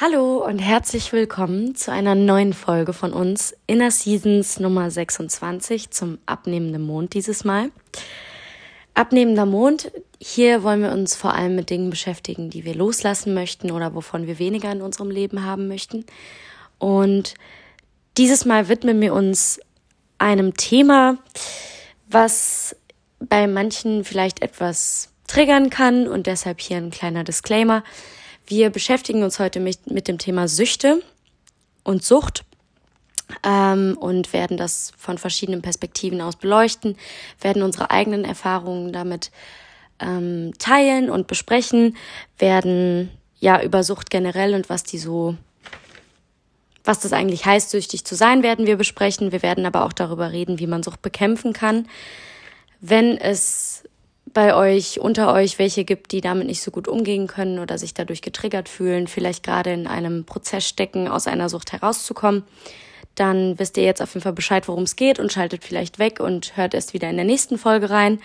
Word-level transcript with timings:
Hallo 0.00 0.44
und 0.44 0.58
herzlich 0.58 1.12
willkommen 1.12 1.76
zu 1.76 1.92
einer 1.92 2.16
neuen 2.16 2.52
Folge 2.52 2.92
von 2.92 3.12
uns, 3.12 3.54
Inner 3.68 3.92
Seasons 3.92 4.58
Nummer 4.58 4.90
26 4.90 5.90
zum 5.90 6.18
abnehmenden 6.26 6.82
Mond 6.82 7.14
dieses 7.14 7.44
Mal. 7.44 7.70
Abnehmender 8.94 9.46
Mond, 9.46 9.92
hier 10.20 10.64
wollen 10.64 10.82
wir 10.82 10.90
uns 10.90 11.14
vor 11.14 11.34
allem 11.34 11.54
mit 11.54 11.70
Dingen 11.70 11.90
beschäftigen, 11.90 12.50
die 12.50 12.64
wir 12.64 12.74
loslassen 12.74 13.34
möchten 13.34 13.70
oder 13.70 13.94
wovon 13.94 14.26
wir 14.26 14.40
weniger 14.40 14.72
in 14.72 14.82
unserem 14.82 15.12
Leben 15.12 15.44
haben 15.44 15.68
möchten. 15.68 16.04
Und 16.80 17.34
dieses 18.16 18.44
Mal 18.44 18.68
widmen 18.68 19.00
wir 19.00 19.14
uns 19.14 19.60
einem 20.18 20.54
Thema, 20.54 21.18
was 22.08 22.74
bei 23.20 23.46
manchen 23.46 24.02
vielleicht 24.02 24.42
etwas 24.42 25.12
triggern 25.28 25.70
kann 25.70 26.08
und 26.08 26.26
deshalb 26.26 26.60
hier 26.60 26.78
ein 26.78 26.90
kleiner 26.90 27.22
Disclaimer. 27.22 27.84
Wir 28.46 28.68
beschäftigen 28.68 29.22
uns 29.22 29.38
heute 29.38 29.58
mit, 29.58 29.90
mit 29.90 30.06
dem 30.06 30.18
Thema 30.18 30.48
Süchte 30.48 31.02
und 31.82 32.04
Sucht 32.04 32.44
ähm, 33.42 33.96
und 33.98 34.34
werden 34.34 34.58
das 34.58 34.92
von 34.98 35.16
verschiedenen 35.16 35.62
Perspektiven 35.62 36.20
aus 36.20 36.36
beleuchten, 36.36 36.96
werden 37.40 37.62
unsere 37.62 37.90
eigenen 37.90 38.24
Erfahrungen 38.24 38.92
damit 38.92 39.30
ähm, 39.98 40.52
teilen 40.58 41.08
und 41.08 41.26
besprechen, 41.26 41.96
werden 42.38 43.10
ja 43.38 43.62
über 43.62 43.82
Sucht 43.82 44.10
generell 44.10 44.54
und 44.54 44.68
was 44.68 44.82
die 44.82 44.98
so, 44.98 45.36
was 46.84 47.00
das 47.00 47.14
eigentlich 47.14 47.46
heißt, 47.46 47.70
süchtig 47.70 48.04
zu 48.04 48.14
sein, 48.14 48.42
werden 48.42 48.66
wir 48.66 48.76
besprechen. 48.76 49.32
Wir 49.32 49.42
werden 49.42 49.64
aber 49.64 49.86
auch 49.86 49.92
darüber 49.94 50.32
reden, 50.32 50.58
wie 50.58 50.66
man 50.66 50.82
Sucht 50.82 51.00
bekämpfen 51.00 51.54
kann. 51.54 51.88
Wenn 52.80 53.16
es 53.16 53.83
bei 54.34 54.54
euch, 54.54 55.00
unter 55.00 55.32
euch, 55.32 55.58
welche 55.58 55.84
gibt, 55.84 56.12
die 56.12 56.20
damit 56.20 56.46
nicht 56.46 56.60
so 56.60 56.70
gut 56.70 56.88
umgehen 56.88 57.26
können 57.26 57.58
oder 57.58 57.78
sich 57.78 57.94
dadurch 57.94 58.20
getriggert 58.20 58.68
fühlen, 58.68 59.06
vielleicht 59.06 59.44
gerade 59.44 59.72
in 59.72 59.86
einem 59.86 60.24
Prozess 60.24 60.68
stecken, 60.68 61.08
aus 61.08 61.26
einer 61.26 61.48
Sucht 61.48 61.72
herauszukommen, 61.72 62.42
dann 63.14 63.58
wisst 63.58 63.76
ihr 63.76 63.84
jetzt 63.84 64.02
auf 64.02 64.12
jeden 64.12 64.22
Fall 64.22 64.32
Bescheid, 64.32 64.66
worum 64.68 64.82
es 64.82 64.96
geht 64.96 65.20
und 65.20 65.32
schaltet 65.32 65.64
vielleicht 65.64 65.98
weg 65.98 66.20
und 66.20 66.56
hört 66.56 66.74
erst 66.74 66.92
wieder 66.92 67.08
in 67.08 67.16
der 67.16 67.24
nächsten 67.24 67.58
Folge 67.58 67.90
rein. 67.90 68.20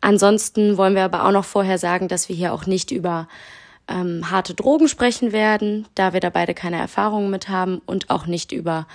Ansonsten 0.00 0.76
wollen 0.76 0.94
wir 0.94 1.02
aber 1.02 1.26
auch 1.26 1.32
noch 1.32 1.44
vorher 1.44 1.78
sagen, 1.78 2.08
dass 2.08 2.28
wir 2.28 2.36
hier 2.36 2.52
auch 2.52 2.66
nicht 2.66 2.92
über 2.92 3.28
ähm, 3.88 4.30
harte 4.30 4.54
Drogen 4.54 4.88
sprechen 4.88 5.32
werden, 5.32 5.86
da 5.96 6.12
wir 6.12 6.20
da 6.20 6.30
beide 6.30 6.54
keine 6.54 6.78
Erfahrungen 6.78 7.30
mit 7.30 7.48
haben 7.48 7.82
und 7.84 8.10
auch 8.10 8.26
nicht 8.26 8.52
über 8.52 8.86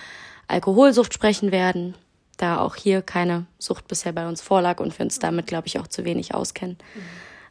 Alkoholsucht 0.48 1.12
sprechen 1.12 1.52
werden 1.52 1.94
da 2.38 2.60
auch 2.60 2.76
hier 2.76 3.02
keine 3.02 3.46
Sucht 3.58 3.86
bisher 3.88 4.12
bei 4.12 4.26
uns 4.26 4.40
vorlag 4.40 4.80
und 4.80 4.98
wir 4.98 5.04
uns 5.04 5.18
damit, 5.18 5.46
glaube 5.46 5.66
ich, 5.66 5.78
auch 5.78 5.86
zu 5.86 6.04
wenig 6.04 6.34
auskennen. 6.34 6.78
Mhm. 6.94 7.00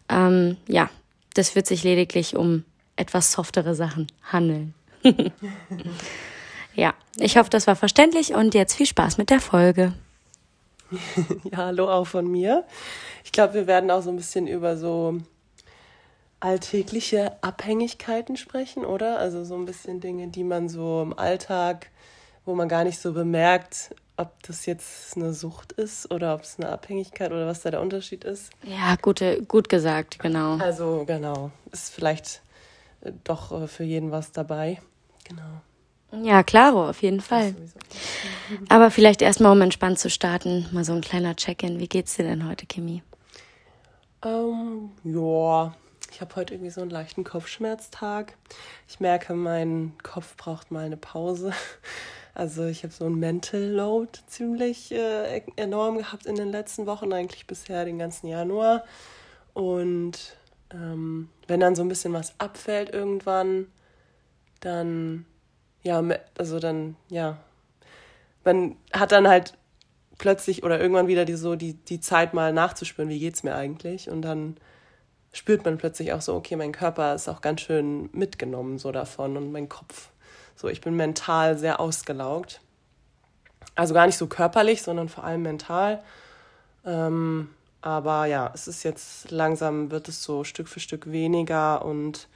Ähm, 0.10 0.58
ja, 0.68 0.90
das 1.36 1.56
wird 1.56 1.68
sich 1.68 1.84
lediglich 1.84 2.36
um 2.36 2.64
etwas 2.96 3.32
softere 3.32 3.76
Sachen 3.76 4.08
handeln. 4.24 4.74
ja, 6.76 6.94
ich 7.18 7.38
hoffe, 7.38 7.50
das 7.50 7.68
war 7.68 7.76
verständlich 7.76 8.34
und 8.34 8.54
jetzt 8.54 8.76
viel 8.76 8.88
Spaß 8.88 9.18
mit 9.18 9.30
der 9.30 9.40
Folge. 9.40 9.94
ja, 11.52 11.58
hallo 11.58 11.90
auch 11.90 12.08
von 12.08 12.28
mir. 12.28 12.66
Ich 13.24 13.32
glaube, 13.32 13.54
wir 13.54 13.68
werden 13.68 13.92
auch 13.92 14.02
so 14.02 14.10
ein 14.10 14.16
bisschen 14.16 14.48
über 14.48 14.78
so 14.78 15.20
alltägliche 16.40 17.42
Abhängigkeiten 17.42 18.38
sprechen, 18.38 18.86
oder? 18.86 19.20
Also 19.20 19.44
so 19.44 19.56
ein 19.56 19.66
bisschen 19.66 20.00
Dinge, 20.00 20.28
die 20.28 20.44
man 20.44 20.70
so 20.70 21.02
im 21.02 21.18
Alltag, 21.18 21.90
wo 22.46 22.56
man 22.56 22.70
gar 22.70 22.84
nicht 22.84 23.00
so 23.00 23.14
bemerkt, 23.14 23.96
ob 24.18 24.42
das 24.44 24.66
jetzt 24.66 25.16
eine 25.16 25.34
Sucht 25.34 25.72
ist 25.74 26.12
oder 26.12 26.34
ob 26.34 26.42
es 26.42 26.58
eine 26.60 26.70
Abhängigkeit 26.70 27.32
oder 27.32 27.46
was 27.46 27.62
da 27.62 27.72
der 27.72 27.82
Unterschied 27.82 28.24
ist. 28.24 28.52
Ja, 28.64 28.96
gute, 29.02 29.44
gut 29.44 29.70
gesagt, 29.70 30.20
genau. 30.20 30.58
Also 30.58 31.06
genau, 31.06 31.52
ist 31.72 31.94
vielleicht 31.94 32.42
äh, 33.02 33.12
doch 33.24 33.52
äh, 33.52 33.68
für 33.68 33.84
jeden 33.84 34.12
was 34.12 34.32
dabei. 34.32 34.82
Genau. 35.24 35.62
Ja, 36.24 36.42
klaro, 36.42 36.90
auf 36.90 37.02
jeden 37.02 37.22
Fall. 37.22 37.54
Aber 38.70 38.92
vielleicht 38.92 39.22
erstmal, 39.22 39.52
um 39.52 39.62
entspannt 39.62 40.00
zu 40.00 40.10
starten, 40.10 40.66
mal 40.72 40.86
so 40.86 40.94
ein 40.94 41.02
kleiner 41.02 41.36
Check-in. 41.36 41.80
Wie 41.80 41.90
geht's 41.90 42.16
dir 42.16 42.24
denn 42.24 42.48
heute, 42.48 42.66
Kimi? 42.66 43.04
Ähm, 44.26 44.92
ja, 45.04 45.76
ich 46.12 46.22
habe 46.22 46.36
heute 46.38 46.56
irgendwie 46.56 46.72
so 46.72 46.82
einen 46.82 46.90
leichten 46.90 47.24
Kopfschmerztag. 47.24 48.34
Ich 48.88 49.00
merke, 49.00 49.34
mein 49.34 49.94
Kopf 50.02 50.36
braucht 50.38 50.72
mal 50.72 50.86
eine 50.86 50.98
Pause. 50.98 51.52
Also 52.38 52.66
ich 52.66 52.84
habe 52.84 52.94
so 52.94 53.06
ein 53.06 53.16
Mental 53.16 53.64
Load 53.64 54.12
ziemlich 54.28 54.92
äh, 54.92 55.42
enorm 55.56 55.98
gehabt 55.98 56.28
in 56.28 56.36
den 56.36 56.52
letzten 56.52 56.86
Wochen, 56.86 57.12
eigentlich 57.12 57.48
bisher 57.48 57.84
den 57.84 57.98
ganzen 57.98 58.28
Januar. 58.28 58.84
Und 59.56 60.38
ähm, 60.72 61.30
wenn 61.48 61.60
dann 61.60 61.74
so 61.74 61.82
ein 61.82 61.88
bisschen 61.88 62.14
was 62.14 62.40
abfällt 62.40 62.94
irgendwann, 62.94 63.66
dann, 64.60 65.26
ja, 65.82 66.04
also 66.38 66.60
dann, 66.60 66.96
ja, 67.10 67.40
man 68.44 68.76
hat 68.94 69.12
dann 69.12 69.28
halt 69.28 69.56
plötzlich 70.20 70.64
oder 70.64 70.80
irgendwann 70.80 71.08
wieder 71.08 71.26
die, 71.26 71.34
so 71.34 71.56
die, 71.56 71.74
die 71.74 72.00
Zeit 72.02 72.36
mal 72.36 72.54
nachzuspüren, 72.54 73.10
wie 73.10 73.20
geht's 73.20 73.42
mir 73.42 73.56
eigentlich. 73.56 74.12
Und 74.12 74.22
dann 74.22 74.58
spürt 75.34 75.66
man 75.66 75.80
plötzlich 75.80 76.14
auch 76.14 76.22
so, 76.22 76.36
okay, 76.36 76.56
mein 76.56 76.72
Körper 76.72 77.16
ist 77.16 77.30
auch 77.30 77.42
ganz 77.42 77.62
schön 77.62 78.12
mitgenommen 78.14 78.78
so 78.78 78.92
davon 78.92 79.38
und 79.38 79.52
mein 79.52 79.70
Kopf 79.70 80.12
so, 80.58 80.68
ich 80.68 80.82
bin 80.82 80.96
mental 80.96 81.58
sehr 81.58 81.80
ausgelaugt. 81.80 82.62
Also 83.76 83.94
gar 83.94 84.08
nicht 84.08 84.18
so 84.18 84.26
körperlich, 84.26 84.82
sondern 84.82 85.08
vor 85.08 85.24
allem 85.24 85.44
mental. 85.44 86.04
Ähm, 86.84 87.52
aber 87.82 88.26
ja, 88.26 88.50
es 88.56 88.68
ist 88.68 88.82
jetzt 88.84 89.30
langsam, 89.30 89.92
wird 89.92 90.10
es 90.10 90.24
so 90.24 90.44
Stück 90.44 90.68
für 90.68 90.80
Stück 90.80 91.12
weniger 91.12 91.86
und 91.86 92.28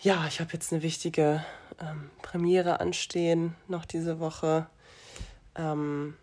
ja, 0.00 0.26
ich 0.28 0.38
habe 0.40 0.52
jetzt 0.52 0.70
eine 0.70 0.82
wichtige 0.82 1.44
ähm, 1.80 2.10
Premiere 2.20 2.78
anstehen 2.80 3.54
noch 3.68 3.86
diese 3.86 4.20
Woche. 4.20 4.66
Ähm, 5.56 6.14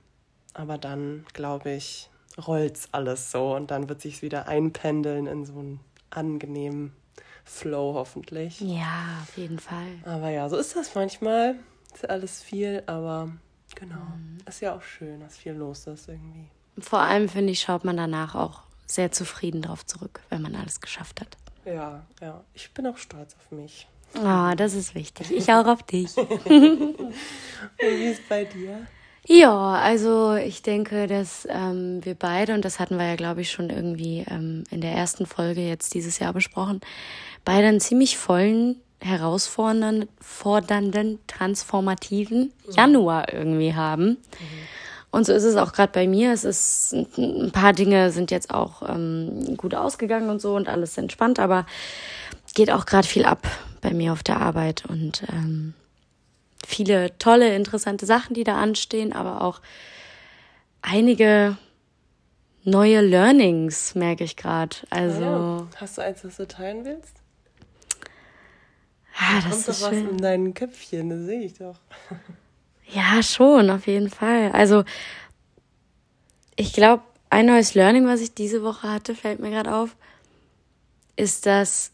aber 0.53 0.77
dann, 0.77 1.25
glaube 1.33 1.71
ich, 1.71 2.09
rollt's 2.37 2.89
alles 2.91 3.31
so 3.31 3.55
und 3.55 3.71
dann 3.71 3.89
wird 3.89 4.01
sich 4.01 4.21
wieder 4.21 4.47
einpendeln 4.47 5.25
in 5.25 5.45
so 5.45 5.59
einen 5.59 5.79
angenehmen 6.11 6.93
Flow 7.45 7.93
hoffentlich. 7.93 8.59
Ja, 8.59 9.19
auf 9.21 9.37
jeden 9.37 9.59
Fall. 9.59 9.87
Aber 10.03 10.29
ja, 10.29 10.49
so 10.49 10.57
ist 10.57 10.75
das 10.75 10.93
manchmal. 10.95 11.55
Ist 11.93 12.09
alles 12.09 12.41
viel, 12.43 12.83
aber 12.87 13.31
genau. 13.75 13.95
Mhm. 13.95 14.39
Ist 14.47 14.61
ja 14.61 14.75
auch 14.75 14.81
schön, 14.81 15.21
dass 15.21 15.37
viel 15.37 15.53
los 15.53 15.87
ist 15.87 16.09
irgendwie. 16.09 16.47
Vor 16.79 16.99
allem, 16.99 17.29
finde 17.29 17.53
ich, 17.53 17.61
schaut 17.61 17.85
man 17.85 17.95
danach 17.95 18.35
auch 18.35 18.63
sehr 18.85 19.11
zufrieden 19.11 19.61
drauf 19.61 19.85
zurück, 19.85 20.21
wenn 20.29 20.41
man 20.41 20.55
alles 20.55 20.81
geschafft 20.81 21.21
hat. 21.21 21.37
Ja, 21.65 22.05
ja. 22.21 22.43
Ich 22.53 22.71
bin 22.73 22.85
auch 22.87 22.97
stolz 22.97 23.35
auf 23.35 23.51
mich. 23.51 23.87
Ah, 24.15 24.51
oh, 24.51 24.55
das 24.55 24.73
ist 24.73 24.95
wichtig. 24.95 25.31
Ich 25.31 25.49
auch 25.53 25.65
auf 25.65 25.83
dich. 25.83 26.15
Und 26.17 27.13
wie 27.79 28.05
ist 28.05 28.27
bei 28.27 28.45
dir? 28.45 28.87
Ja, 29.27 29.73
also 29.73 30.35
ich 30.35 30.61
denke, 30.61 31.07
dass 31.07 31.47
ähm, 31.49 32.03
wir 32.03 32.13
beide, 32.13 32.53
und 32.53 32.63
das 32.63 32.79
hatten 32.79 32.97
wir 32.97 33.05
ja, 33.05 33.15
glaube 33.15 33.41
ich, 33.41 33.51
schon 33.51 33.69
irgendwie 33.69 34.23
ähm, 34.29 34.63
in 34.69 34.81
der 34.81 34.91
ersten 34.91 35.25
Folge 35.25 35.61
jetzt 35.61 35.93
dieses 35.95 36.19
Jahr 36.19 36.31
besprochen, 36.31 36.81
beide 37.43 37.67
einen 37.67 37.79
ziemlich 37.79 38.17
vollen, 38.17 38.81
herausfordernden, 39.01 40.09
fordernden, 40.21 41.19
transformativen 41.27 42.53
Januar 42.71 43.33
irgendwie 43.33 43.73
haben. 43.73 44.09
Mhm. 44.09 44.17
Und 45.11 45.25
so 45.25 45.33
ist 45.33 45.43
es 45.43 45.55
auch 45.55 45.73
gerade 45.73 45.91
bei 45.93 46.07
mir. 46.07 46.33
Es 46.33 46.43
ist 46.43 46.93
ein 47.17 47.51
paar 47.51 47.73
Dinge 47.73 48.11
sind 48.11 48.31
jetzt 48.31 48.53
auch 48.53 48.81
ähm, 48.87 49.55
gut 49.57 49.73
ausgegangen 49.73 50.29
und 50.29 50.41
so 50.41 50.55
und 50.55 50.67
alles 50.67 50.97
entspannt, 50.97 51.39
aber 51.39 51.65
geht 52.53 52.69
auch 52.69 52.85
gerade 52.85 53.07
viel 53.07 53.25
ab 53.25 53.47
bei 53.81 53.91
mir 53.91 54.11
auf 54.11 54.23
der 54.23 54.41
Arbeit 54.41 54.83
und 54.87 55.23
ähm, 55.31 55.73
viele 56.65 57.17
tolle, 57.17 57.55
interessante 57.55 58.05
Sachen, 58.05 58.33
die 58.33 58.43
da 58.43 58.57
anstehen, 58.57 59.13
aber 59.13 59.41
auch 59.41 59.61
einige 60.81 61.57
neue 62.63 63.01
Learnings, 63.01 63.95
merke 63.95 64.23
ich 64.23 64.35
gerade. 64.35 64.75
Also. 64.89 65.21
Ja, 65.21 65.67
hast 65.77 65.97
du 65.97 66.01
eins, 66.01 66.21
das 66.23 66.37
du 66.37 66.47
teilen 66.47 66.83
willst? 66.85 67.15
Ah, 69.17 69.39
da 69.41 69.49
das 69.49 69.49
kommt 69.49 69.67
ist 69.67 69.81
doch 69.83 69.89
schön. 69.89 70.05
was 70.05 70.11
in 70.11 70.17
deinem 70.17 70.53
Köpfchen, 70.53 71.09
das 71.09 71.19
sehe 71.19 71.41
ich 71.41 71.53
doch. 71.53 71.79
Ja, 72.87 73.23
schon, 73.23 73.69
auf 73.69 73.87
jeden 73.87 74.09
Fall. 74.09 74.51
Also, 74.51 74.83
ich 76.55 76.73
glaube, 76.73 77.03
ein 77.29 77.47
neues 77.47 77.73
Learning, 77.73 78.07
was 78.07 78.21
ich 78.21 78.33
diese 78.33 78.61
Woche 78.63 78.89
hatte, 78.89 79.15
fällt 79.15 79.39
mir 79.39 79.49
gerade 79.49 79.73
auf, 79.73 79.95
ist, 81.15 81.45
dass 81.45 81.91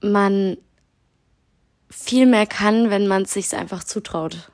man 0.00 0.56
viel 1.90 2.26
mehr 2.26 2.46
kann, 2.46 2.90
wenn 2.90 3.06
man 3.06 3.22
es 3.22 3.32
sich 3.32 3.54
einfach 3.54 3.84
zutraut. 3.84 4.50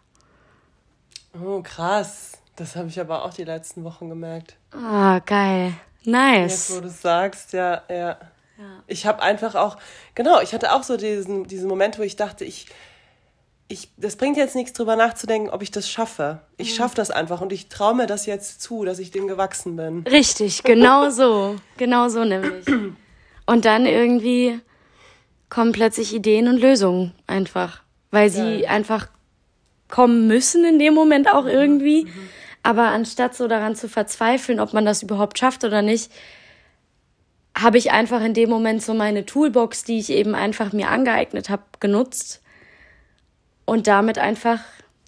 Oh, 1.43 1.63
krass. 1.63 2.33
Das 2.57 2.77
habe 2.77 2.89
ich 2.89 3.01
aber 3.01 3.25
auch 3.25 3.35
die 3.35 3.45
letzten 3.45 3.83
Wochen 3.85 4.09
gemerkt. 4.09 4.57
Ah, 4.73 5.19
geil. 5.27 5.75
Nice. 6.05 6.69
Jetzt, 6.69 6.77
wo 6.77 6.81
du 6.81 6.91
sagst, 6.91 7.53
ja, 7.53 7.83
ja. 7.89 8.19
Ja. 8.57 8.85
Ich 8.87 9.07
habe 9.07 9.21
einfach 9.21 9.57
auch, 9.57 9.79
genau, 10.15 10.41
ich 10.41 10.55
hatte 10.55 10.73
auch 10.73 10.85
so 10.85 10.97
diesen, 10.97 11.45
diesen 11.45 11.69
Moment, 11.69 11.99
wo 11.99 12.03
ich 12.03 12.15
dachte, 12.15 12.45
ich, 12.45 12.67
ich, 13.67 13.91
das 13.97 14.15
bringt 14.15 14.37
jetzt 14.37 14.55
nichts 14.55 14.73
drüber 14.75 14.95
nachzudenken, 14.95 15.51
ob 15.51 15.63
ich 15.63 15.73
das 15.73 15.91
schaffe. 15.91 16.41
Ich 16.57 16.73
mhm. 16.73 16.77
schaffe 16.77 16.95
das 16.95 17.11
einfach 17.11 17.41
und 17.41 17.53
ich 17.53 17.69
traue 17.69 17.95
mir 17.95 18.07
das 18.07 18.27
jetzt 18.27 18.63
zu, 18.63 18.85
dass 18.85 19.01
ich 19.01 19.11
dem 19.11 19.27
gewachsen 19.27 19.75
bin. 19.75 20.05
Richtig, 20.07 20.63
genau 20.63 21.11
so. 21.11 21.57
genau 21.77 22.09
so 22.09 22.25
nämlich. 22.25 22.65
Und 23.47 23.65
dann 23.65 23.87
irgendwie 23.87 24.61
kommen 25.55 25.71
plötzlich 25.71 26.13
Ideen 26.13 26.49
und 26.49 26.59
Lösungen 26.59 27.13
einfach, 27.29 27.81
weil 28.11 28.29
sie 28.29 28.63
ja. 28.63 28.71
einfach 28.71 29.07
kommen 29.89 30.27
müssen 30.27 30.65
in 30.65 30.81
dem 30.81 30.95
Moment 30.95 31.33
auch 31.33 31.47
irgendwie. 31.47 32.07
Mhm. 32.07 32.29
Aber 32.65 32.89
anstatt 32.89 33.37
so 33.37 33.47
daran 33.47 33.77
zu 33.77 33.89
verzweifeln, 33.89 34.59
ob 34.59 34.73
man 34.73 34.85
das 34.85 35.05
überhaupt 35.05 35.39
schafft 35.39 35.63
oder 35.63 35.81
nicht, 35.81 36.11
habe 37.57 37.79
ich 37.79 37.93
einfach 37.93 38.21
in 38.21 38.35
dem 38.35 38.51
Moment 38.51 38.83
so 38.83 38.95
meine 38.95 39.27
Toolbox, 39.27 39.85
die 39.85 40.01
ich 40.01 40.11
eben 40.11 40.35
einfach 40.35 40.73
mir 40.73 40.89
angeeignet 40.89 41.51
habe, 41.51 41.63
genutzt 41.79 42.43
und 43.65 43.87
damit 43.87 44.19
einfach 44.19 44.59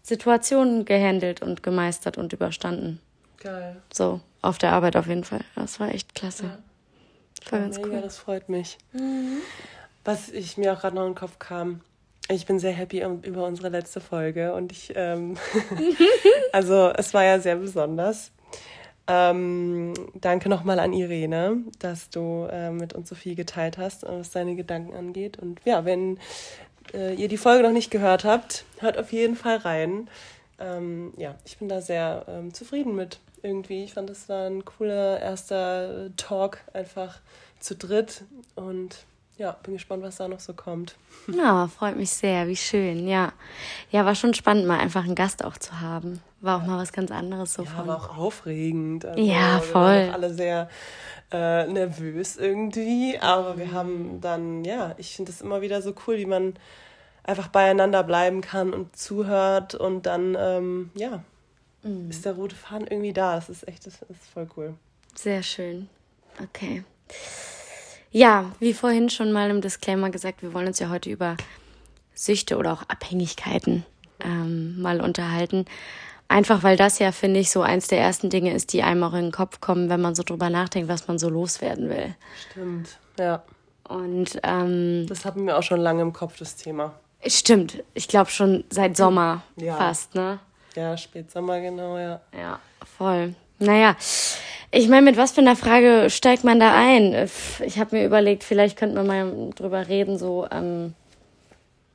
Situationen 0.04 0.84
gehandelt 0.84 1.42
und 1.42 1.64
gemeistert 1.64 2.18
und 2.18 2.32
überstanden. 2.32 3.00
Geil. 3.38 3.82
So, 3.92 4.20
auf 4.42 4.58
der 4.58 4.72
Arbeit 4.74 4.94
auf 4.94 5.08
jeden 5.08 5.24
Fall. 5.24 5.40
Das 5.56 5.80
war 5.80 5.92
echt 5.92 6.14
klasse. 6.14 6.44
Ja. 6.44 7.50
War 7.50 7.60
ganz 7.60 7.78
mega, 7.78 7.88
cool. 7.88 8.00
das 8.00 8.18
freut 8.18 8.48
mich. 8.48 8.78
Mhm. 8.92 9.38
Was 10.06 10.28
ich 10.28 10.56
mir 10.56 10.72
auch 10.72 10.80
gerade 10.80 10.94
noch 10.94 11.02
in 11.02 11.10
den 11.10 11.18
Kopf 11.18 11.40
kam, 11.40 11.80
ich 12.28 12.46
bin 12.46 12.60
sehr 12.60 12.70
happy 12.70 13.04
über 13.22 13.44
unsere 13.44 13.70
letzte 13.70 14.00
Folge 14.00 14.54
und 14.54 14.70
ich, 14.70 14.92
ähm, 14.94 15.36
also 16.52 16.92
es 16.96 17.12
war 17.12 17.24
ja 17.24 17.40
sehr 17.40 17.56
besonders. 17.56 18.30
Ähm, 19.08 19.94
danke 20.14 20.48
nochmal 20.48 20.78
an 20.78 20.92
Irene, 20.92 21.58
dass 21.80 22.08
du 22.08 22.46
äh, 22.52 22.70
mit 22.70 22.92
uns 22.92 23.08
so 23.08 23.16
viel 23.16 23.34
geteilt 23.34 23.78
hast, 23.78 24.04
was 24.04 24.30
deine 24.30 24.54
Gedanken 24.54 24.94
angeht. 24.94 25.40
Und 25.40 25.60
ja, 25.64 25.84
wenn 25.84 26.20
äh, 26.94 27.14
ihr 27.14 27.26
die 27.26 27.36
Folge 27.36 27.64
noch 27.64 27.72
nicht 27.72 27.90
gehört 27.90 28.24
habt, 28.24 28.64
hört 28.78 28.98
auf 28.98 29.12
jeden 29.12 29.34
Fall 29.34 29.56
rein. 29.56 30.08
Ähm, 30.60 31.14
ja, 31.16 31.34
ich 31.44 31.58
bin 31.58 31.68
da 31.68 31.80
sehr 31.80 32.26
ähm, 32.28 32.54
zufrieden 32.54 32.94
mit 32.94 33.18
irgendwie. 33.42 33.82
Ich 33.82 33.94
fand, 33.94 34.08
das 34.08 34.28
war 34.28 34.46
ein 34.46 34.64
cooler 34.64 35.20
erster 35.20 36.10
Talk, 36.16 36.60
einfach 36.72 37.18
zu 37.58 37.74
dritt. 37.74 38.22
Und 38.54 39.04
ja, 39.38 39.52
bin 39.62 39.74
gespannt, 39.74 40.02
was 40.02 40.16
da 40.16 40.28
noch 40.28 40.40
so 40.40 40.54
kommt. 40.54 40.96
Ja, 41.28 41.68
freut 41.78 41.96
mich 41.96 42.10
sehr, 42.10 42.48
wie 42.48 42.56
schön, 42.56 43.06
ja. 43.06 43.32
Ja, 43.90 44.04
war 44.04 44.14
schon 44.14 44.34
spannend, 44.34 44.66
mal 44.66 44.78
einfach 44.78 45.04
einen 45.04 45.14
Gast 45.14 45.44
auch 45.44 45.58
zu 45.58 45.80
haben. 45.80 46.20
War 46.40 46.58
auch 46.58 46.66
mal 46.66 46.78
was 46.78 46.92
ganz 46.92 47.10
anderes 47.10 47.54
so 47.54 47.62
ja, 47.62 47.70
von. 47.70 47.86
war 47.86 47.96
auch 47.96 48.16
aufregend. 48.16 49.04
Also, 49.04 49.20
ja, 49.20 49.60
voll. 49.60 50.06
Wir 50.06 50.14
alle 50.14 50.32
sehr 50.32 50.68
äh, 51.32 51.66
nervös 51.66 52.36
irgendwie, 52.36 53.18
aber 53.18 53.58
wir 53.58 53.72
haben 53.72 54.20
dann, 54.20 54.64
ja, 54.64 54.94
ich 54.96 55.16
finde 55.16 55.32
es 55.32 55.40
immer 55.40 55.60
wieder 55.60 55.82
so 55.82 55.94
cool, 56.06 56.16
wie 56.18 56.26
man 56.26 56.54
einfach 57.24 57.48
beieinander 57.48 58.04
bleiben 58.04 58.40
kann 58.40 58.72
und 58.72 58.96
zuhört 58.96 59.74
und 59.74 60.06
dann, 60.06 60.36
ähm, 60.38 60.90
ja, 60.94 61.22
mhm. 61.82 62.08
ist 62.08 62.24
der 62.24 62.34
rote 62.34 62.54
Faden 62.56 62.86
irgendwie 62.86 63.12
da. 63.12 63.34
Das 63.34 63.50
ist 63.50 63.66
echt, 63.68 63.86
das 63.86 64.02
ist 64.02 64.30
voll 64.32 64.48
cool. 64.56 64.74
Sehr 65.14 65.42
schön. 65.42 65.88
Okay. 66.42 66.84
Ja, 68.10 68.52
wie 68.60 68.72
vorhin 68.72 69.10
schon 69.10 69.32
mal 69.32 69.50
im 69.50 69.60
Disclaimer 69.60 70.10
gesagt, 70.10 70.42
wir 70.42 70.54
wollen 70.54 70.66
uns 70.66 70.78
ja 70.78 70.88
heute 70.88 71.10
über 71.10 71.36
Süchte 72.14 72.56
oder 72.56 72.72
auch 72.72 72.82
Abhängigkeiten 72.88 73.84
ähm, 74.20 74.80
mal 74.80 75.00
unterhalten. 75.00 75.66
Einfach 76.28 76.62
weil 76.62 76.76
das 76.76 76.98
ja, 76.98 77.12
finde 77.12 77.40
ich, 77.40 77.50
so 77.50 77.62
eins 77.62 77.86
der 77.86 78.00
ersten 78.00 78.30
Dinge 78.30 78.52
ist, 78.52 78.72
die 78.72 78.82
einem 78.82 79.02
auch 79.04 79.12
in 79.12 79.26
den 79.26 79.32
Kopf 79.32 79.60
kommen, 79.60 79.88
wenn 79.88 80.00
man 80.00 80.14
so 80.14 80.24
drüber 80.24 80.50
nachdenkt, 80.50 80.88
was 80.88 81.06
man 81.06 81.18
so 81.18 81.28
loswerden 81.28 81.88
will. 81.88 82.14
Stimmt, 82.50 82.98
ja. 83.18 83.42
Und 83.88 84.40
ähm, 84.42 85.06
das 85.08 85.24
hatten 85.24 85.46
wir 85.46 85.56
auch 85.56 85.62
schon 85.62 85.80
lange 85.80 86.02
im 86.02 86.12
Kopf, 86.12 86.36
das 86.38 86.56
Thema. 86.56 86.94
Stimmt, 87.24 87.84
ich 87.94 88.08
glaube 88.08 88.30
schon 88.30 88.64
seit 88.70 88.96
Sommer 88.96 89.42
ja. 89.56 89.76
fast, 89.76 90.14
ne? 90.16 90.40
Ja, 90.74 90.96
Spätsommer, 90.96 91.60
genau, 91.60 91.96
ja. 91.96 92.20
Ja, 92.36 92.58
voll. 92.98 93.34
Naja, 93.58 93.96
ich 94.70 94.88
meine, 94.88 95.02
mit 95.02 95.16
was 95.16 95.32
für 95.32 95.40
einer 95.40 95.56
Frage 95.56 96.10
steigt 96.10 96.44
man 96.44 96.60
da 96.60 96.74
ein? 96.74 97.28
Ich 97.64 97.78
habe 97.78 97.96
mir 97.96 98.04
überlegt, 98.04 98.44
vielleicht 98.44 98.76
könnte 98.76 98.96
man 98.96 99.06
mal 99.06 99.50
drüber 99.54 99.88
reden, 99.88 100.18
so, 100.18 100.46
ähm, 100.50 100.94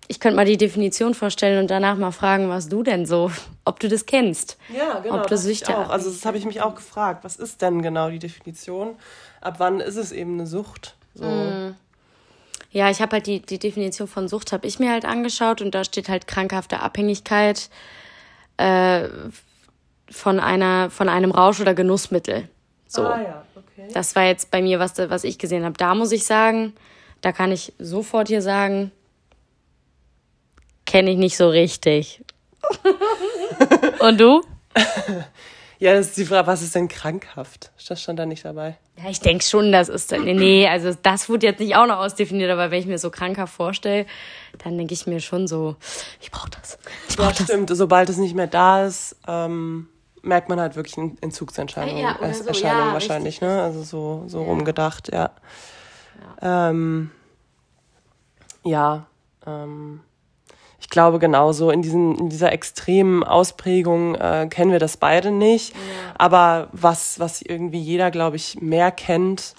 ich 0.08 0.20
könnte 0.20 0.36
mal 0.36 0.46
die 0.46 0.58
Definition 0.58 1.14
vorstellen 1.14 1.60
und 1.60 1.72
danach 1.72 1.96
mal 1.98 2.12
fragen, 2.12 2.50
was 2.50 2.68
du 2.68 2.84
denn 2.84 3.06
so, 3.06 3.32
ob 3.64 3.80
du 3.80 3.88
das 3.88 4.06
kennst. 4.06 4.58
Ja, 4.76 5.00
genau. 5.00 5.16
Ob 5.16 5.28
du 5.28 5.38
Süchte 5.38 5.78
auch. 5.78 5.90
Also 5.90 6.10
das 6.10 6.26
habe 6.26 6.38
ich 6.38 6.46
mich 6.46 6.62
auch 6.62 6.76
gefragt. 6.76 7.24
Was 7.24 7.38
ist 7.38 7.62
denn 7.62 7.82
genau 7.82 8.10
die 8.10 8.20
Definition? 8.20 8.96
Ab 9.40 9.56
wann 9.60 9.80
ist 9.80 9.96
es 9.96 10.12
eben 10.12 10.34
eine 10.34 10.48
Sucht? 10.48 10.96
So. 11.14 11.26
Mm. 11.26 11.76
Ja, 12.72 12.90
ich 12.90 13.02
habe 13.02 13.14
halt 13.14 13.28
die, 13.28 13.42
die 13.42 13.60
Definition 13.60 14.08
von 14.08 14.28
Sucht 14.28 14.52
habe 14.52 14.68
ich 14.68 14.80
mir 14.80 14.92
halt 14.92 15.06
angeschaut 15.06 15.62
und 15.62 15.76
da 15.76 15.84
steht 15.84 16.10
halt 16.10 16.28
krankhafte 16.28 16.80
Abhängigkeit 16.82 17.70
äh, 18.58 19.08
von 20.12 20.40
einer 20.40 20.90
von 20.90 21.10
einem 21.10 21.32
Rausch 21.32 21.60
oder 21.60 21.74
Genussmittel. 21.74 22.50
So. 22.88 23.04
Ah, 23.04 23.22
ja. 23.22 23.46
okay. 23.56 23.88
Das 23.94 24.16
war 24.16 24.26
jetzt 24.26 24.52
bei 24.52 24.62
mir, 24.62 24.80
was, 24.80 24.98
was 24.98 25.24
ich 25.24 25.40
gesehen 25.40 25.64
habe. 25.64 25.78
Da 25.78 25.96
muss 25.96 26.12
ich 26.12 26.26
sagen, 26.26 26.74
da 27.22 27.32
kann 27.32 27.52
ich 27.52 27.74
sofort 27.80 28.28
hier 28.28 28.42
sagen, 28.42 28.92
kenne 30.86 31.12
ich 31.12 31.18
nicht 31.18 31.38
so 31.38 31.50
richtig. 31.50 32.24
Und 34.00 34.20
du? 34.20 34.42
Ja, 35.82 35.94
das 35.94 36.10
ist 36.10 36.18
die 36.18 36.26
Frage, 36.26 36.46
was 36.46 36.62
ist 36.62 36.76
denn 36.76 36.88
krankhaft? 36.88 37.72
Das 37.88 38.00
stand 38.00 38.20
da 38.20 38.28
nicht 38.28 38.46
dabei. 38.46 38.78
Ja, 38.98 39.10
ich 39.10 39.20
denke 39.20 39.44
schon, 39.44 39.72
das 39.72 39.90
ist. 39.90 40.12
Nee, 40.12 40.36
nee, 40.36 40.68
also 40.68 40.94
das 41.02 41.28
wurde 41.28 41.48
jetzt 41.48 41.60
nicht 41.60 41.76
auch 41.76 41.88
noch 41.88 41.98
ausdefiniert, 41.98 42.52
aber 42.52 42.70
wenn 42.70 42.80
ich 42.80 42.86
mir 42.86 43.00
so 43.00 43.10
krankhaft 43.10 43.56
vorstelle, 43.56 44.06
dann 44.64 44.78
denke 44.78 44.94
ich 44.94 45.08
mir 45.08 45.20
schon 45.22 45.48
so, 45.48 45.76
ich 46.22 46.30
brauche 46.30 46.52
das. 46.52 46.78
Ich 47.10 47.18
brauch 47.18 47.26
ja, 47.26 47.32
das. 47.32 47.44
stimmt. 47.46 47.72
Sobald 47.76 48.10
es 48.10 48.18
nicht 48.18 48.36
mehr 48.36 48.46
da 48.46 48.86
ist, 48.86 49.16
ähm, 49.28 49.88
merkt 50.22 50.50
man 50.50 50.60
halt 50.60 50.76
wirklich 50.76 50.98
eine 50.98 51.16
Entzugserscheinung 51.22 51.98
ja, 51.98 52.18
so. 52.34 52.48
Erscheinung 52.48 52.88
ja, 52.88 52.94
wahrscheinlich, 52.94 53.42
richtig. 53.42 53.48
ne? 53.48 53.62
Also 53.62 53.84
so, 53.84 54.24
so 54.28 54.40
ja. 54.42 54.46
rumgedacht, 54.46 55.12
ja. 55.12 55.32
Ja, 56.42 56.70
ähm, 56.70 57.12
ja 58.64 59.06
ähm, 59.46 60.02
ich 60.80 60.90
glaube 60.90 61.20
genauso 61.20 61.70
in, 61.70 61.82
diesen, 61.82 62.18
in 62.18 62.30
dieser 62.30 62.52
extremen 62.52 63.24
Ausprägung 63.24 64.16
äh, 64.16 64.48
kennen 64.50 64.72
wir 64.72 64.80
das 64.80 64.98
beide 64.98 65.32
nicht. 65.32 65.76
Aber 66.18 66.70
was, 66.72 67.20
was 67.20 67.42
irgendwie 67.42 67.80
jeder, 67.80 68.12
glaube 68.12 68.36
ich, 68.36 68.60
mehr 68.62 68.92
kennt, 68.92 69.54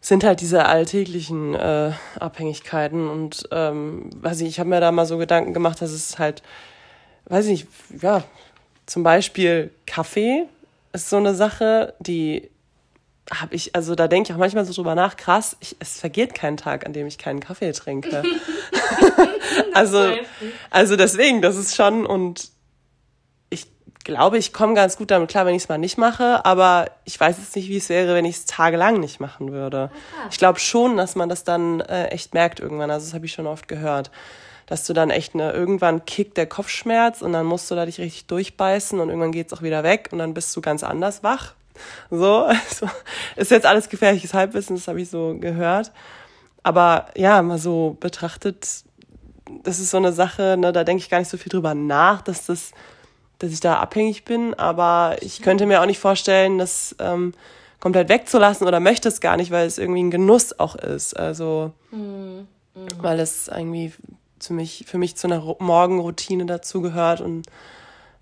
sind 0.00 0.22
halt 0.22 0.40
diese 0.40 0.66
alltäglichen 0.66 1.54
äh, 1.54 1.92
Abhängigkeiten. 2.20 3.08
Und 3.08 3.48
ähm, 3.50 4.10
weiß 4.16 4.42
ich, 4.42 4.48
ich 4.48 4.60
habe 4.60 4.68
mir 4.68 4.80
da 4.80 4.92
mal 4.92 5.06
so 5.06 5.18
Gedanken 5.18 5.54
gemacht, 5.54 5.82
dass 5.82 5.90
es 5.90 6.18
halt, 6.18 6.42
weiß 7.26 7.46
ich 7.46 7.64
nicht, 7.90 8.02
ja, 8.02 8.22
zum 8.86 9.02
Beispiel 9.02 9.70
Kaffee 9.86 10.44
ist 10.92 11.10
so 11.10 11.16
eine 11.16 11.34
Sache, 11.34 11.94
die 12.00 12.50
habe 13.32 13.54
ich, 13.54 13.74
also 13.74 13.94
da 13.94 14.06
denke 14.06 14.28
ich 14.28 14.34
auch 14.34 14.38
manchmal 14.38 14.64
so 14.64 14.72
drüber 14.72 14.94
nach, 14.94 15.16
krass, 15.16 15.56
ich, 15.60 15.76
es 15.80 15.98
vergeht 15.98 16.34
kein 16.34 16.56
Tag, 16.56 16.84
an 16.84 16.92
dem 16.92 17.06
ich 17.06 17.16
keinen 17.16 17.40
Kaffee 17.40 17.72
trinke. 17.72 18.22
also, 19.74 20.12
also 20.70 20.96
deswegen, 20.96 21.40
das 21.40 21.56
ist 21.56 21.74
schon, 21.74 22.04
und 22.04 22.50
ich 23.48 23.66
glaube, 24.04 24.36
ich 24.36 24.52
komme 24.52 24.74
ganz 24.74 24.98
gut 24.98 25.10
damit 25.10 25.30
klar, 25.30 25.46
wenn 25.46 25.54
ich 25.54 25.62
es 25.62 25.68
mal 25.70 25.78
nicht 25.78 25.96
mache, 25.96 26.44
aber 26.44 26.90
ich 27.04 27.18
weiß 27.18 27.38
jetzt 27.38 27.56
nicht, 27.56 27.70
wie 27.70 27.78
es 27.78 27.88
wäre, 27.88 28.14
wenn 28.14 28.26
ich 28.26 28.36
es 28.36 28.44
tagelang 28.44 29.00
nicht 29.00 29.20
machen 29.20 29.52
würde. 29.52 29.90
Aha. 30.18 30.28
Ich 30.30 30.36
glaube 30.36 30.60
schon, 30.60 30.98
dass 30.98 31.14
man 31.14 31.30
das 31.30 31.44
dann 31.44 31.80
äh, 31.80 32.08
echt 32.08 32.34
merkt 32.34 32.60
irgendwann, 32.60 32.90
also 32.90 33.06
das 33.06 33.14
habe 33.14 33.24
ich 33.24 33.32
schon 33.32 33.46
oft 33.46 33.68
gehört 33.68 34.10
dass 34.66 34.86
du 34.86 34.92
dann 34.92 35.10
echt 35.10 35.34
eine, 35.34 35.52
irgendwann 35.52 36.04
kickt 36.04 36.36
der 36.36 36.46
Kopfschmerz 36.46 37.22
und 37.22 37.32
dann 37.32 37.46
musst 37.46 37.70
du 37.70 37.74
da 37.74 37.86
dich 37.86 37.98
richtig 37.98 38.26
durchbeißen 38.26 38.98
und 38.98 39.08
irgendwann 39.08 39.32
geht's 39.32 39.52
auch 39.52 39.62
wieder 39.62 39.82
weg 39.82 40.08
und 40.12 40.18
dann 40.18 40.34
bist 40.34 40.54
du 40.56 40.60
ganz 40.60 40.82
anders 40.82 41.22
wach. 41.22 41.54
So, 42.10 42.44
also, 42.44 42.88
ist 43.36 43.50
jetzt 43.50 43.66
alles 43.66 43.88
gefährliches 43.88 44.34
Halbwissen, 44.34 44.76
das 44.76 44.88
habe 44.88 45.00
ich 45.00 45.10
so 45.10 45.36
gehört. 45.38 45.92
Aber 46.62 47.06
ja, 47.16 47.42
mal 47.42 47.58
so 47.58 47.96
betrachtet, 48.00 48.84
das 49.62 49.78
ist 49.78 49.90
so 49.90 49.98
eine 49.98 50.12
Sache, 50.12 50.56
ne, 50.58 50.72
da 50.72 50.84
denke 50.84 51.02
ich 51.02 51.10
gar 51.10 51.18
nicht 51.18 51.28
so 51.28 51.36
viel 51.36 51.50
drüber 51.50 51.74
nach, 51.74 52.22
dass 52.22 52.46
das, 52.46 52.72
dass 53.38 53.52
ich 53.52 53.60
da 53.60 53.76
abhängig 53.76 54.24
bin. 54.24 54.54
Aber 54.54 55.16
ich 55.20 55.42
könnte 55.42 55.66
mir 55.66 55.82
auch 55.82 55.86
nicht 55.86 55.98
vorstellen, 55.98 56.58
das 56.58 56.96
ähm, 57.00 57.34
komplett 57.80 58.08
wegzulassen 58.08 58.66
oder 58.66 58.80
möchte 58.80 59.08
es 59.08 59.20
gar 59.20 59.36
nicht, 59.36 59.50
weil 59.50 59.66
es 59.66 59.76
irgendwie 59.76 60.02
ein 60.02 60.10
Genuss 60.10 60.58
auch 60.58 60.74
ist. 60.74 61.14
Also, 61.18 61.72
mhm. 61.90 62.48
Mhm. 62.74 62.88
weil 62.98 63.20
es 63.20 63.48
irgendwie 63.48 63.92
für 64.46 64.52
mich, 64.52 64.84
für 64.86 64.98
mich 64.98 65.16
zu 65.16 65.26
einer 65.26 65.40
Morgenroutine 65.58 66.46
dazugehört 66.46 67.20
und 67.20 67.46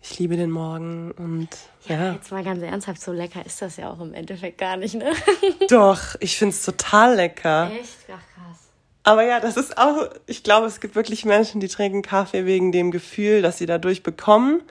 ich 0.02 0.18
liebe 0.18 0.36
den 0.36 0.50
Morgen 0.50 1.12
und 1.12 1.48
ja. 1.88 2.12
Jetzt 2.12 2.30
mal 2.30 2.44
ganz 2.44 2.62
ernsthaft, 2.62 3.00
so 3.00 3.12
lecker 3.12 3.44
ist 3.44 3.60
das 3.62 3.76
ja 3.76 3.90
auch 3.90 4.00
im 4.00 4.14
Endeffekt 4.14 4.58
gar 4.58 4.76
nicht, 4.76 4.94
ne? 4.94 5.12
Doch, 5.68 6.00
ich 6.20 6.36
finde 6.36 6.54
es 6.54 6.64
total 6.64 7.16
lecker. 7.16 7.70
Echt? 7.72 7.98
Ach, 8.08 8.20
krass. 8.34 8.58
Aber 9.04 9.24
ja, 9.24 9.40
das 9.40 9.56
ist 9.56 9.78
auch, 9.78 10.08
ich 10.26 10.44
glaube, 10.44 10.66
es 10.66 10.80
gibt 10.80 10.94
wirklich 10.94 11.24
Menschen, 11.24 11.60
die 11.60 11.68
trinken 11.68 12.02
Kaffee 12.02 12.46
wegen 12.46 12.70
dem 12.70 12.90
Gefühl, 12.92 13.42
das 13.42 13.58
sie 13.58 13.66
dadurch 13.66 14.02
bekommen. 14.02 14.62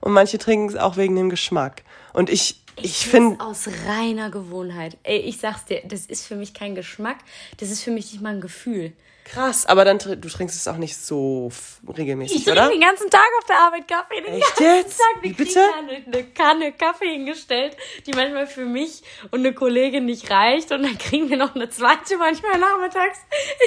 und 0.00 0.12
manche 0.12 0.38
trinken 0.38 0.68
es 0.68 0.76
auch 0.76 0.96
wegen 0.96 1.16
dem 1.16 1.30
Geschmack. 1.30 1.82
Und 2.12 2.30
ich, 2.30 2.62
ich, 2.80 3.02
Ich 3.02 3.06
finde, 3.08 3.44
aus 3.44 3.68
reiner 3.86 4.30
Gewohnheit. 4.30 4.96
Ey, 5.02 5.18
ich 5.18 5.38
sag's 5.38 5.64
dir, 5.66 5.82
das 5.84 6.06
ist 6.06 6.26
für 6.26 6.36
mich 6.36 6.54
kein 6.54 6.74
Geschmack, 6.74 7.18
das 7.58 7.70
ist 7.70 7.82
für 7.82 7.90
mich 7.90 8.12
nicht 8.12 8.22
mal 8.22 8.34
ein 8.34 8.40
Gefühl. 8.40 8.92
krass, 9.24 9.66
aber 9.66 9.84
dann 9.84 9.98
du 9.98 10.16
trinkst 10.16 10.56
es 10.56 10.66
auch 10.68 10.78
nicht 10.78 10.96
so 10.96 11.50
regelmäßig, 11.86 12.36
Ich 12.38 12.44
trinke 12.44 12.60
oder? 12.60 12.70
den 12.70 12.80
ganzen 12.80 13.10
Tag 13.10 13.26
auf 13.38 13.44
der 13.46 13.58
Arbeit 13.58 13.86
Kaffee. 13.86 14.22
Den 14.22 14.34
Echt 14.34 14.56
ganzen 14.56 14.64
jetzt? 14.76 14.98
Tag. 14.98 15.20
Kriegen 15.22 15.34
bitte? 15.36 15.54
da 15.60 15.78
eine, 15.78 16.04
eine 16.06 16.24
Kanne 16.30 16.72
Kaffee 16.72 17.10
hingestellt, 17.10 17.76
die 18.06 18.12
manchmal 18.12 18.46
für 18.46 18.64
mich 18.64 19.02
und 19.30 19.40
eine 19.40 19.52
Kollegin 19.52 20.06
nicht 20.06 20.30
reicht. 20.30 20.72
Und 20.72 20.82
dann 20.84 20.96
kriegen 20.96 21.28
wir 21.28 21.36
noch 21.36 21.54
eine 21.54 21.68
zweite 21.68 22.16
manchmal 22.16 22.58
nachmittags. 22.58 23.18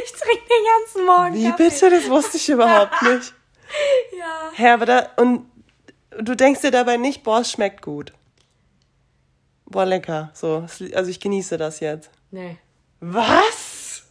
Ich 0.03 0.11
trinke 0.13 0.43
den 0.47 0.65
ganzen 0.79 1.05
Morgen 1.05 1.35
Wie 1.35 1.49
Kaffee. 1.49 1.69
bitte? 1.69 1.89
Das 1.91 2.09
wusste 2.09 2.37
ich 2.37 2.49
überhaupt 2.49 2.99
nicht. 3.03 3.33
Ja. 4.17 4.49
Hä, 4.53 4.67
aber 4.71 4.85
da, 4.85 5.09
und 5.15 5.45
du 6.19 6.35
denkst 6.35 6.59
dir 6.59 6.71
dabei 6.71 6.97
nicht, 6.97 7.23
boah, 7.23 7.39
es 7.39 7.51
schmeckt 7.51 7.81
gut. 7.81 8.11
Boah, 9.71 9.85
lecker. 9.85 10.29
So, 10.33 10.65
also 10.93 11.09
ich 11.09 11.19
genieße 11.19 11.57
das 11.57 11.79
jetzt. 11.79 12.09
Nee. 12.29 12.57
Was? 12.99 14.03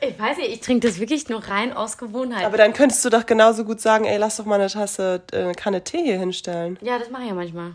Ich 0.00 0.18
weiß 0.18 0.38
nicht, 0.38 0.50
ich 0.50 0.60
trinke 0.60 0.86
das 0.88 0.98
wirklich 0.98 1.28
nur 1.28 1.42
rein 1.44 1.72
aus 1.72 1.96
Gewohnheit. 1.96 2.44
Aber 2.44 2.56
dann 2.56 2.72
könntest 2.72 3.04
du 3.04 3.10
doch 3.10 3.24
genauso 3.26 3.64
gut 3.64 3.80
sagen, 3.80 4.04
ey, 4.04 4.16
lass 4.18 4.36
doch 4.36 4.44
mal 4.44 4.60
eine 4.60 4.68
Tasse, 4.68 5.22
äh, 5.32 5.36
eine 5.38 5.54
Kanne 5.54 5.84
Tee 5.84 6.02
hier 6.02 6.18
hinstellen. 6.18 6.78
ja, 6.82 6.98
das 6.98 7.10
mache 7.10 7.22
ich 7.22 7.28
ja 7.28 7.34
manchmal. 7.34 7.72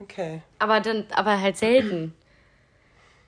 Okay. 0.00 0.42
Aber 0.58 0.80
dann, 0.80 1.06
aber 1.14 1.40
halt 1.40 1.56
selten. 1.56 2.14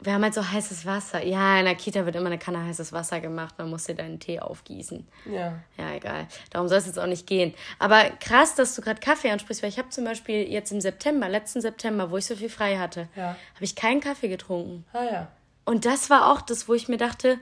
Wir 0.04 0.12
haben 0.12 0.22
halt 0.22 0.34
so 0.34 0.46
heißes 0.46 0.84
Wasser. 0.86 1.24
Ja, 1.24 1.58
in 1.58 1.64
der 1.64 1.74
Kita 1.74 2.04
wird 2.04 2.14
immer 2.14 2.26
eine 2.26 2.38
Kanne 2.38 2.62
heißes 2.64 2.92
Wasser 2.92 3.20
gemacht. 3.20 3.54
Man 3.58 3.70
muss 3.70 3.84
dir 3.84 3.94
deinen 3.94 4.20
Tee 4.20 4.38
aufgießen. 4.38 5.06
Ja. 5.24 5.58
Ja, 5.78 5.92
egal. 5.94 6.28
Darum 6.50 6.68
soll 6.68 6.78
es 6.78 6.86
jetzt 6.86 6.98
auch 6.98 7.06
nicht 7.06 7.26
gehen. 7.26 7.54
Aber 7.78 8.02
krass, 8.20 8.54
dass 8.54 8.74
du 8.74 8.82
gerade 8.82 9.00
Kaffee 9.00 9.30
ansprichst, 9.30 9.62
weil 9.62 9.70
ich 9.70 9.78
habe 9.78 9.88
zum 9.88 10.04
Beispiel 10.04 10.42
jetzt 10.50 10.70
im 10.72 10.80
September, 10.80 11.28
letzten 11.28 11.60
September, 11.62 12.10
wo 12.10 12.18
ich 12.18 12.26
so 12.26 12.36
viel 12.36 12.50
frei 12.50 12.76
hatte, 12.78 13.08
Ja. 13.16 13.28
habe 13.54 13.64
ich 13.64 13.74
keinen 13.76 14.00
Kaffee 14.00 14.28
getrunken. 14.28 14.84
Ah 14.92 15.04
ja. 15.04 15.28
Und 15.64 15.86
das 15.86 16.10
war 16.10 16.30
auch 16.30 16.42
das, 16.42 16.68
wo 16.68 16.74
ich 16.74 16.88
mir 16.88 16.98
dachte, 16.98 17.38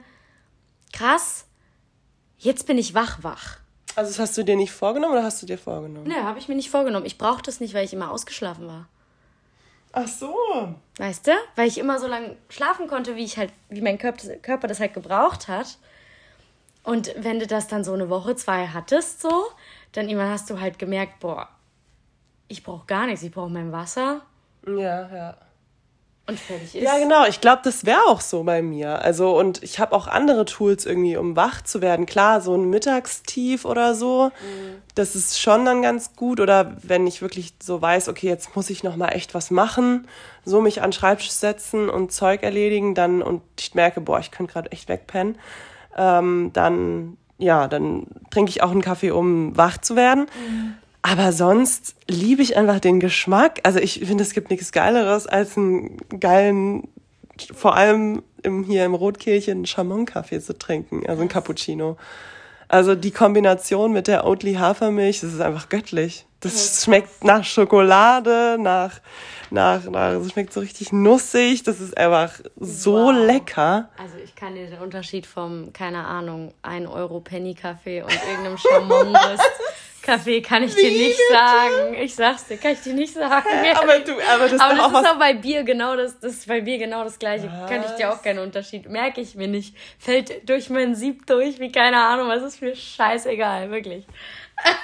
krass, 0.93 1.45
jetzt 2.37 2.65
bin 2.67 2.77
ich 2.77 2.93
wach-wach. 2.93 3.57
Also 3.95 4.09
das 4.09 4.19
hast 4.19 4.37
du 4.37 4.43
dir 4.43 4.55
nicht 4.55 4.71
vorgenommen 4.71 5.13
oder 5.13 5.23
hast 5.23 5.41
du 5.41 5.45
dir 5.45 5.57
vorgenommen? 5.57 6.07
Nö, 6.07 6.15
habe 6.15 6.39
ich 6.39 6.47
mir 6.47 6.55
nicht 6.55 6.71
vorgenommen. 6.71 7.05
Ich 7.05 7.17
brauche 7.17 7.41
das 7.43 7.59
nicht, 7.59 7.73
weil 7.73 7.85
ich 7.85 7.93
immer 7.93 8.09
ausgeschlafen 8.11 8.67
war. 8.67 8.87
Ach 9.93 10.07
so. 10.07 10.35
Weißt 10.97 11.27
du? 11.27 11.31
Weil 11.55 11.67
ich 11.67 11.77
immer 11.77 11.99
so 11.99 12.07
lange 12.07 12.35
schlafen 12.49 12.87
konnte, 12.87 13.15
wie 13.15 13.23
ich 13.23 13.37
halt, 13.37 13.53
wie 13.69 13.81
mein 13.81 13.97
Körper, 13.97 14.67
das 14.67 14.79
halt 14.79 14.93
gebraucht 14.93 15.47
hat. 15.47 15.77
Und 16.83 17.13
wenn 17.17 17.39
du 17.39 17.47
das 17.47 17.67
dann 17.67 17.83
so 17.83 17.93
eine 17.93 18.09
Woche, 18.09 18.35
zwei 18.35 18.67
hattest, 18.67 19.21
so, 19.21 19.45
dann 19.93 20.09
irgendwann 20.09 20.31
hast 20.31 20.49
du 20.49 20.59
halt 20.59 20.79
gemerkt, 20.79 21.19
boah, 21.19 21.47
ich 22.47 22.63
brauche 22.63 22.85
gar 22.87 23.05
nichts, 23.05 23.23
ich 23.23 23.31
brauche 23.31 23.49
mein 23.49 23.71
Wasser 23.71 24.21
Ja, 24.67 25.07
ja. 25.15 25.37
Und 26.25 26.39
fertig 26.39 26.75
ist. 26.75 26.81
Ja, 26.81 26.97
genau. 26.99 27.25
Ich 27.25 27.41
glaube, 27.41 27.61
das 27.63 27.85
wäre 27.85 28.05
auch 28.07 28.21
so 28.21 28.43
bei 28.43 28.61
mir. 28.61 29.01
Also, 29.01 29.37
und 29.37 29.61
ich 29.61 29.79
habe 29.79 29.93
auch 29.93 30.07
andere 30.07 30.45
Tools 30.45 30.85
irgendwie, 30.85 31.17
um 31.17 31.35
wach 31.35 31.61
zu 31.61 31.81
werden. 31.81 32.05
Klar, 32.05 32.39
so 32.39 32.55
ein 32.55 32.69
Mittagstief 32.69 33.65
oder 33.65 33.93
so, 33.93 34.31
das 34.95 35.15
ist 35.15 35.39
schon 35.39 35.65
dann 35.65 35.81
ganz 35.81 36.15
gut. 36.15 36.39
Oder 36.39 36.77
wenn 36.81 37.07
ich 37.07 37.21
wirklich 37.21 37.55
so 37.61 37.81
weiß, 37.81 38.07
okay, 38.07 38.27
jetzt 38.27 38.55
muss 38.55 38.69
ich 38.69 38.83
noch 38.83 38.95
mal 38.95 39.09
echt 39.09 39.33
was 39.33 39.51
machen, 39.51 40.07
so 40.45 40.61
mich 40.61 40.81
an 40.81 40.91
den 40.91 40.93
Schreibtisch 40.93 41.31
setzen 41.31 41.89
und 41.89 42.13
Zeug 42.13 42.41
erledigen, 42.43 42.95
dann 42.95 43.21
und 43.21 43.41
ich 43.59 43.75
merke, 43.75 43.99
boah, 43.99 44.19
ich 44.19 44.31
könnte 44.31 44.53
gerade 44.53 44.71
echt 44.71 44.87
wegpennen, 44.87 45.37
ähm, 45.97 46.51
dann 46.53 47.17
ja, 47.37 47.67
dann 47.67 48.07
trinke 48.29 48.51
ich 48.51 48.63
auch 48.63 48.71
einen 48.71 48.81
Kaffee, 48.81 49.11
um 49.11 49.57
wach 49.57 49.77
zu 49.79 49.97
werden. 49.97 50.27
Aber 51.05 51.31
sonst 51.33 51.95
liebe 52.07 52.41
ich 52.41 52.55
einfach 52.57 52.79
den 52.79 52.99
Geschmack. 52.99 53.59
Also 53.63 53.77
ich 53.79 53.99
finde, 54.05 54.23
es 54.23 54.33
gibt 54.33 54.49
nichts 54.49 54.71
Geileres 54.71 55.27
als 55.27 55.57
einen 55.57 55.97
geilen, 56.19 56.87
vor 57.53 57.75
allem 57.75 58.23
im, 58.41 58.63
hier 58.63 58.85
im 58.85 58.93
Rotkirchen, 58.95 59.51
einen 59.57 59.65
Chamon-Kaffee 59.65 60.39
zu 60.41 60.57
trinken, 60.57 61.03
also 61.07 61.21
ein 61.21 61.27
Cappuccino. 61.29 61.97
Also 62.69 62.95
die 62.95 63.11
Kombination 63.11 63.91
mit 63.91 64.07
der 64.07 64.25
Oatly 64.25 64.53
Hafermilch, 64.55 65.19
das 65.21 65.33
ist 65.33 65.41
einfach 65.41 65.69
göttlich. 65.69 66.25
Das 66.39 66.83
schmeckt 66.83 67.23
nach 67.23 67.43
Schokolade, 67.43 68.57
nach, 68.59 68.99
nach, 69.51 69.83
nach, 69.85 70.11
es 70.13 70.31
schmeckt 70.31 70.51
so 70.53 70.59
richtig 70.61 70.91
nussig. 70.91 71.63
Das 71.63 71.79
ist 71.79 71.97
einfach 71.97 72.33
so 72.59 72.95
Wow. 72.95 73.27
lecker. 73.27 73.89
Also 73.97 74.15
ich 74.23 74.35
kann 74.35 74.55
dir 74.55 74.67
den 74.67 74.79
Unterschied 74.79 75.25
vom, 75.25 75.71
keine 75.73 76.05
Ahnung, 76.05 76.53
1 76.63 76.89
Euro 76.89 77.19
Penny-Kaffee 77.19 78.01
und 78.01 78.11
irgendeinem 78.29 78.57
Chamon-Rest 78.57 79.43
Kaffee 80.03 80.41
kann 80.41 80.63
ich 80.63 80.75
dir 80.75 80.91
nicht 80.91 81.19
sagen. 81.31 81.95
Ich 81.95 82.13
sag's 82.13 82.45
dir, 82.45 82.57
kann 82.57 82.73
ich 82.73 82.81
dir 82.81 82.93
nicht 82.93 83.13
sagen. 83.13 83.47
Aber 83.75 83.99
du, 83.99 84.11
aber 84.13 84.43
das 84.43 84.53
ist 84.53 84.61
Aber 84.61 84.75
das 84.75 84.83
auch 84.83 84.93
was 84.93 85.01
ist 85.03 85.09
auch 85.09 85.19
bei 85.19 85.33
Bier 85.33 85.63
genau 85.63 85.95
das, 85.95 86.19
das 86.19 86.33
ist 86.33 86.47
bei 86.47 86.61
Bier 86.61 86.77
genau 86.77 87.03
das 87.03 87.17
gleiche. 87.17 87.47
Kann 87.47 87.83
ich 87.83 87.91
dir 87.91 88.13
auch 88.13 88.21
keinen 88.21 88.39
Unterschied. 88.39 88.89
Merke 88.89 89.21
ich 89.21 89.35
mir 89.35 89.47
nicht. 89.47 89.75
Fällt 89.97 90.47
durch 90.47 90.69
mein 90.69 90.93
Sieb 90.93 91.25
durch, 91.25 91.59
wie 91.59 91.71
keine 91.71 91.97
Ahnung, 91.97 92.27
was 92.27 92.43
ist 92.43 92.61
mir 92.61 92.75
scheißegal, 92.75 93.71
wirklich. 93.71 94.05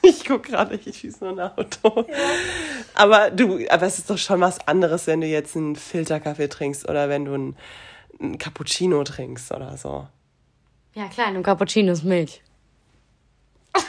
Ich 0.00 0.24
guck 0.24 0.44
gerade, 0.44 0.76
ich 0.76 0.96
schieße 0.96 1.24
nur 1.24 1.32
ein 1.32 1.50
Auto. 1.58 2.06
Aber 2.94 3.30
du, 3.30 3.66
aber 3.68 3.84
es 3.84 3.98
ist 3.98 4.08
doch 4.08 4.16
schon 4.16 4.40
was 4.40 4.66
anderes, 4.66 5.08
wenn 5.08 5.20
du 5.20 5.26
jetzt 5.26 5.56
einen 5.56 5.74
Filterkaffee 5.74 6.48
trinkst 6.48 6.88
oder 6.88 7.08
wenn 7.08 7.24
du 7.24 7.34
einen, 7.34 7.56
einen 8.20 8.38
Cappuccino 8.38 9.02
trinkst 9.02 9.52
oder 9.52 9.76
so. 9.76 10.06
Ja, 10.94 11.08
klar, 11.08 11.34
im 11.34 11.42
Cappuccino 11.42 11.92
ist 11.92 12.04
Milch. 12.04 12.42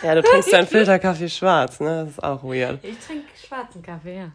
Ja, 0.04 0.16
du 0.16 0.24
trinkst 0.24 0.52
deinen 0.52 0.68
Filterkaffee 0.76 1.30
schwarz, 1.30 1.80
ne? 1.80 2.06
Das 2.06 2.10
ist 2.10 2.24
auch 2.24 2.44
weird. 2.44 2.84
Ich 2.84 2.98
trinke 3.00 3.28
schwarzen 3.48 3.82
Kaffee, 3.82 4.18
ja. 4.18 4.32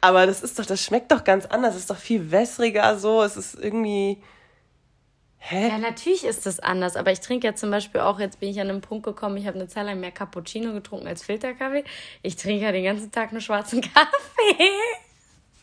Aber 0.00 0.26
das 0.26 0.42
ist 0.42 0.58
doch, 0.58 0.66
das 0.66 0.82
schmeckt 0.82 1.10
doch 1.10 1.24
ganz 1.24 1.46
anders. 1.46 1.74
Es 1.74 1.80
ist 1.82 1.90
doch 1.90 1.96
viel 1.96 2.30
wässriger 2.30 2.98
so. 2.98 3.22
Es 3.22 3.36
ist 3.36 3.54
irgendwie. 3.54 4.22
Hä? 5.38 5.68
Ja, 5.68 5.78
natürlich 5.78 6.24
ist 6.24 6.46
das 6.46 6.58
anders, 6.58 6.96
aber 6.96 7.12
ich 7.12 7.20
trinke 7.20 7.46
ja 7.46 7.54
zum 7.54 7.70
Beispiel 7.70 8.00
auch, 8.00 8.18
jetzt 8.18 8.40
bin 8.40 8.48
ich 8.50 8.60
an 8.60 8.68
einem 8.68 8.80
Punkt 8.80 9.04
gekommen, 9.04 9.36
ich 9.36 9.46
habe 9.46 9.56
eine 9.56 9.68
Zeit 9.68 9.86
lang 9.86 10.00
mehr 10.00 10.10
Cappuccino 10.10 10.72
getrunken 10.72 11.06
als 11.06 11.22
Filterkaffee. 11.22 11.84
Ich 12.22 12.36
trinke 12.36 12.64
ja 12.64 12.72
den 12.72 12.84
ganzen 12.84 13.12
Tag 13.12 13.30
nur 13.32 13.40
schwarzen 13.40 13.80
Kaffee. 13.94 14.70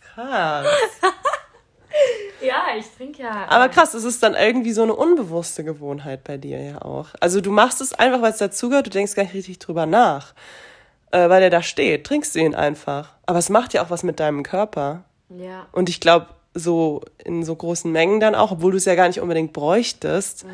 Krass. 0.01 0.67
Ja, 2.41 2.65
ich 2.77 2.85
trinke 2.95 3.23
ja. 3.23 3.47
Aber 3.47 3.69
krass, 3.69 3.93
es 3.93 4.03
ist 4.03 4.21
dann 4.21 4.35
irgendwie 4.35 4.73
so 4.73 4.83
eine 4.83 4.93
unbewusste 4.93 5.63
Gewohnheit 5.63 6.23
bei 6.23 6.37
dir 6.37 6.61
ja 6.61 6.81
auch. 6.81 7.07
Also 7.19 7.41
du 7.41 7.49
machst 7.51 7.81
es 7.81 7.93
einfach, 7.93 8.21
weil 8.21 8.33
es 8.33 8.37
dazugehört, 8.37 8.85
du 8.85 8.91
denkst 8.91 9.15
gar 9.15 9.23
nicht 9.23 9.33
richtig 9.33 9.57
drüber 9.57 9.85
nach. 9.85 10.33
Äh, 11.11 11.29
weil 11.29 11.39
der 11.39 11.49
da 11.49 11.63
steht, 11.63 12.05
trinkst 12.05 12.35
du 12.35 12.39
ihn 12.39 12.53
einfach. 12.53 13.13
Aber 13.25 13.39
es 13.39 13.49
macht 13.49 13.73
ja 13.73 13.83
auch 13.83 13.89
was 13.89 14.03
mit 14.03 14.19
deinem 14.19 14.43
Körper. 14.43 15.05
Ja. 15.29 15.65
Und 15.71 15.89
ich 15.89 15.99
glaube, 15.99 16.27
so 16.53 17.01
in 17.23 17.43
so 17.43 17.55
großen 17.55 17.91
Mengen 17.91 18.19
dann 18.19 18.35
auch, 18.35 18.51
obwohl 18.51 18.71
du 18.71 18.77
es 18.77 18.85
ja 18.85 18.95
gar 18.95 19.07
nicht 19.07 19.19
unbedingt 19.19 19.53
bräuchtest, 19.53 20.45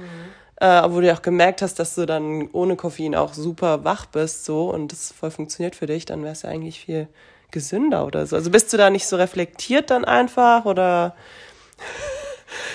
äh, 0.57 0.81
obwohl 0.81 1.01
du 1.01 1.07
ja 1.07 1.13
auch 1.15 1.21
gemerkt 1.21 1.61
hast, 1.61 1.79
dass 1.79 1.95
du 1.95 2.05
dann 2.05 2.49
ohne 2.51 2.75
Koffein 2.75 3.15
auch 3.15 3.33
super 3.33 3.83
wach 3.83 4.07
bist, 4.07 4.45
so 4.45 4.71
und 4.71 4.91
das 4.91 5.11
voll 5.11 5.31
funktioniert 5.31 5.75
für 5.75 5.85
dich, 5.85 6.05
dann 6.05 6.23
wäre 6.23 6.33
es 6.33 6.41
ja 6.41 6.49
eigentlich 6.49 6.79
viel 6.79 7.07
gesünder 7.51 8.05
oder 8.05 8.25
so. 8.25 8.35
Also 8.35 8.49
bist 8.49 8.71
du 8.73 8.77
da 8.77 8.89
nicht 8.89 9.05
so 9.07 9.15
reflektiert 9.17 9.89
dann 9.89 10.05
einfach 10.05 10.65
oder? 10.65 11.15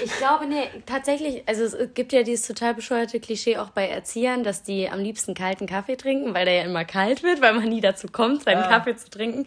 Ich 0.02 0.12
glaube, 0.16 0.46
nee, 0.46 0.68
tatsächlich, 0.86 1.42
also 1.46 1.64
es 1.64 1.76
gibt 1.94 2.12
ja 2.12 2.22
dieses 2.22 2.46
total 2.46 2.74
bescheuerte 2.74 3.20
Klischee 3.20 3.58
auch 3.58 3.70
bei 3.70 3.88
Erziehern, 3.88 4.42
dass 4.42 4.62
die 4.62 4.88
am 4.88 5.00
liebsten 5.00 5.34
kalten 5.34 5.66
Kaffee 5.66 5.96
trinken, 5.96 6.32
weil 6.34 6.44
der 6.46 6.54
ja 6.54 6.62
immer 6.64 6.84
kalt 6.84 7.22
wird, 7.22 7.40
weil 7.42 7.52
man 7.54 7.68
nie 7.68 7.80
dazu 7.80 8.06
kommt, 8.08 8.44
seinen 8.44 8.62
Ah. 8.62 8.68
Kaffee 8.68 8.96
zu 8.96 9.10
trinken. 9.10 9.46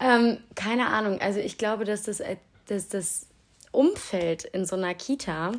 Ähm, 0.00 0.38
keine 0.54 0.88
Ahnung, 0.88 1.20
also 1.20 1.38
ich 1.38 1.58
glaube, 1.58 1.84
dass 1.84 2.02
das, 2.04 2.20
äh, 2.20 2.36
dass 2.66 2.88
das 2.88 3.26
Umfeld 3.72 4.44
in 4.44 4.64
so 4.64 4.74
einer 4.76 4.94
Kita 4.94 5.52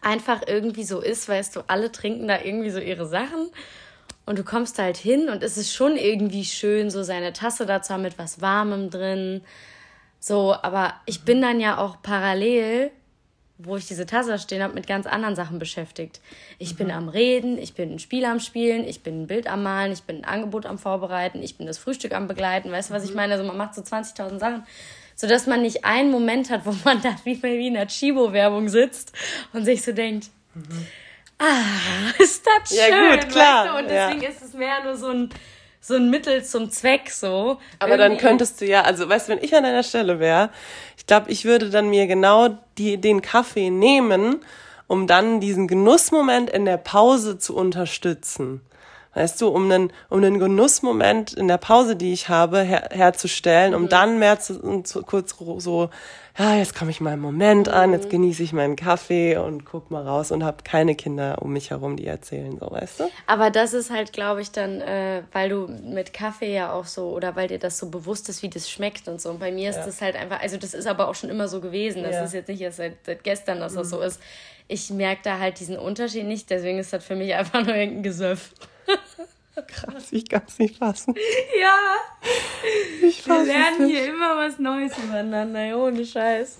einfach 0.00 0.42
irgendwie 0.46 0.84
so 0.84 1.00
ist, 1.00 1.28
weißt 1.28 1.56
du, 1.56 1.60
alle 1.66 1.90
trinken 1.92 2.28
da 2.28 2.40
irgendwie 2.42 2.70
so 2.70 2.78
ihre 2.80 3.06
Sachen 3.06 3.50
und 4.24 4.38
du 4.38 4.44
kommst 4.44 4.78
halt 4.78 4.96
hin 4.96 5.28
und 5.28 5.42
es 5.42 5.56
ist 5.56 5.72
schon 5.72 5.96
irgendwie 5.96 6.44
schön, 6.44 6.90
so 6.90 7.02
seine 7.02 7.32
Tasse 7.32 7.66
da 7.66 7.82
zu 7.82 7.94
haben 7.94 8.02
mit 8.02 8.18
was 8.18 8.40
Warmem 8.40 8.90
drin. 8.90 9.42
So, 10.20 10.54
aber 10.54 10.94
ich 11.06 11.24
bin 11.24 11.42
dann 11.42 11.58
ja 11.58 11.78
auch 11.78 12.00
parallel, 12.02 12.92
wo 13.58 13.76
ich 13.76 13.86
diese 13.86 14.06
Tasse 14.06 14.38
stehen 14.38 14.62
habe, 14.62 14.74
mit 14.74 14.86
ganz 14.86 15.06
anderen 15.06 15.36
Sachen 15.36 15.58
beschäftigt. 15.58 16.20
Ich 16.58 16.76
bin 16.76 16.90
am 16.90 17.08
Reden, 17.08 17.58
ich 17.58 17.74
bin 17.74 17.92
ein 17.92 17.98
Spiel 17.98 18.24
am 18.24 18.40
Spielen, 18.40 18.86
ich 18.86 19.02
bin 19.02 19.22
ein 19.22 19.26
Bild 19.26 19.46
am 19.46 19.62
Malen, 19.62 19.92
ich 19.92 20.02
bin 20.02 20.18
ein 20.18 20.24
Angebot 20.24 20.66
am 20.66 20.78
Vorbereiten, 20.78 21.42
ich 21.42 21.56
bin 21.56 21.66
das 21.66 21.78
Frühstück 21.78 22.12
am 22.12 22.28
Begleiten. 22.28 22.70
Weißt 22.70 22.90
du, 22.90 22.94
was 22.94 23.04
ich 23.04 23.14
meine? 23.14 23.34
Also 23.34 23.44
man 23.44 23.56
macht 23.56 23.74
so 23.74 23.82
20.000 23.82 24.38
Sachen, 24.38 24.66
sodass 25.14 25.46
man 25.46 25.62
nicht 25.62 25.84
einen 25.84 26.10
Moment 26.10 26.50
hat, 26.50 26.66
wo 26.66 26.74
man 26.84 27.02
da 27.02 27.14
wie, 27.24 27.42
wie 27.42 27.66
in 27.66 27.74
der 27.74 27.86
Chibo-Werbung 27.86 28.68
sitzt 28.68 29.12
und 29.52 29.64
sich 29.64 29.82
so 29.82 29.92
denkt, 29.92 30.30
ah, 31.42 32.12
ist 32.22 32.46
das 32.46 32.70
schön. 32.70 32.90
Ja, 32.90 33.16
gut, 33.16 33.28
klar, 33.28 33.64
Weißt 33.64 33.74
du? 33.74 33.78
Und 33.78 33.90
ja. 33.90 34.08
deswegen 34.08 34.32
ist 34.32 34.42
es 34.42 34.54
mehr 34.54 34.82
nur 34.84 34.96
so 34.96 35.08
ein, 35.08 35.30
so 35.80 35.94
ein 35.94 36.10
Mittel 36.10 36.44
zum 36.44 36.70
Zweck 36.70 37.10
so. 37.10 37.58
Aber 37.78 37.96
dann 37.96 38.16
könntest 38.16 38.60
du 38.60 38.66
ja, 38.66 38.82
also 38.82 39.08
weißt 39.08 39.28
du, 39.28 39.32
wenn 39.32 39.44
ich 39.44 39.54
an 39.54 39.64
deiner 39.64 39.82
Stelle 39.82 40.20
wäre, 40.20 40.50
ich 40.96 41.06
glaube, 41.06 41.30
ich 41.30 41.44
würde 41.44 41.70
dann 41.70 41.90
mir 41.90 42.06
genau 42.06 42.58
die, 42.78 43.00
den 43.00 43.22
Kaffee 43.22 43.70
nehmen, 43.70 44.44
um 44.86 45.06
dann 45.06 45.40
diesen 45.40 45.68
Genussmoment 45.68 46.50
in 46.50 46.64
der 46.64 46.76
Pause 46.76 47.38
zu 47.38 47.56
unterstützen. 47.56 48.60
Weißt 49.14 49.40
du, 49.42 49.48
um 49.48 49.70
einen, 49.70 49.92
um 50.08 50.18
einen 50.18 50.38
Genussmoment 50.38 51.34
in 51.34 51.46
der 51.46 51.58
Pause, 51.58 51.96
die 51.96 52.14
ich 52.14 52.30
habe, 52.30 52.62
her, 52.62 52.88
herzustellen, 52.90 53.74
um 53.74 53.82
mhm. 53.82 53.88
dann 53.88 54.18
mehr 54.18 54.40
zu, 54.40 54.82
zu 54.82 55.02
kurz 55.02 55.34
so, 55.58 55.90
ja, 56.38 56.56
jetzt 56.56 56.74
komme 56.74 56.90
ich 56.90 57.02
mal 57.02 57.12
im 57.12 57.20
Moment 57.20 57.68
an, 57.68 57.92
jetzt 57.92 58.06
mhm. 58.06 58.10
genieße 58.10 58.42
ich 58.42 58.54
meinen 58.54 58.74
Kaffee 58.74 59.36
und 59.36 59.66
guck 59.66 59.90
mal 59.90 60.02
raus 60.06 60.30
und 60.30 60.42
habe 60.42 60.62
keine 60.64 60.94
Kinder 60.94 61.42
um 61.42 61.52
mich 61.52 61.70
herum, 61.70 61.96
die 61.96 62.06
erzählen, 62.06 62.56
so, 62.58 62.70
weißt 62.70 63.00
du? 63.00 63.04
Aber 63.26 63.50
das 63.50 63.74
ist 63.74 63.90
halt, 63.90 64.14
glaube 64.14 64.40
ich, 64.40 64.50
dann, 64.50 64.80
äh, 64.80 65.24
weil 65.32 65.50
du 65.50 65.68
mit 65.68 66.14
Kaffee 66.14 66.54
ja 66.54 66.72
auch 66.72 66.86
so, 66.86 67.10
oder 67.10 67.36
weil 67.36 67.48
dir 67.48 67.58
das 67.58 67.76
so 67.76 67.90
bewusst 67.90 68.30
ist, 68.30 68.42
wie 68.42 68.48
das 68.48 68.70
schmeckt 68.70 69.08
und 69.08 69.20
so. 69.20 69.28
Und 69.28 69.40
bei 69.40 69.52
mir 69.52 69.68
ist 69.68 69.76
ja. 69.76 69.84
das 69.84 70.00
halt 70.00 70.16
einfach, 70.16 70.40
also 70.40 70.56
das 70.56 70.72
ist 70.72 70.86
aber 70.86 71.08
auch 71.08 71.14
schon 71.14 71.28
immer 71.28 71.48
so 71.48 71.60
gewesen. 71.60 72.02
Das 72.02 72.14
ja. 72.14 72.24
ist 72.24 72.32
jetzt 72.32 72.48
nicht 72.48 72.62
erst 72.62 72.78
seit, 72.78 73.04
seit 73.04 73.24
gestern, 73.24 73.60
dass 73.60 73.74
mhm. 73.74 73.78
das 73.78 73.90
so 73.90 74.00
ist. 74.00 74.18
Ich 74.68 74.88
merke 74.88 75.20
da 75.24 75.38
halt 75.38 75.60
diesen 75.60 75.76
Unterschied 75.76 76.24
nicht, 76.24 76.48
deswegen 76.48 76.78
ist 76.78 76.94
das 76.94 77.04
für 77.04 77.14
mich 77.14 77.34
einfach 77.34 77.62
nur 77.62 77.74
irgendein 77.74 78.04
Gesöff. 78.04 78.54
Krass, 79.66 80.06
ich 80.12 80.28
kann 80.28 80.42
es 80.46 80.58
nicht 80.58 80.78
fassen. 80.78 81.14
Ja. 81.60 81.76
Ich 83.02 83.26
Wir 83.26 83.42
lernen 83.42 83.86
hier 83.86 84.06
immer 84.06 84.36
was 84.36 84.58
Neues 84.58 84.92
übereinander, 84.96 85.76
ohne 85.76 86.04
Scheiß. 86.06 86.58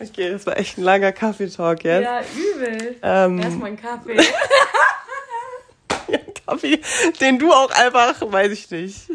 Okay, 0.00 0.30
das 0.30 0.46
war 0.46 0.56
echt 0.56 0.78
ein 0.78 0.84
langer 0.84 1.12
Kaffeetalk 1.12 1.84
jetzt. 1.84 2.04
Ja, 2.04 2.20
übel. 2.20 2.96
Ähm, 3.02 3.38
Erstmal 3.38 3.70
ein 3.70 3.80
Kaffee. 3.80 4.16
ja, 6.08 6.18
Kaffee, 6.46 6.80
den 7.20 7.38
du 7.38 7.52
auch 7.52 7.70
einfach, 7.70 8.14
weiß 8.20 8.52
ich 8.52 8.70
nicht. 8.70 9.08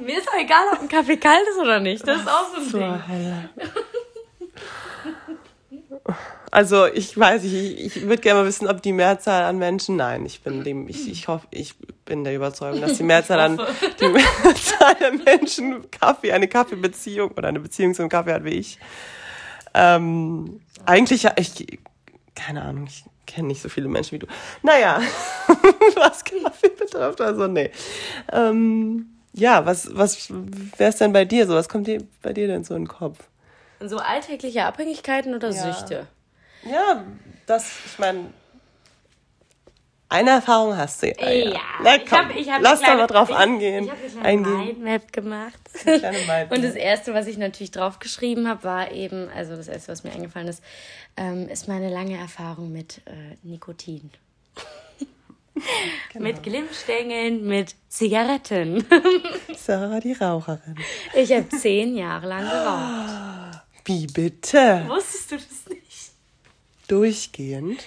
Mir 0.00 0.18
ist 0.18 0.28
auch 0.28 0.38
egal, 0.40 0.64
ob 0.72 0.80
ein 0.80 0.88
Kaffee 0.88 1.16
kalt 1.16 1.46
ist 1.48 1.58
oder 1.58 1.78
nicht. 1.80 2.06
Das 2.06 2.20
ist 2.20 2.28
auch 2.28 2.48
so 2.54 2.60
ein 2.60 2.68
so 2.68 2.78
Ding. 2.78 3.08
Hölle. 3.08 3.50
Also 6.50 6.86
ich 6.86 7.18
weiß 7.18 7.42
nicht, 7.42 7.54
ich, 7.54 7.96
ich 7.96 8.02
würde 8.02 8.22
gerne 8.22 8.40
mal 8.40 8.46
wissen, 8.46 8.68
ob 8.68 8.82
die 8.82 8.92
Mehrzahl 8.92 9.44
an 9.44 9.58
Menschen, 9.58 9.96
nein, 9.96 10.24
ich 10.24 10.42
bin 10.42 10.64
dem, 10.64 10.88
ich, 10.88 11.10
ich 11.10 11.28
hoffe, 11.28 11.46
ich 11.50 11.74
bin 12.04 12.24
der 12.24 12.34
Überzeugung, 12.34 12.80
dass 12.80 12.96
die 12.96 13.02
Mehrzahl 13.04 13.40
an 13.40 13.60
die 14.00 14.08
Mehrzahl 14.08 14.94
der 14.94 15.12
Menschen 15.12 15.90
Kaffee, 15.90 16.32
eine 16.32 16.48
Kaffeebeziehung 16.48 17.32
oder 17.32 17.48
eine 17.48 17.60
Beziehung 17.60 17.94
zum 17.94 18.08
Kaffee 18.08 18.32
hat 18.32 18.44
wie 18.44 18.50
ich. 18.50 18.78
Ähm, 19.74 20.60
eigentlich 20.84 21.26
ich, 21.36 21.66
keine 22.34 22.62
Ahnung, 22.62 22.86
ich 22.86 23.04
kenne 23.26 23.48
nicht 23.48 23.60
so 23.60 23.68
viele 23.68 23.88
Menschen 23.88 24.12
wie 24.12 24.18
du. 24.20 24.26
Naja, 24.62 25.00
was 25.96 26.24
Kaffee 26.24 26.70
betrifft, 26.70 27.20
also 27.20 27.46
nee. 27.46 27.70
Ähm, 28.32 29.16
ja, 29.32 29.66
was, 29.66 29.94
was 29.94 30.30
wäre 30.30 30.90
es 30.90 30.96
denn 30.96 31.12
bei 31.12 31.24
dir 31.26 31.46
so? 31.46 31.54
Was 31.54 31.68
kommt 31.68 31.86
dir 31.86 32.02
bei 32.22 32.32
dir 32.32 32.46
denn 32.46 32.64
so 32.64 32.74
in 32.74 32.84
den 32.84 32.88
Kopf? 32.88 33.18
So 33.80 33.98
alltägliche 33.98 34.64
Abhängigkeiten 34.64 35.34
oder 35.34 35.50
ja. 35.50 35.74
Süchte? 35.74 36.06
Ja, 36.70 37.04
das, 37.46 37.70
ich 37.86 37.98
meine, 37.98 38.32
eine 40.08 40.30
Erfahrung 40.30 40.76
hast 40.76 41.02
du 41.02 41.08
ja. 41.08 41.28
Ja, 41.28 41.60
Na, 41.82 41.98
komm, 41.98 42.06
ich 42.06 42.12
hab, 42.12 42.36
ich 42.36 42.50
hab 42.50 42.62
lass 42.62 42.80
da 42.80 42.94
mal 42.94 43.06
drauf 43.06 43.28
ich, 43.30 43.36
angehen. 43.36 43.84
Ich 43.84 43.90
habe 43.90 44.26
eine 44.26 44.42
kleine 44.42 44.64
Mindmap 44.64 45.12
gemacht. 45.12 45.58
Kleine 45.82 46.18
Mindmap. 46.18 46.52
Und 46.52 46.62
das 46.62 46.74
Erste, 46.74 47.12
was 47.12 47.26
ich 47.26 47.38
natürlich 47.38 47.72
draufgeschrieben 47.72 48.48
habe, 48.48 48.62
war 48.62 48.92
eben, 48.92 49.28
also 49.30 49.56
das 49.56 49.66
Erste, 49.66 49.90
was 49.90 50.04
mir 50.04 50.12
eingefallen 50.12 50.46
ist, 50.46 50.62
ähm, 51.16 51.48
ist 51.48 51.66
meine 51.66 51.90
lange 51.90 52.16
Erfahrung 52.16 52.72
mit 52.72 52.98
äh, 53.06 53.36
Nikotin. 53.42 54.10
Genau. 56.12 56.26
Mit 56.26 56.42
Glimmstängeln, 56.42 57.46
mit 57.46 57.74
Zigaretten. 57.88 58.86
Sarah, 59.56 60.00
die 60.00 60.12
Raucherin. 60.12 60.76
Ich 61.14 61.32
habe 61.32 61.48
zehn 61.48 61.96
Jahre 61.96 62.26
lang 62.26 62.42
geraucht. 62.42 63.66
Wie 63.86 64.06
bitte? 64.06 64.84
Wusstest 64.86 65.32
du 65.32 65.36
das 65.36 65.68
nicht? 65.70 65.85
Durchgehend? 66.88 67.84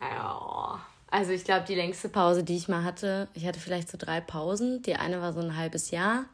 Ja. 0.00 0.80
Also 1.10 1.32
ich 1.32 1.44
glaube, 1.44 1.64
die 1.66 1.74
längste 1.74 2.08
Pause, 2.08 2.44
die 2.44 2.56
ich 2.56 2.68
mal 2.68 2.84
hatte, 2.84 3.28
ich 3.34 3.46
hatte 3.46 3.60
vielleicht 3.60 3.90
so 3.90 3.96
drei 3.98 4.20
Pausen. 4.20 4.82
Die 4.82 4.94
eine 4.96 5.20
war 5.20 5.32
so 5.32 5.40
ein 5.40 5.56
halbes 5.56 5.90
Jahr. 5.90 6.26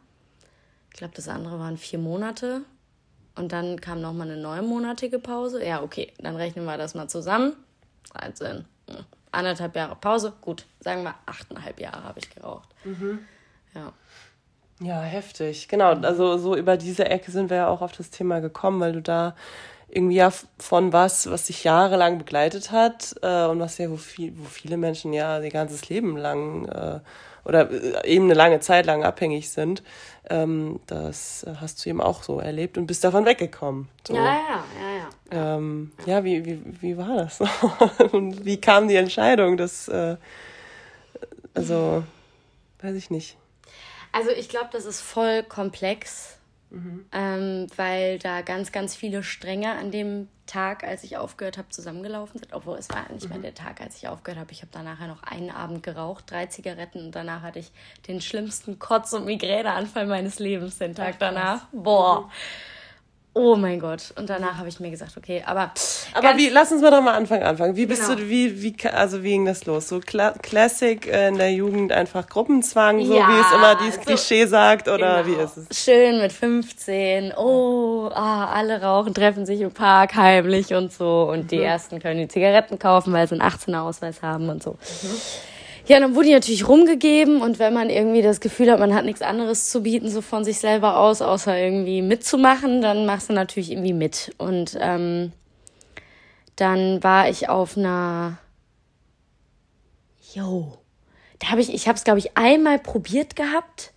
Ich 0.91 0.97
glaube, 0.97 1.15
das 1.15 1.29
andere 1.29 1.59
waren 1.59 1.77
vier 1.77 1.99
Monate. 1.99 2.63
Und 3.37 3.53
dann 3.53 3.81
kam 3.81 4.01
noch 4.01 4.13
mal 4.13 4.31
eine 4.31 4.37
neunmonatige 4.37 5.19
Pause. 5.19 5.65
Ja, 5.65 5.83
okay, 5.83 6.13
dann 6.19 6.37
rechnen 6.37 6.65
wir 6.65 6.77
das 6.77 6.95
mal 6.95 7.09
zusammen. 7.09 7.55
13. 8.13 8.65
Hm. 8.89 9.05
Anderthalb 9.33 9.75
Jahre 9.75 9.97
Pause. 9.97 10.33
Gut, 10.41 10.67
sagen 10.81 11.03
wir 11.03 11.15
achteinhalb 11.27 11.81
Jahre 11.81 12.05
habe 12.05 12.21
ich 12.21 12.31
geraucht. 12.31 12.69
Mhm. 12.85 13.21
Ja. 13.75 13.93
Ja, 14.81 15.01
heftig. 15.03 15.69
Genau, 15.69 15.95
also 15.95 16.37
so 16.39 16.57
über 16.57 16.77
diese 16.77 17.07
Ecke 17.07 17.31
sind 17.31 17.51
wir 17.51 17.57
ja 17.59 17.69
auch 17.69 17.81
auf 17.81 17.93
das 17.93 18.11
Thema 18.11 18.41
gekommen, 18.41 18.81
weil 18.81 18.93
du 18.93 19.03
da 19.03 19.37
irgendwie 19.95 20.17
ja 20.17 20.33
von 20.59 20.93
was, 20.93 21.31
was 21.31 21.47
sich 21.47 21.65
jahrelang 21.65 22.19
begleitet 22.19 22.73
hat 22.73 23.15
äh, 23.23 23.45
und 23.45 23.61
was 23.61 23.79
ja, 23.79 23.91
wo, 23.91 23.97
viel, 23.97 24.33
wo 24.37 24.45
viele 24.45 24.77
Menschen 24.77 25.13
ja 25.13 25.41
ihr 25.41 25.51
ganzes 25.51 25.89
Leben 25.89 26.17
lang 26.17 26.67
äh, 26.67 27.01
oder 27.45 27.71
äh, 27.71 28.07
eben 28.09 28.25
eine 28.25 28.35
lange 28.35 28.61
Zeit 28.61 28.87
lang 28.87 29.05
abhängig 29.05 29.51
sind, 29.51 29.83
ähm, 30.29 30.81
das 30.87 31.47
hast 31.61 31.85
du 31.85 31.91
eben 31.91 32.01
auch 32.01 32.23
so 32.23 32.41
erlebt 32.41 32.77
und 32.77 32.87
bist 32.87 33.05
davon 33.05 33.25
weggekommen. 33.25 33.89
So. 34.07 34.15
Ja, 34.15 34.25
ja, 34.25 34.65
ja, 34.81 34.97
ja. 34.99 35.57
Ähm, 35.57 35.93
ja, 36.07 36.25
wie, 36.25 36.45
wie, 36.45 36.61
wie 36.81 36.97
war 36.97 37.17
das? 37.17 37.41
und 38.13 38.45
wie 38.45 38.61
kam 38.61 38.89
die 38.89 38.97
Entscheidung, 38.97 39.57
dass, 39.57 39.89
äh, 39.89 40.17
also, 41.55 42.03
weiß 42.81 42.97
ich 42.97 43.11
nicht. 43.11 43.37
Also 44.13 44.31
ich 44.31 44.49
glaube, 44.49 44.69
das 44.73 44.85
ist 44.85 45.01
voll 45.01 45.43
komplex 45.43 46.39
Mhm. 46.75 47.05
Ähm, 47.13 47.67
weil 47.77 48.19
da 48.19 48.43
ganz, 48.43 48.73
ganz 48.73 48.97
viele 48.97 49.23
Stränge 49.23 49.73
an 49.73 49.91
dem 49.91 50.29
Tag, 50.47 50.85
als 50.85 51.05
ich 51.05 51.17
aufgehört 51.17 51.57
habe, 51.57 51.69
zusammengelaufen 51.69 52.41
sind. 52.41 52.53
Obwohl 52.53 52.77
es 52.77 52.91
war 52.91 53.11
nicht 53.13 53.25
mhm. 53.25 53.31
mehr 53.31 53.39
der 53.39 53.55
Tag, 53.55 53.81
als 53.81 53.97
ich 53.97 54.09
aufgehört 54.09 54.41
habe. 54.41 54.53
Ich 54.53 54.63
habe 54.63 54.71
danach 54.73 54.99
noch 55.07 55.23
einen 55.23 55.51
Abend 55.51 55.83
geraucht, 55.83 56.31
drei 56.31 56.47
Zigaretten 56.47 57.07
und 57.07 57.13
danach 57.13 57.43
hatte 57.43 57.61
ich 57.61 57.71
den 58.09 58.21
schlimmsten 58.21 58.79
Kotz- 58.79 59.13
und 59.13 59.25
Migräneanfall 59.25 60.07
meines 60.07 60.39
Lebens 60.39 60.79
den 60.79 60.95
Tag 60.95 61.19
danach. 61.19 61.67
Boah. 61.73 62.23
Mhm. 62.23 62.31
Oh 63.37 63.57
mein 63.57 63.81
Gott. 63.81 64.15
Und 64.17 64.31
danach 64.31 64.59
habe 64.59 64.69
ich 64.69 64.79
mir 64.79 64.91
gesagt, 64.91 65.17
okay, 65.17 65.43
aber. 65.45 65.73
Aber 66.15 66.37
wie, 66.37 66.51
lass 66.51 66.71
uns 66.71 66.81
mal 66.81 66.93
doch 66.93 67.03
mal 67.03 67.15
anfangen, 67.15 67.43
anfangen. 67.43 67.75
Wie 67.75 67.85
bist 67.85 68.03
genau. 68.07 68.15
du, 68.15 68.29
wie, 68.29 68.63
wie, 68.63 68.77
also 68.89 69.25
wie 69.25 69.31
ging 69.31 69.45
das 69.45 69.67
los? 69.67 69.89
So 69.89 69.99
Kla 69.99 70.31
Classic 70.41 71.05
äh, 71.09 71.29
in 71.29 71.39
der 71.39 71.53
Jugend 71.53 71.91
einfach 71.91 72.29
Gruppenzwang, 72.29 73.05
so 73.05 73.13
ja, 73.13 73.29
wie 73.29 73.41
es 73.41 73.53
immer 73.53 73.75
dieses 73.75 73.97
so, 73.97 74.01
Klischee 74.03 74.47
sagt, 74.47 74.87
oder 74.87 75.25
genau. 75.25 75.37
wie 75.37 75.43
ist 75.43 75.57
es? 75.57 75.85
Schön 75.85 76.21
mit 76.21 76.33
15, 76.33 77.33
oh, 77.37 78.09
ah, 78.15 78.47
alle 78.53 78.81
rauchen, 78.81 79.13
treffen 79.13 79.47
sich 79.47 79.61
im 79.63 79.73
Park 79.73 80.15
heimlich 80.15 80.73
und 80.73 80.93
so. 80.93 81.29
Und 81.29 81.45
mhm. 81.45 81.49
die 81.49 81.61
ersten 81.61 81.99
können 81.99 82.21
die 82.21 82.29
Zigaretten 82.29 82.79
kaufen, 82.79 83.13
weil 83.13 83.27
sie 83.27 83.35
einen 83.35 83.51
18er 83.51 83.81
Ausweis 83.81 84.23
haben 84.23 84.49
und 84.49 84.63
so. 84.63 84.79
Mhm. 85.03 85.21
Ja, 85.87 86.01
dann 86.01 86.15
wurde 86.15 86.29
die 86.29 86.35
natürlich 86.35 86.67
rumgegeben 86.67 87.43
und 87.43 87.59
wenn 87.59 87.75
man 87.75 87.91
irgendwie 87.91 88.23
das 88.23 88.41
Gefühl 88.41 88.71
hat, 88.71 88.81
man 88.81 88.95
hat 88.95 89.05
nichts 89.05 89.21
anderes 89.21 89.69
zu 89.69 89.83
bieten, 89.83 90.09
so 90.09 90.23
von 90.23 90.43
sich 90.43 90.59
selber 90.59 90.99
aus, 90.99 91.21
außer 91.21 91.59
irgendwie 91.59 92.01
mitzumachen, 92.01 92.81
dann 92.81 93.05
machst 93.05 93.29
du 93.29 93.35
natürlich 93.35 93.71
irgendwie 93.71 93.93
mit. 93.93 94.35
Und 94.39 94.79
ähm, 94.81 95.33
dann 96.57 97.03
war 97.03 97.29
ich 97.29 97.51
auf 97.51 97.77
einer, 97.77 98.39
yo, 100.33 100.79
da 101.41 101.51
habe 101.51 101.61
ich, 101.61 101.73
ich 101.75 101.87
habe 101.87 101.99
es 101.99 102.05
glaube 102.05 102.19
ich 102.19 102.35
einmal 102.35 102.79
probiert 102.79 103.37
gehabt, 103.37 103.93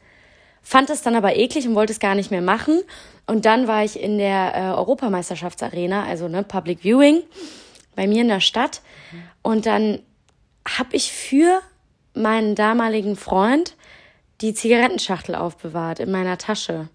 fand 0.62 0.89
es 0.89 1.04
dann 1.04 1.15
aber 1.15 1.38
eklig 1.38 1.69
und 1.69 1.76
wollte 1.76 1.93
es 1.93 2.02
gar 2.02 2.15
nicht 2.15 2.32
mehr 2.32 2.41
machen. 2.41 2.82
Und 3.28 3.45
dann 3.45 3.69
war 3.69 3.86
ich 3.86 3.97
in 3.97 4.17
der 4.17 4.54
äh, 4.56 4.60
Europameisterschaftsarena, 4.76 6.04
also 6.04 6.28
ne 6.28 6.43
Public 6.43 6.84
Viewing, 6.84 7.21
bei 7.95 8.08
mir 8.08 8.23
in 8.23 8.28
der 8.28 8.41
Stadt. 8.41 8.82
Und 9.41 9.65
dann 9.65 10.00
habe 10.67 10.89
ich 10.97 11.13
für 11.13 11.62
meinen 12.17 12.56
damaligen 12.56 13.15
Freund 13.15 13.75
die 14.41 14.53
Zigarettenschachtel 14.53 15.36
aufbewahrt 15.36 15.99
in 15.99 16.12
meiner 16.12 16.38
Tasche. 16.38 16.89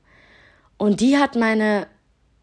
Und 0.77 1.01
die 1.01 1.17
hat 1.17 1.37
meine 1.37 1.87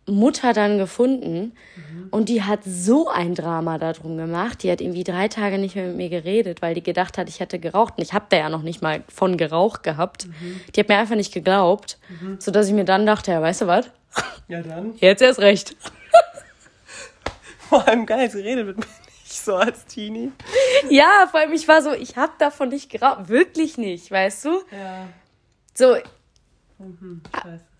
Mutter 0.05 0.53
dann 0.53 0.77
gefunden 0.77 1.53
mhm. 1.75 2.07
und 2.09 2.29
die 2.29 2.43
hat 2.43 2.61
so 2.65 3.07
ein 3.09 3.35
Drama 3.35 3.77
darum 3.77 4.17
gemacht. 4.17 4.63
Die 4.63 4.71
hat 4.71 4.81
irgendwie 4.81 5.03
drei 5.03 5.27
Tage 5.27 5.57
nicht 5.57 5.75
mehr 5.75 5.87
mit 5.87 5.97
mir 5.97 6.09
geredet, 6.09 6.61
weil 6.61 6.73
die 6.73 6.83
gedacht 6.83 7.17
hat, 7.17 7.29
ich 7.29 7.39
hätte 7.39 7.59
geraucht. 7.59 7.95
Und 7.97 8.03
ich 8.03 8.13
habe 8.13 8.25
da 8.29 8.37
ja 8.37 8.49
noch 8.49 8.63
nicht 8.63 8.81
mal 8.81 9.03
von 9.07 9.37
geraucht 9.37 9.83
gehabt. 9.83 10.27
Mhm. 10.27 10.61
Die 10.75 10.79
hat 10.79 10.89
mir 10.89 10.97
einfach 10.97 11.15
nicht 11.15 11.33
geglaubt, 11.33 11.97
mhm. 12.21 12.37
sodass 12.39 12.67
ich 12.67 12.73
mir 12.73 12.85
dann 12.85 13.05
dachte, 13.05 13.31
ja, 13.31 13.41
weißt 13.41 13.61
du 13.61 13.67
was? 13.67 13.89
Ja, 14.47 14.61
dann. 14.61 14.93
Jetzt 14.97 15.21
erst 15.21 15.39
recht. 15.39 15.75
Vor 17.69 17.87
allem 17.87 18.05
geil, 18.07 18.31
sie 18.31 18.41
redet 18.41 18.65
mit 18.65 18.77
mir 18.77 18.85
so 19.45 19.55
als 19.55 19.85
Teenie. 19.85 20.31
Ja, 20.89 21.27
vor 21.29 21.39
allem 21.39 21.53
ich 21.53 21.67
war 21.67 21.81
so, 21.81 21.91
ich 21.91 22.15
habe 22.17 22.33
davon 22.39 22.69
nicht 22.69 22.89
geraucht. 22.89 23.29
Wirklich 23.29 23.77
nicht, 23.77 24.09
weißt 24.11 24.45
du? 24.45 24.49
Ja. 24.71 25.07
So. 25.73 25.95
Mhm, 26.77 27.21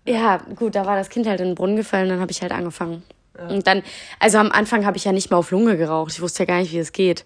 ja, 0.06 0.38
gut, 0.56 0.74
da 0.74 0.86
war 0.86 0.96
das 0.96 1.08
Kind 1.08 1.26
halt 1.26 1.40
in 1.40 1.48
den 1.48 1.54
Brunnen 1.54 1.76
gefallen, 1.76 2.08
dann 2.08 2.20
habe 2.20 2.32
ich 2.32 2.42
halt 2.42 2.52
angefangen. 2.52 3.02
Ja. 3.38 3.48
Und 3.48 3.66
dann, 3.66 3.82
also 4.18 4.38
am 4.38 4.50
Anfang 4.50 4.84
habe 4.84 4.96
ich 4.96 5.04
ja 5.04 5.12
nicht 5.12 5.30
mal 5.30 5.36
auf 5.36 5.50
Lunge 5.50 5.76
geraucht. 5.76 6.12
Ich 6.12 6.20
wusste 6.20 6.42
ja 6.42 6.46
gar 6.46 6.60
nicht, 6.60 6.72
wie 6.72 6.78
es 6.78 6.92
geht. 6.92 7.24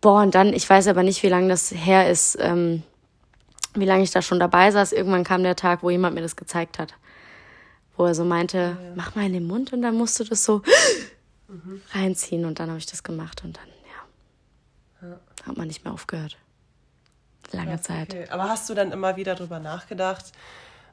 Boah, 0.00 0.22
und 0.22 0.34
dann, 0.34 0.52
ich 0.52 0.68
weiß 0.68 0.88
aber 0.88 1.02
nicht, 1.02 1.22
wie 1.22 1.28
lange 1.28 1.48
das 1.48 1.72
her 1.72 2.10
ist, 2.10 2.36
ähm, 2.40 2.82
wie 3.74 3.84
lange 3.84 4.02
ich 4.02 4.10
da 4.10 4.20
schon 4.20 4.40
dabei 4.40 4.70
saß. 4.70 4.92
Irgendwann 4.92 5.24
kam 5.24 5.42
der 5.42 5.56
Tag, 5.56 5.82
wo 5.82 5.90
jemand 5.90 6.14
mir 6.14 6.22
das 6.22 6.36
gezeigt 6.36 6.78
hat. 6.78 6.94
Wo 7.96 8.04
er 8.04 8.14
so 8.14 8.24
meinte, 8.24 8.58
ja, 8.58 8.64
ja. 8.68 8.76
mach 8.94 9.14
mal 9.14 9.24
in 9.24 9.32
den 9.32 9.46
Mund 9.46 9.72
und 9.72 9.82
dann 9.82 9.96
musst 9.96 10.18
du 10.20 10.24
das 10.24 10.44
so 10.44 10.62
mhm. 11.48 11.82
reinziehen 11.92 12.44
und 12.44 12.58
dann 12.60 12.68
habe 12.68 12.78
ich 12.78 12.86
das 12.86 13.02
gemacht 13.02 13.44
und 13.44 13.56
dann, 13.56 13.68
ja, 15.02 15.08
ja, 15.08 15.20
hat 15.46 15.56
man 15.56 15.66
nicht 15.66 15.84
mehr 15.84 15.92
aufgehört. 15.92 16.36
lange 17.52 17.80
Zeit. 17.80 18.14
Okay. 18.14 18.28
Aber 18.30 18.44
hast 18.44 18.68
du 18.70 18.74
dann 18.74 18.92
immer 18.92 19.16
wieder 19.16 19.34
drüber 19.34 19.58
nachgedacht, 19.58 20.32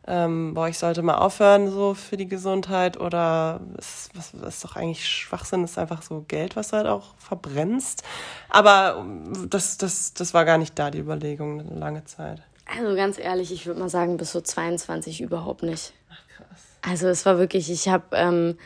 ähm, 0.07 0.53
boah, 0.53 0.67
ich 0.67 0.77
sollte 0.77 1.01
mal 1.01 1.17
aufhören 1.17 1.69
so 1.69 1.93
für 1.93 2.17
die 2.17 2.27
Gesundheit 2.27 2.99
oder 2.99 3.62
ist, 3.77 4.09
was, 4.15 4.33
ist 4.33 4.63
doch 4.63 4.75
eigentlich 4.75 5.07
Schwachsinn, 5.07 5.63
ist 5.63 5.77
einfach 5.77 6.01
so 6.01 6.25
Geld, 6.27 6.55
was 6.55 6.69
du 6.69 6.77
halt 6.77 6.88
auch 6.88 7.15
verbrennst. 7.17 8.03
Aber 8.49 8.97
ähm, 8.99 9.47
das, 9.49 9.77
das, 9.77 10.13
das 10.13 10.33
war 10.33 10.45
gar 10.45 10.57
nicht 10.57 10.79
da, 10.79 10.89
die 10.89 10.99
Überlegung, 10.99 11.59
eine 11.59 11.79
lange 11.79 12.05
Zeit. 12.05 12.41
Also 12.65 12.95
ganz 12.95 13.19
ehrlich, 13.19 13.51
ich 13.51 13.65
würde 13.65 13.79
mal 13.79 13.89
sagen, 13.89 14.17
bis 14.17 14.31
so 14.31 14.41
22 14.41 15.21
überhaupt 15.21 15.63
nicht. 15.63 15.93
Ach 16.09 16.35
krass. 16.35 16.62
Also 16.81 17.07
es 17.07 17.25
war 17.25 17.38
wirklich, 17.38 17.69
ich 17.69 17.88
habe 17.89 18.05
ähm, 18.13 18.57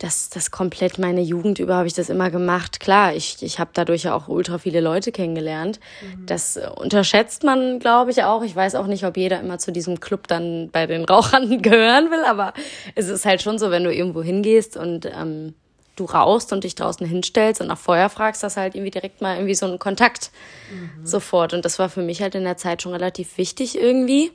das, 0.00 0.30
das 0.30 0.50
komplett 0.50 0.98
meine 0.98 1.20
Jugend 1.20 1.58
über 1.58 1.74
habe 1.74 1.86
ich 1.86 1.92
das 1.92 2.08
immer 2.08 2.30
gemacht. 2.30 2.80
Klar, 2.80 3.14
ich, 3.14 3.42
ich 3.42 3.58
habe 3.58 3.70
dadurch 3.74 4.04
ja 4.04 4.14
auch 4.14 4.28
ultra 4.28 4.56
viele 4.56 4.80
Leute 4.80 5.12
kennengelernt. 5.12 5.78
Mhm. 6.00 6.24
Das 6.24 6.58
unterschätzt 6.76 7.44
man, 7.44 7.78
glaube 7.80 8.10
ich, 8.10 8.24
auch. 8.24 8.42
Ich 8.42 8.56
weiß 8.56 8.76
auch 8.76 8.86
nicht, 8.86 9.04
ob 9.04 9.18
jeder 9.18 9.40
immer 9.40 9.58
zu 9.58 9.72
diesem 9.72 10.00
Club 10.00 10.26
dann 10.26 10.70
bei 10.70 10.86
den 10.86 11.04
Rauchern 11.04 11.60
gehören 11.62 12.10
will, 12.10 12.24
aber 12.24 12.54
es 12.94 13.08
ist 13.08 13.26
halt 13.26 13.42
schon 13.42 13.58
so, 13.58 13.70
wenn 13.70 13.84
du 13.84 13.92
irgendwo 13.92 14.22
hingehst 14.22 14.78
und 14.78 15.04
ähm, 15.04 15.54
du 15.96 16.06
rauchst 16.06 16.54
und 16.54 16.64
dich 16.64 16.76
draußen 16.76 17.06
hinstellst 17.06 17.60
und 17.60 17.66
nach 17.66 17.76
Feuer 17.76 18.08
fragst, 18.08 18.42
dass 18.42 18.56
halt 18.56 18.74
irgendwie 18.74 18.92
direkt 18.92 19.20
mal 19.20 19.36
irgendwie 19.36 19.54
so 19.54 19.66
ein 19.66 19.78
Kontakt 19.78 20.30
mhm. 20.72 21.06
sofort. 21.06 21.52
Und 21.52 21.66
das 21.66 21.78
war 21.78 21.90
für 21.90 22.00
mich 22.00 22.22
halt 22.22 22.34
in 22.34 22.44
der 22.44 22.56
Zeit 22.56 22.80
schon 22.80 22.92
relativ 22.92 23.36
wichtig 23.36 23.78
irgendwie 23.78 24.32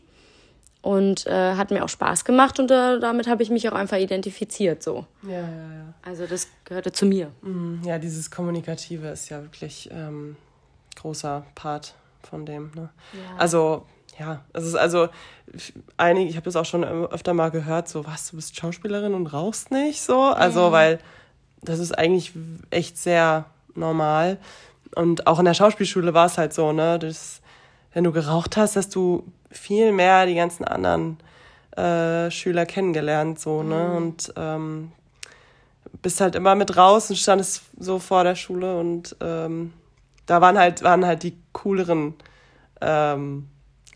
und 0.85 1.25
äh, 1.25 1.55
hat 1.55 1.71
mir 1.71 1.83
auch 1.83 1.89
Spaß 1.89 2.25
gemacht 2.25 2.59
und 2.59 2.69
äh, 2.69 2.99
damit 2.99 3.27
habe 3.27 3.41
ich 3.41 3.49
mich 3.49 3.67
auch 3.67 3.73
einfach 3.73 3.97
identifiziert 3.97 4.83
so. 4.83 5.07
Ja, 5.23 5.31
ja, 5.31 5.39
ja. 5.39 5.93
Also 6.03 6.27
das 6.27 6.47
gehörte 6.63 6.91
zu 6.91 7.07
mir. 7.07 7.31
Mhm, 7.41 7.81
ja, 7.83 7.97
dieses 7.97 8.29
Kommunikative 8.29 9.07
ist 9.07 9.29
ja 9.29 9.41
wirklich 9.41 9.89
ähm, 9.91 10.35
großer 10.95 11.43
Part 11.55 11.95
von 12.21 12.45
dem. 12.45 12.69
Ne? 12.75 12.89
Ja. 13.13 13.37
Also 13.39 13.87
ja, 14.19 14.41
es 14.53 14.63
ist 14.63 14.75
also 14.75 15.09
einige, 15.97 16.29
ich 16.29 16.35
habe 16.35 16.45
das 16.45 16.55
auch 16.55 16.65
schon 16.65 16.83
öfter 16.83 17.33
mal 17.33 17.49
gehört, 17.49 17.89
so 17.89 18.05
was, 18.05 18.29
du 18.29 18.35
bist 18.35 18.55
Schauspielerin 18.55 19.15
und 19.15 19.25
rauchst 19.25 19.71
nicht 19.71 20.03
so. 20.03 20.21
Also, 20.21 20.67
mhm. 20.67 20.71
weil 20.71 20.99
das 21.63 21.79
ist 21.79 21.97
eigentlich 21.97 22.33
echt 22.69 22.99
sehr 22.99 23.45
normal. 23.73 24.37
Und 24.93 25.25
auch 25.25 25.39
in 25.39 25.45
der 25.45 25.55
Schauspielschule 25.55 26.13
war 26.13 26.27
es 26.27 26.37
halt 26.37 26.53
so, 26.53 26.71
ne? 26.73 26.99
Das, 26.99 27.41
wenn 27.95 28.03
du 28.03 28.11
geraucht 28.11 28.57
hast, 28.57 28.75
hast 28.75 28.93
du 28.93 29.23
viel 29.49 29.93
mehr 29.93 30.25
die 30.25 30.35
ganzen 30.35 30.65
anderen 30.65 31.17
äh, 31.77 32.29
Schüler 32.29 32.65
kennengelernt, 32.65 33.39
so, 33.39 33.63
ne? 33.63 33.87
Mhm. 33.89 33.95
Und 33.95 34.33
ähm, 34.35 34.91
bist 36.01 36.19
halt 36.19 36.35
immer 36.35 36.55
mit 36.55 36.75
raus 36.75 37.09
und 37.09 37.15
standest 37.15 37.63
so 37.79 37.99
vor 37.99 38.25
der 38.25 38.35
Schule 38.35 38.77
und 38.77 39.15
ähm, 39.21 39.73
da 40.25 40.41
waren 40.41 40.57
halt, 40.57 40.83
waren 40.83 41.05
halt 41.05 41.23
die 41.23 41.37
cooleren 41.53 42.15
ähm, 42.81 43.47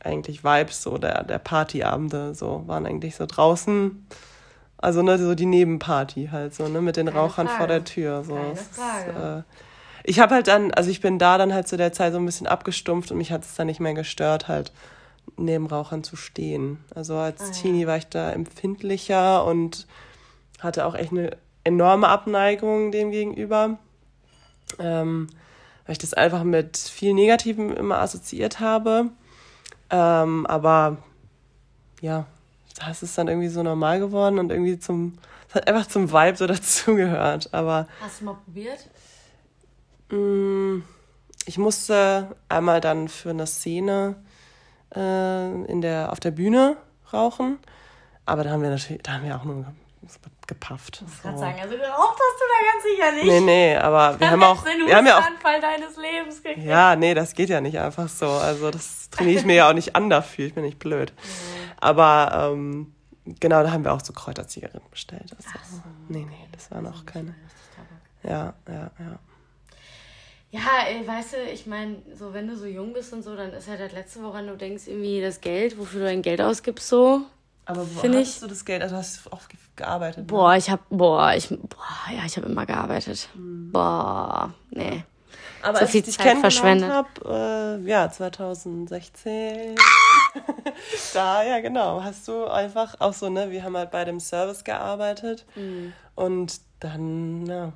eigentlich 0.02 0.46
Vibes, 0.46 0.82
so 0.82 0.98
der, 0.98 1.24
der 1.24 1.40
Partyabende, 1.40 2.34
so, 2.34 2.64
waren 2.68 2.86
eigentlich 2.86 3.18
so 3.18 3.26
draußen. 3.26 4.08
Also, 4.78 5.02
ne, 5.02 5.18
so 5.18 5.36
die 5.36 5.46
Nebenparty 5.46 6.30
halt, 6.32 6.56
so, 6.56 6.70
ne, 6.70 6.82
mit 6.82 6.96
den 6.96 7.08
Keine 7.08 7.20
Rauchern 7.20 7.48
Frage. 7.48 7.58
vor 7.58 7.68
der 7.68 7.84
Tür. 7.84 8.24
So. 8.24 8.36
Keine 8.36 8.56
Frage. 8.56 9.12
Ist, 9.12 9.18
äh, 9.18 9.44
ich 10.04 10.20
habe 10.20 10.36
halt 10.36 10.48
dann, 10.48 10.72
also 10.72 10.90
ich 10.90 11.02
bin 11.02 11.20
da 11.20 11.38
dann 11.38 11.54
halt 11.54 11.68
zu 11.68 11.78
der 11.78 11.94
Zeit 11.94 12.14
so 12.14 12.20
ein 12.20 12.26
bisschen 12.26 12.48
abgestumpft 12.48 13.12
und 13.12 13.18
mich 13.18 13.32
hat 13.32 13.44
es 13.44 13.56
dann 13.56 13.68
nicht 13.68 13.80
mehr 13.80 13.94
gestört, 13.94 14.48
halt 14.48 14.72
neben 15.38 15.68
Rauchern 15.68 16.04
zu 16.04 16.16
stehen. 16.16 16.84
Also 16.96 17.16
als 17.16 17.42
ah, 17.42 17.46
ja. 17.46 17.52
Teenie 17.52 17.88
war 17.88 17.98
ich 17.98 18.08
da 18.08 18.32
empfindlicher 18.32 19.46
und 19.46 19.88
hatte 20.60 20.86
auch 20.86 20.96
echt 20.96 21.12
eine 21.12 21.38
enorme 21.64 22.08
Abneigung 22.08 22.92
dem 22.92 23.12
gegenüber. 23.12 23.78
Ähm, 24.78 25.28
weil 25.86 25.94
ich 25.94 26.00
das 26.00 26.14
einfach 26.14 26.44
mit 26.44 26.78
viel 26.78 27.14
Negativem 27.14 27.76
immer 27.76 28.00
assoziiert 28.00 28.60
habe. 28.60 29.10
Ähm, 29.90 30.46
aber 30.46 30.98
ja, 32.02 32.26
das 32.76 33.04
ist 33.04 33.18
dann 33.18 33.28
irgendwie 33.28 33.48
so 33.48 33.64
normal 33.64 34.00
geworden 34.00 34.40
und 34.40 34.52
irgendwie 34.52 34.80
zum, 34.80 35.18
es 35.50 35.56
hat 35.56 35.68
einfach 35.68 35.88
zum 35.88 36.12
Vibe 36.12 36.38
so 36.38 36.48
dazugehört. 36.48 37.54
Aber. 37.54 37.88
Hast 38.02 38.22
du 38.22 38.26
mal 38.26 38.36
probiert? 38.36 38.88
Mm, 40.10 40.84
ich 41.46 41.58
musste 41.58 42.36
einmal 42.48 42.82
dann 42.82 43.08
für 43.08 43.32
eine 43.32 43.48
Szene 43.48 44.16
äh, 44.96 45.64
in 45.66 45.82
der, 45.82 46.12
auf 46.12 46.20
der 46.20 46.32
Bühne 46.32 46.78
rauchen. 47.14 47.60
Aber 48.26 48.44
da 48.44 48.52
haben 48.52 48.62
wir 48.62 48.70
natürlich, 48.70 49.02
da 49.04 49.14
haben 49.14 49.26
wir 49.26 49.36
auch 49.36 49.44
nur 49.44 49.66
gepafft. 50.48 51.04
Ich 51.08 51.22
kann 51.22 51.36
so. 51.36 51.42
sagen, 51.42 51.60
also 51.62 51.76
geraucht 51.76 52.18
hast 52.18 52.40
du 52.40 52.46
da 52.50 52.72
ganz 52.72 52.84
sicher 52.84 53.12
nicht. 53.12 53.26
Nee, 53.26 53.40
nee, 53.42 53.78
aber 53.78 54.20
wir 54.20 54.32
haben 54.32 54.44
auch. 54.44 54.64
Den 54.64 54.88
wir 54.88 54.96
haben 54.96 55.06
ja 55.06 55.20
auch 55.20 55.62
deines 55.62 55.98
Lebens 55.98 56.42
gekriegt. 56.42 56.66
Ja, 56.66 56.96
nee, 56.96 57.14
das 57.14 57.34
geht 57.34 57.50
ja 57.50 57.62
nicht 57.62 57.80
einfach 57.80 58.10
so. 58.10 58.28
Also 58.28 58.72
das 58.72 59.10
trainiere 59.10 59.40
ich 59.40 59.46
mir 59.46 59.56
ja 59.56 59.70
auch 59.70 59.74
nicht 59.74 59.96
an 59.96 60.10
dafür. 60.10 60.48
Ich 60.48 60.56
bin 60.56 60.64
nicht 60.64 60.80
blöd. 60.80 61.14
Mhm. 61.16 61.72
Aber 61.80 62.52
ähm, 62.52 62.94
genau, 63.40 63.64
da 63.64 63.72
haben 63.72 63.84
wir 63.84 63.94
auch 63.94 64.04
so 64.04 64.14
Kräuterzigaretten 64.14 64.90
bestellt. 64.90 65.32
Also, 65.38 65.50
so. 65.72 65.82
Nee, 66.08 66.26
nee, 66.28 66.48
das 66.52 66.72
war 66.72 66.82
noch 66.82 67.06
keine. 67.06 67.36
Ja, 68.24 68.54
ja, 68.68 68.92
ja. 69.00 69.20
Ja, 70.52 70.62
ey, 70.88 71.06
weißt 71.08 71.34
du, 71.34 71.38
ich 71.54 71.68
meine, 71.68 71.98
so 72.16 72.34
wenn 72.34 72.48
du 72.48 72.58
so 72.58 72.66
jung 72.66 72.94
bist 72.94 73.14
und 73.14 73.24
so, 73.24 73.36
dann 73.36 73.54
ist 73.54 73.68
halt 73.68 73.80
das 73.80 73.92
Letzte, 73.92 74.24
woran 74.24 74.48
du 74.48 74.58
denkst, 74.58 74.88
irgendwie 74.88 75.22
das 75.22 75.42
Geld, 75.42 75.78
wofür 75.78 76.00
du 76.02 76.06
dein 76.08 76.24
Geld 76.24 76.42
ausgibst, 76.42 76.88
so. 76.88 77.22
Aber 77.66 77.82
wo 77.82 78.02
hast 78.02 78.36
ich, 78.36 78.40
du 78.40 78.48
das 78.48 78.66
Geld? 78.66 78.82
Also 78.82 78.96
hast 78.96 79.26
du 79.26 79.30
auch 79.32 79.42
gearbeitet? 79.76 80.26
Boah, 80.26 80.54
ne? 80.54 80.58
ich 80.58 80.72
hab, 80.72 80.90
boah, 80.90 81.34
ich, 81.36 81.50
boah, 81.50 82.12
ja, 82.12 82.26
ich 82.26 82.36
habe 82.36 82.48
immer 82.48 82.66
gearbeitet. 82.66 83.30
Hm. 83.36 83.72
Boah, 83.72 84.52
nee. 84.72 85.04
Aber 85.62 85.76
so 85.78 85.82
als 85.82 85.92
viel 85.92 86.00
ich 86.00 86.06
dich 86.06 86.18
Zeit 86.18 86.38
verschwendet. 86.40 86.90
habe, 86.90 87.80
äh, 87.84 87.88
ja, 87.88 88.10
2016. 88.10 89.76
da, 91.14 91.44
ja, 91.44 91.60
genau. 91.60 92.04
Hast 92.04 92.28
du 92.28 92.46
einfach 92.46 92.96
auch 93.00 93.14
so, 93.14 93.30
ne, 93.30 93.52
wir 93.52 93.64
haben 93.64 93.78
halt 93.78 93.92
bei 93.92 94.04
dem 94.04 94.20
Service 94.20 94.64
gearbeitet. 94.64 95.46
Mhm. 95.56 95.94
Und 96.16 96.62
dann, 96.80 97.46
ja, 97.46 97.74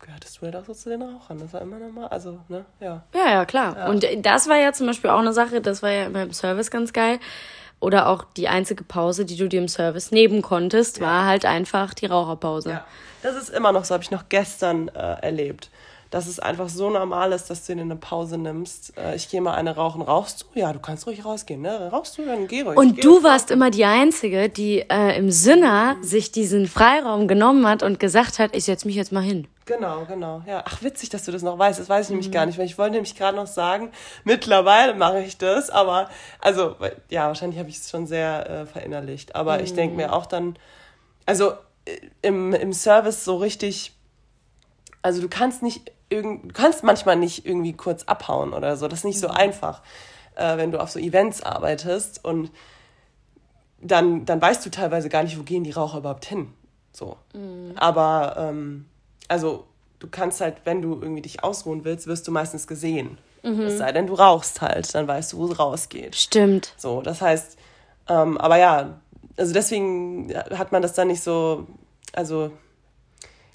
gehörtest 0.00 0.38
du 0.38 0.42
halt 0.42 0.56
auch 0.56 0.64
so 0.64 0.74
zu 0.74 0.88
den 0.88 1.02
Rauchern. 1.02 1.38
Das 1.38 1.52
war 1.52 1.60
immer 1.60 1.78
nochmal, 1.78 2.08
also, 2.08 2.38
ne, 2.48 2.64
ja. 2.80 3.02
Ja, 3.14 3.30
ja, 3.30 3.44
klar. 3.44 3.76
Ja. 3.76 3.88
Und 3.88 4.06
das 4.24 4.48
war 4.48 4.56
ja 4.56 4.72
zum 4.72 4.86
Beispiel 4.86 5.10
auch 5.10 5.18
eine 5.18 5.32
Sache, 5.32 5.60
das 5.60 5.82
war 5.82 5.90
ja 5.90 6.06
immer 6.06 6.22
im 6.22 6.32
Service 6.32 6.70
ganz 6.70 6.92
geil. 6.92 7.18
Oder 7.78 8.08
auch 8.08 8.24
die 8.36 8.48
einzige 8.48 8.84
Pause, 8.84 9.26
die 9.26 9.36
du 9.36 9.48
dir 9.48 9.60
im 9.60 9.68
Service 9.68 10.10
nehmen 10.10 10.40
konntest, 10.42 10.98
ja. 10.98 11.06
war 11.06 11.26
halt 11.26 11.44
einfach 11.44 11.92
die 11.92 12.06
Raucherpause. 12.06 12.70
Ja, 12.70 12.86
das 13.22 13.36
ist 13.36 13.50
immer 13.50 13.72
noch 13.72 13.84
so, 13.84 13.94
habe 13.94 14.02
ich 14.02 14.10
noch 14.10 14.28
gestern 14.28 14.88
äh, 14.88 15.20
erlebt 15.22 15.70
dass 16.10 16.26
es 16.26 16.38
einfach 16.38 16.68
so 16.68 16.90
normal 16.90 17.32
ist, 17.32 17.50
dass 17.50 17.66
du 17.66 17.74
dir 17.74 17.82
eine 17.82 17.96
Pause 17.96 18.38
nimmst. 18.38 18.96
Äh, 18.96 19.16
ich 19.16 19.28
gehe 19.28 19.40
mal 19.40 19.54
eine 19.54 19.74
rauchen. 19.74 20.02
Rauchst 20.02 20.42
du? 20.42 20.58
Ja, 20.58 20.72
du 20.72 20.78
kannst 20.78 21.06
ruhig 21.06 21.24
rausgehen. 21.24 21.62
Ne? 21.62 21.90
Rauchst 21.90 22.16
du? 22.18 22.24
Dann 22.24 22.46
geh 22.46 22.62
ruhig. 22.62 22.76
Und 22.76 22.96
geh 22.96 23.02
du 23.02 23.22
warst 23.22 23.50
immer 23.50 23.70
die 23.70 23.84
Einzige, 23.84 24.48
die 24.48 24.80
äh, 24.88 25.18
im 25.18 25.30
Sinner 25.30 25.94
mhm. 25.94 26.04
sich 26.04 26.32
diesen 26.32 26.66
Freiraum 26.68 27.28
genommen 27.28 27.66
hat 27.66 27.82
und 27.82 27.98
gesagt 27.98 28.38
hat, 28.38 28.54
ich 28.56 28.64
setze 28.64 28.86
mich 28.86 28.96
jetzt 28.96 29.12
mal 29.12 29.22
hin. 29.22 29.46
Genau, 29.66 30.04
genau. 30.04 30.42
Ja, 30.46 30.62
ach 30.64 30.82
witzig, 30.82 31.08
dass 31.10 31.24
du 31.24 31.32
das 31.32 31.42
noch 31.42 31.58
weißt. 31.58 31.80
Das 31.80 31.88
weiß 31.88 32.06
ich 32.06 32.10
mhm. 32.10 32.16
nämlich 32.18 32.32
gar 32.32 32.46
nicht, 32.46 32.56
weil 32.56 32.66
ich 32.66 32.78
wollte 32.78 32.92
nämlich 32.92 33.16
gerade 33.16 33.36
noch 33.36 33.48
sagen, 33.48 33.90
mittlerweile 34.22 34.94
mache 34.94 35.20
ich 35.20 35.38
das, 35.38 35.70
aber 35.70 36.08
also 36.38 36.76
ja, 37.10 37.26
wahrscheinlich 37.26 37.58
habe 37.58 37.68
ich 37.68 37.78
es 37.78 37.90
schon 37.90 38.06
sehr 38.06 38.48
äh, 38.48 38.66
verinnerlicht. 38.66 39.34
Aber 39.34 39.58
mhm. 39.58 39.64
ich 39.64 39.74
denke 39.74 39.96
mir 39.96 40.12
auch 40.12 40.26
dann, 40.26 40.56
also 41.26 41.54
äh, 41.84 41.98
im, 42.22 42.54
im 42.54 42.72
Service 42.72 43.24
so 43.24 43.38
richtig, 43.38 43.92
also 45.02 45.20
du 45.20 45.28
kannst 45.28 45.64
nicht 45.64 45.90
irgend, 46.10 46.44
du 46.44 46.52
kannst 46.54 46.84
manchmal 46.84 47.16
nicht 47.16 47.44
irgendwie 47.44 47.72
kurz 47.72 48.04
abhauen 48.04 48.52
oder 48.52 48.76
so. 48.76 48.86
Das 48.86 49.00
ist 49.00 49.04
nicht 49.04 49.18
so 49.18 49.28
mhm. 49.28 49.34
einfach, 49.34 49.82
äh, 50.36 50.56
wenn 50.58 50.70
du 50.70 50.80
auf 50.80 50.90
so 50.90 51.00
Events 51.00 51.42
arbeitest 51.42 52.24
und 52.24 52.52
dann, 53.80 54.24
dann 54.26 54.40
weißt 54.40 54.64
du 54.64 54.70
teilweise 54.70 55.08
gar 55.08 55.24
nicht, 55.24 55.36
wo 55.36 55.42
gehen 55.42 55.64
die 55.64 55.72
Raucher 55.72 55.98
überhaupt 55.98 56.24
hin. 56.24 56.54
So. 56.92 57.16
Mhm. 57.34 57.72
Aber 57.74 58.36
ähm, 58.38 58.86
also 59.28 59.64
du 59.98 60.08
kannst 60.08 60.40
halt, 60.40 60.56
wenn 60.64 60.82
du 60.82 61.00
irgendwie 61.00 61.22
dich 61.22 61.42
ausruhen 61.42 61.84
willst, 61.84 62.06
wirst 62.06 62.26
du 62.28 62.32
meistens 62.32 62.66
gesehen. 62.66 63.18
Mhm. 63.42 63.62
Es 63.62 63.78
sei 63.78 63.92
denn, 63.92 64.06
du 64.06 64.14
rauchst 64.14 64.60
halt, 64.60 64.94
dann 64.94 65.06
weißt 65.06 65.32
du, 65.32 65.38
wo 65.38 65.46
es 65.46 65.58
rausgeht. 65.58 66.16
Stimmt. 66.16 66.72
So, 66.76 67.00
das 67.02 67.20
heißt, 67.20 67.56
ähm, 68.08 68.38
aber 68.38 68.56
ja, 68.56 69.00
also 69.36 69.52
deswegen 69.52 70.34
hat 70.34 70.72
man 70.72 70.82
das 70.82 70.94
dann 70.94 71.08
nicht 71.08 71.22
so, 71.22 71.66
also 72.12 72.50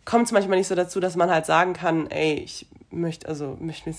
kommt 0.05 0.25
es 0.25 0.31
manchmal 0.31 0.57
nicht 0.57 0.67
so 0.67 0.75
dazu, 0.75 0.99
dass 0.99 1.15
man 1.15 1.29
halt 1.29 1.45
sagen 1.45 1.73
kann, 1.73 2.09
ey, 2.09 2.35
ich 2.35 2.67
möchte, 2.89 3.27
also 3.27 3.57
möchte 3.59 3.91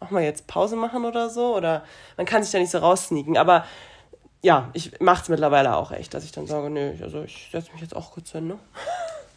auch 0.00 0.10
mal 0.10 0.22
jetzt 0.22 0.46
Pause 0.46 0.76
machen 0.76 1.04
oder 1.04 1.30
so. 1.30 1.56
Oder 1.56 1.84
man 2.16 2.26
kann 2.26 2.42
sich 2.42 2.52
da 2.52 2.58
nicht 2.58 2.70
so 2.70 2.78
raussneaken. 2.78 3.36
Aber 3.36 3.64
ja, 4.42 4.70
ich 4.74 5.00
mache 5.00 5.22
es 5.22 5.28
mittlerweile 5.28 5.76
auch 5.76 5.90
echt, 5.92 6.14
dass 6.14 6.24
ich 6.24 6.32
dann 6.32 6.46
sage, 6.46 6.68
nö, 6.70 6.92
also 7.02 7.22
ich 7.22 7.48
setze 7.50 7.72
mich 7.72 7.80
jetzt 7.80 7.96
auch 7.96 8.12
kurz 8.12 8.32
hin, 8.32 8.48
ne? 8.48 8.58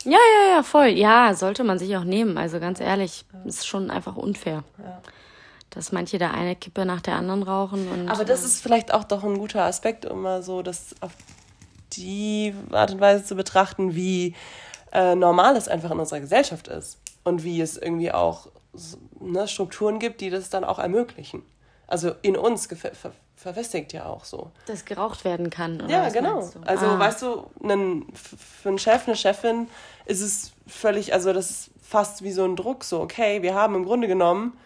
Ja, 0.04 0.12
ja, 0.12 0.56
ja, 0.56 0.64
voll. 0.64 0.88
Ja, 0.88 1.34
sollte 1.34 1.64
man 1.64 1.80
sich 1.80 1.96
auch 1.98 2.04
nehmen. 2.04 2.38
Also 2.38 2.60
ganz 2.60 2.80
ehrlich, 2.80 3.26
ist 3.46 3.68
schon 3.68 3.92
einfach 3.92 4.16
unfair. 4.16 4.64
Ja. 4.78 5.02
Dass 5.70 5.92
manche 5.92 6.18
da 6.18 6.32
eine 6.32 6.56
Kippe 6.56 6.86
nach 6.86 7.02
der 7.02 7.16
anderen 7.16 7.44
rauchen. 7.44 7.88
Und, 7.90 8.10
Aber 8.10 8.24
das 8.24 8.44
ist 8.44 8.62
vielleicht 8.62 8.94
auch 8.94 9.04
doch 9.04 9.24
ein 9.24 9.38
guter 9.38 9.64
Aspekt, 9.64 10.06
um 10.06 10.22
mal 10.22 10.42
so 10.44 10.62
das 10.62 10.96
auf 11.02 11.12
die 11.94 12.54
Art 12.72 12.92
und 12.92 13.00
Weise 13.00 13.24
zu 13.26 13.36
betrachten, 13.36 13.96
wie 13.96 14.36
äh, 14.92 15.16
normal 15.16 15.56
es 15.58 15.68
einfach 15.68 15.92
in 15.92 16.00
unserer 16.00 16.20
Gesellschaft 16.20 16.68
ist 16.68 17.00
und 17.24 17.44
wie 17.44 17.60
es 17.62 17.78
irgendwie 17.78 18.12
auch 18.12 18.48
ne, 19.20 19.48
Strukturen 19.48 20.00
gibt, 20.00 20.22
die 20.22 20.30
das 20.30 20.50
dann 20.50 20.64
auch 20.64 20.80
ermöglichen. 20.80 21.44
also 21.88 22.12
in 22.22 22.38
uns 22.38 22.70
verfestigt 23.38 23.93
ja 23.93 24.06
auch 24.06 24.26
so. 24.26 24.52
Das 24.65 24.84
geraucht 24.84 25.23
werden 25.23 25.50
kann. 25.50 25.80
Oder 25.80 25.89
ja, 25.89 26.10
genau. 26.10 26.50
Also 26.65 26.88
ah. 26.88 27.00
weißt 27.00 27.21
du, 27.21 27.45
einen, 27.63 28.12
für 28.13 28.69
einen 28.69 28.80
Chef, 28.80 29.08
eine 29.08 29.15
Chefin 29.15 29.67
ist 30.06 30.21
es 30.21 30.52
völlig, 30.67 31.13
also 31.13 31.32
das 31.32 31.50
ist 31.52 31.69
fast 31.82 32.23
wie 32.23 32.32
so 32.32 32.43
ein 32.43 32.56
Druck, 32.56 32.84
so, 32.84 33.00
okay, 33.00 33.43
wir 33.43 33.54
haben 33.54 33.76
im 33.76 33.86
Grunde 33.86 34.08
genommen, 34.08 34.58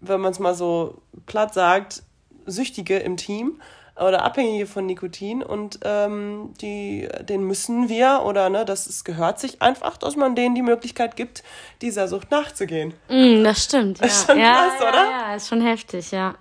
wenn 0.00 0.20
man 0.20 0.32
es 0.32 0.38
mal 0.38 0.54
so 0.54 1.02
platt 1.26 1.54
sagt, 1.54 2.02
Süchtige 2.46 2.98
im 2.98 3.16
Team 3.16 3.60
oder 3.96 4.24
Abhängige 4.24 4.66
von 4.66 4.86
Nikotin 4.86 5.42
und 5.42 5.80
ähm, 5.82 6.54
die, 6.60 7.08
den 7.22 7.42
müssen 7.42 7.88
wir 7.88 8.22
oder 8.24 8.48
ne, 8.48 8.64
das 8.64 8.86
ist, 8.86 9.04
gehört 9.04 9.40
sich 9.40 9.60
einfach, 9.62 9.96
dass 9.96 10.16
man 10.16 10.34
denen 10.34 10.54
die 10.54 10.62
Möglichkeit 10.62 11.16
gibt, 11.16 11.42
dieser 11.82 12.08
Sucht 12.08 12.30
nachzugehen. 12.30 12.94
Mm, 13.08 13.42
das 13.44 13.64
stimmt, 13.64 13.98
ja. 13.98 14.06
Ist 14.06 14.26
schon 14.26 14.38
ja, 14.38 14.54
krass, 14.54 14.80
ja, 14.80 14.88
oder? 14.88 15.10
Ja, 15.10 15.34
ist 15.34 15.48
schon 15.48 15.60
heftig, 15.60 16.10
ja. 16.10 16.34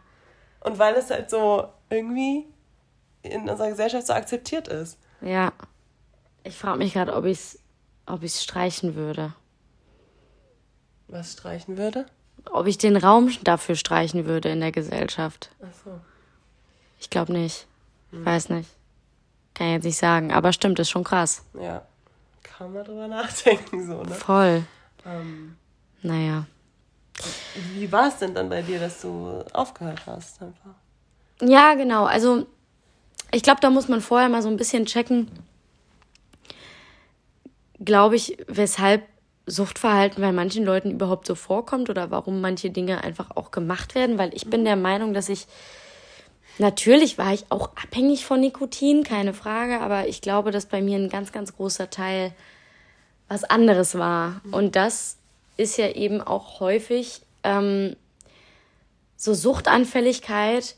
Und 0.65 0.79
weil 0.79 0.95
es 0.95 1.09
halt 1.09 1.29
so 1.29 1.69
irgendwie 1.89 2.45
in 3.21 3.49
unserer 3.49 3.69
Gesellschaft 3.69 4.07
so 4.07 4.13
akzeptiert 4.13 4.67
ist. 4.67 4.97
Ja. 5.21 5.53
Ich 6.43 6.57
frage 6.57 6.77
mich 6.77 6.93
gerade, 6.93 7.15
ob 7.15 7.25
ich 7.25 7.37
es 7.37 7.59
ob 8.07 8.23
ich's 8.23 8.43
streichen 8.43 8.95
würde. 8.95 9.33
Was 11.07 11.33
streichen 11.33 11.77
würde? 11.77 12.05
Ob 12.51 12.67
ich 12.67 12.77
den 12.77 12.97
Raum 12.97 13.31
dafür 13.43 13.75
streichen 13.75 14.25
würde 14.25 14.49
in 14.49 14.59
der 14.59 14.71
Gesellschaft. 14.71 15.49
Ach 15.61 15.73
so. 15.83 15.99
Ich 16.99 17.09
glaube 17.09 17.33
nicht. 17.33 17.67
Hm. 18.11 18.25
Weiß 18.25 18.49
nicht. 18.49 18.69
Kann 19.53 19.67
ich 19.67 19.73
jetzt 19.73 19.83
nicht 19.85 19.97
sagen. 19.97 20.31
Aber 20.31 20.53
stimmt, 20.53 20.79
ist 20.79 20.89
schon 20.89 21.03
krass. 21.03 21.43
Ja. 21.59 21.83
Kann 22.43 22.73
man 22.73 22.83
drüber 22.85 23.07
nachdenken, 23.07 23.85
so, 23.85 24.03
ne? 24.03 24.13
Voll. 24.13 24.63
Ähm, 25.05 25.57
naja. 26.01 26.45
Wie 27.73 27.91
war 27.91 28.09
es 28.09 28.17
denn 28.17 28.33
dann 28.33 28.49
bei 28.49 28.61
dir, 28.61 28.79
dass 28.79 29.01
du 29.01 29.43
aufgehört 29.53 30.01
hast? 30.05 30.41
Einfach? 30.41 30.75
Ja, 31.41 31.73
genau. 31.75 32.05
Also, 32.05 32.45
ich 33.31 33.43
glaube, 33.43 33.61
da 33.61 33.69
muss 33.69 33.87
man 33.87 34.01
vorher 34.01 34.29
mal 34.29 34.41
so 34.41 34.49
ein 34.49 34.57
bisschen 34.57 34.85
checken, 34.85 35.29
glaube 37.79 38.15
ich, 38.15 38.37
weshalb 38.47 39.03
Suchtverhalten 39.47 40.21
bei 40.21 40.31
manchen 40.31 40.65
Leuten 40.65 40.91
überhaupt 40.91 41.27
so 41.27 41.35
vorkommt 41.35 41.89
oder 41.89 42.09
warum 42.09 42.41
manche 42.41 42.71
Dinge 42.71 43.03
einfach 43.03 43.31
auch 43.35 43.51
gemacht 43.51 43.93
werden, 43.93 44.17
weil 44.17 44.33
ich 44.33 44.49
bin 44.49 44.65
der 44.65 44.75
Meinung, 44.75 45.13
dass 45.13 45.29
ich 45.29 45.47
natürlich 46.57 47.17
war 47.17 47.33
ich 47.33 47.45
auch 47.49 47.69
abhängig 47.75 48.25
von 48.25 48.39
Nikotin, 48.39 49.03
keine 49.03 49.33
Frage, 49.33 49.81
aber 49.81 50.07
ich 50.07 50.21
glaube, 50.21 50.51
dass 50.51 50.65
bei 50.65 50.81
mir 50.81 50.97
ein 50.97 51.09
ganz, 51.09 51.31
ganz 51.31 51.55
großer 51.55 51.89
Teil 51.89 52.33
was 53.27 53.43
anderes 53.43 53.95
war. 53.95 54.41
Und 54.51 54.75
das 54.75 55.17
ist 55.57 55.77
ja 55.77 55.89
eben 55.89 56.21
auch 56.21 56.59
häufig 56.59 57.21
ähm, 57.43 57.95
so 59.15 59.33
Suchtanfälligkeit 59.33 60.75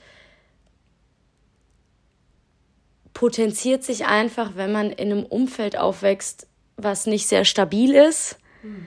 potenziert 3.13 3.83
sich 3.83 4.05
einfach, 4.05 4.51
wenn 4.55 4.71
man 4.71 4.91
in 4.91 5.11
einem 5.11 5.25
Umfeld 5.25 5.77
aufwächst, 5.77 6.47
was 6.75 7.07
nicht 7.07 7.27
sehr 7.27 7.45
stabil 7.45 7.95
ist, 7.95 8.37
mhm. 8.61 8.85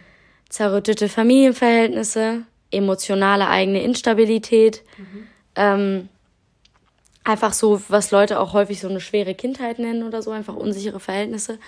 zerrüttete 0.48 1.08
Familienverhältnisse, 1.08 2.42
emotionale 2.70 3.48
eigene 3.48 3.82
Instabilität, 3.82 4.84
mhm. 4.96 5.26
ähm, 5.56 6.08
einfach 7.24 7.52
so, 7.52 7.82
was 7.88 8.12
Leute 8.12 8.38
auch 8.38 8.52
häufig 8.52 8.80
so 8.80 8.88
eine 8.88 9.00
schwere 9.00 9.34
Kindheit 9.34 9.80
nennen 9.80 10.04
oder 10.04 10.22
so, 10.22 10.30
einfach 10.30 10.54
unsichere 10.54 11.00
Verhältnisse. 11.00 11.58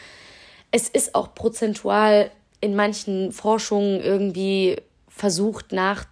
Es 0.71 0.89
ist 0.89 1.17
auch 1.17 1.35
prozentual 1.35 2.31
in 2.63 2.75
manchen 2.75 3.33
Forschungen 3.33 4.01
irgendwie 4.01 4.77
versucht 5.09 5.73
nach, 5.73 6.07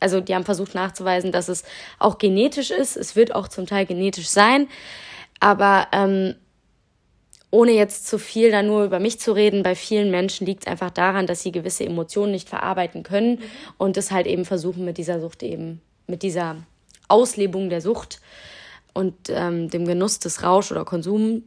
also 0.00 0.20
die 0.20 0.34
haben 0.34 0.44
versucht 0.44 0.74
nachzuweisen, 0.74 1.32
dass 1.32 1.48
es 1.48 1.64
auch 1.98 2.16
genetisch 2.16 2.70
ist. 2.70 2.96
Es 2.96 3.16
wird 3.16 3.34
auch 3.34 3.48
zum 3.48 3.66
Teil 3.66 3.84
genetisch 3.84 4.28
sein. 4.28 4.68
Aber 5.40 5.88
ähm, 5.92 6.36
ohne 7.50 7.72
jetzt 7.72 8.06
zu 8.06 8.18
viel 8.18 8.50
da 8.50 8.62
nur 8.62 8.84
über 8.84 9.00
mich 9.00 9.18
zu 9.18 9.32
reden, 9.32 9.62
bei 9.62 9.74
vielen 9.74 10.10
Menschen 10.10 10.46
liegt 10.46 10.62
es 10.62 10.66
einfach 10.70 10.90
daran, 10.90 11.26
dass 11.26 11.42
sie 11.42 11.52
gewisse 11.52 11.84
Emotionen 11.84 12.32
nicht 12.32 12.48
verarbeiten 12.48 13.02
können 13.02 13.40
und 13.76 13.96
es 13.96 14.10
halt 14.10 14.26
eben 14.26 14.44
versuchen 14.44 14.84
mit 14.84 14.98
dieser 14.98 15.20
Sucht 15.20 15.42
eben, 15.42 15.80
mit 16.06 16.22
dieser 16.22 16.56
Auslebung 17.08 17.68
der 17.68 17.80
Sucht 17.80 18.20
und 18.94 19.14
ähm, 19.28 19.70
dem 19.70 19.86
Genuss 19.86 20.20
des 20.20 20.42
Rausch- 20.42 20.70
oder 20.70 20.84
Konsum, 20.84 21.42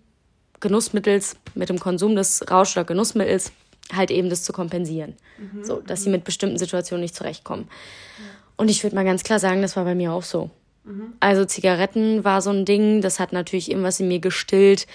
Genussmittels, 0.60 1.38
mit 1.56 1.70
dem 1.70 1.80
Konsum 1.80 2.16
des 2.16 2.44
Rausch- 2.52 2.76
oder 2.76 2.86
Genussmittels 2.86 3.54
halt 3.94 4.12
eben 4.12 4.30
das 4.30 4.44
zu 4.44 4.54
kompensieren. 4.54 5.16
Mhm. 5.38 5.64
So, 5.64 5.82
dass 5.82 6.04
sie 6.04 6.10
mit 6.10 6.24
bestimmten 6.24 6.58
Situationen 6.58 7.02
nicht 7.02 7.16
zurechtkommen. 7.16 7.68
Ja. 7.68 8.26
Und 8.58 8.70
ich 8.70 8.84
würde 8.84 8.96
mal 8.96 9.06
ganz 9.06 9.24
klar 9.24 9.40
sagen, 9.40 9.62
das 9.62 9.76
war 9.76 9.86
bei 9.86 9.96
mir 9.96 10.12
auch 10.12 10.24
so. 10.24 10.50
Mhm. 10.84 11.14
Also 11.20 11.46
Zigaretten 11.46 12.24
war 12.24 12.42
so 12.42 12.50
ein 12.50 12.66
Ding, 12.66 13.02
das 13.02 13.20
hat 13.20 13.32
natürlich 13.34 13.70
irgendwas 13.70 14.00
in 14.00 14.08
mir 14.08 14.20
gestillt. 14.20 14.88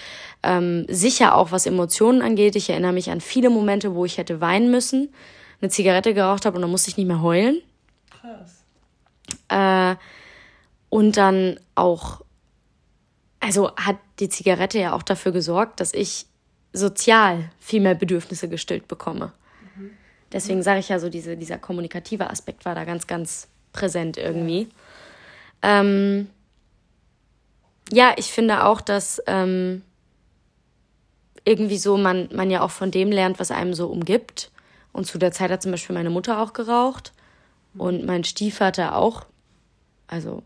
Ähm, 0.43 0.85
sicher 0.89 1.35
auch 1.35 1.51
was 1.51 1.65
Emotionen 1.65 2.21
angeht. 2.21 2.55
Ich 2.55 2.69
erinnere 2.69 2.93
mich 2.93 3.09
an 3.09 3.21
viele 3.21 3.49
Momente, 3.49 3.95
wo 3.95 4.05
ich 4.05 4.17
hätte 4.17 4.41
weinen 4.41 4.71
müssen, 4.71 5.09
eine 5.61 5.69
Zigarette 5.69 6.13
geraucht 6.13 6.45
habe 6.45 6.55
und 6.57 6.61
dann 6.61 6.71
musste 6.71 6.89
ich 6.89 6.97
nicht 6.97 7.07
mehr 7.07 7.21
heulen. 7.21 7.61
Krass. 8.11 8.65
Äh, 9.49 9.95
und 10.89 11.17
dann 11.17 11.59
auch, 11.73 12.21
also 13.39 13.75
hat 13.75 13.97
die 14.19 14.29
Zigarette 14.29 14.79
ja 14.79 14.93
auch 14.93 15.03
dafür 15.03 15.31
gesorgt, 15.31 15.79
dass 15.79 15.93
ich 15.93 16.27
sozial 16.75 17.49
viel 17.59 17.81
mehr 17.81 17.95
Bedürfnisse 17.95 18.49
gestillt 18.49 18.87
bekomme. 18.87 19.31
Deswegen 20.31 20.63
sage 20.63 20.79
ich 20.79 20.89
ja 20.89 20.99
so, 20.99 21.09
diese, 21.09 21.37
dieser 21.37 21.57
kommunikative 21.57 22.29
Aspekt 22.29 22.65
war 22.65 22.75
da 22.75 22.83
ganz, 22.83 23.07
ganz 23.07 23.47
präsent 23.71 24.17
irgendwie. 24.17 24.67
Ja, 25.63 25.81
ähm, 25.81 26.29
ja 27.91 28.13
ich 28.17 28.31
finde 28.31 28.65
auch, 28.65 28.81
dass 28.81 29.21
ähm, 29.27 29.81
irgendwie 31.45 31.77
so 31.77 31.95
man, 31.95 32.29
man 32.33 32.51
ja 32.51 32.61
auch 32.61 32.71
von 32.71 32.91
dem 32.91 33.11
lernt, 33.11 33.39
was 33.39 33.51
einem 33.51 33.73
so 33.73 33.87
umgibt. 33.87 34.51
Und 34.91 35.05
zu 35.05 35.17
der 35.17 35.31
Zeit 35.31 35.51
hat 35.51 35.61
zum 35.61 35.71
Beispiel 35.71 35.95
meine 35.95 36.09
Mutter 36.09 36.41
auch 36.41 36.53
geraucht 36.53 37.13
und 37.77 38.05
mein 38.05 38.23
Stiefvater 38.23 38.95
auch. 38.95 39.25
Also 40.07 40.43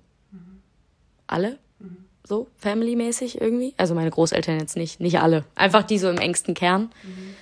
alle 1.27 1.57
so 2.29 2.47
family-mäßig 2.59 3.41
irgendwie. 3.41 3.73
Also 3.75 3.95
meine 3.95 4.11
Großeltern 4.11 4.59
jetzt 4.59 4.77
nicht, 4.77 4.99
nicht 4.99 5.19
alle. 5.19 5.43
Einfach 5.55 5.83
die 5.83 5.97
so 5.97 6.09
im 6.09 6.19
engsten 6.19 6.53
Kern. 6.53 6.91
Mhm. 7.03 7.35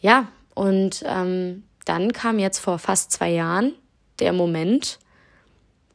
Ja, 0.00 0.28
und 0.54 1.04
ähm, 1.06 1.64
dann 1.84 2.12
kam 2.12 2.38
jetzt 2.38 2.58
vor 2.58 2.78
fast 2.78 3.12
zwei 3.12 3.30
Jahren 3.30 3.74
der 4.18 4.32
Moment, 4.32 4.98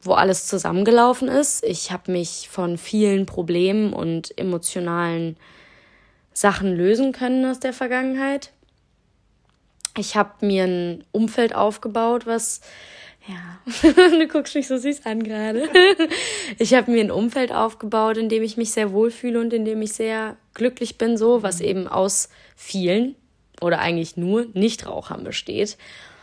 wo 0.00 0.12
alles 0.12 0.46
zusammengelaufen 0.46 1.28
ist. 1.28 1.64
Ich 1.64 1.90
habe 1.90 2.12
mich 2.12 2.48
von 2.50 2.78
vielen 2.78 3.26
Problemen 3.26 3.92
und 3.92 4.36
emotionalen 4.38 5.36
Sachen 6.32 6.74
lösen 6.76 7.12
können 7.12 7.44
aus 7.44 7.58
der 7.58 7.72
Vergangenheit. 7.72 8.52
Ich 9.96 10.16
habe 10.16 10.46
mir 10.46 10.64
ein 10.64 11.04
Umfeld 11.10 11.54
aufgebaut, 11.54 12.26
was 12.26 12.60
ja, 13.26 13.92
du 14.18 14.28
guckst 14.28 14.54
mich 14.54 14.68
so 14.68 14.76
süß 14.76 15.06
an 15.06 15.22
gerade. 15.22 15.68
Ich 16.58 16.74
habe 16.74 16.90
mir 16.90 17.00
ein 17.00 17.10
Umfeld 17.10 17.52
aufgebaut, 17.52 18.16
in 18.16 18.28
dem 18.28 18.42
ich 18.42 18.56
mich 18.56 18.72
sehr 18.72 18.92
wohlfühle 18.92 19.40
und 19.40 19.52
in 19.52 19.64
dem 19.64 19.80
ich 19.82 19.92
sehr 19.92 20.36
glücklich 20.52 20.98
bin, 20.98 21.16
so, 21.16 21.42
was 21.42 21.60
mhm. 21.60 21.64
eben 21.64 21.88
aus 21.88 22.28
vielen 22.54 23.16
oder 23.60 23.78
eigentlich 23.78 24.16
nur 24.16 24.46
Nichtrauchern 24.52 25.24
besteht. 25.24 25.78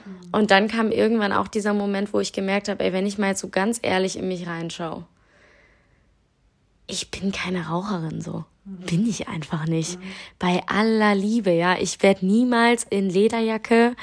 Mhm. 0.06 0.30
Und 0.32 0.52
dann 0.52 0.68
kam 0.68 0.92
irgendwann 0.92 1.34
auch 1.34 1.48
dieser 1.48 1.74
Moment, 1.74 2.14
wo 2.14 2.20
ich 2.20 2.34
gemerkt 2.34 2.70
habe, 2.70 2.84
ey, 2.84 2.94
wenn 2.94 3.08
ich 3.08 3.18
mal 3.18 3.30
jetzt 3.30 3.42
so 3.42 3.50
ganz 3.50 3.80
ehrlich 3.82 4.18
in 4.18 4.28
mich 4.28 4.48
reinschaue, 4.48 5.06
ich 6.88 7.10
bin 7.10 7.32
keine 7.32 7.68
Raucherin 7.68 8.22
so. 8.22 8.46
Mhm. 8.66 8.86
Bin 8.86 9.08
ich 9.08 9.28
einfach 9.28 9.66
nicht. 9.66 9.98
Bei 10.38 10.62
aller 10.68 11.16
Liebe, 11.16 11.52
ja. 11.52 11.78
Ich 11.80 12.02
werde 12.04 12.26
niemals 12.26 12.86
in 12.90 13.10
Lederjacke, 13.10 13.96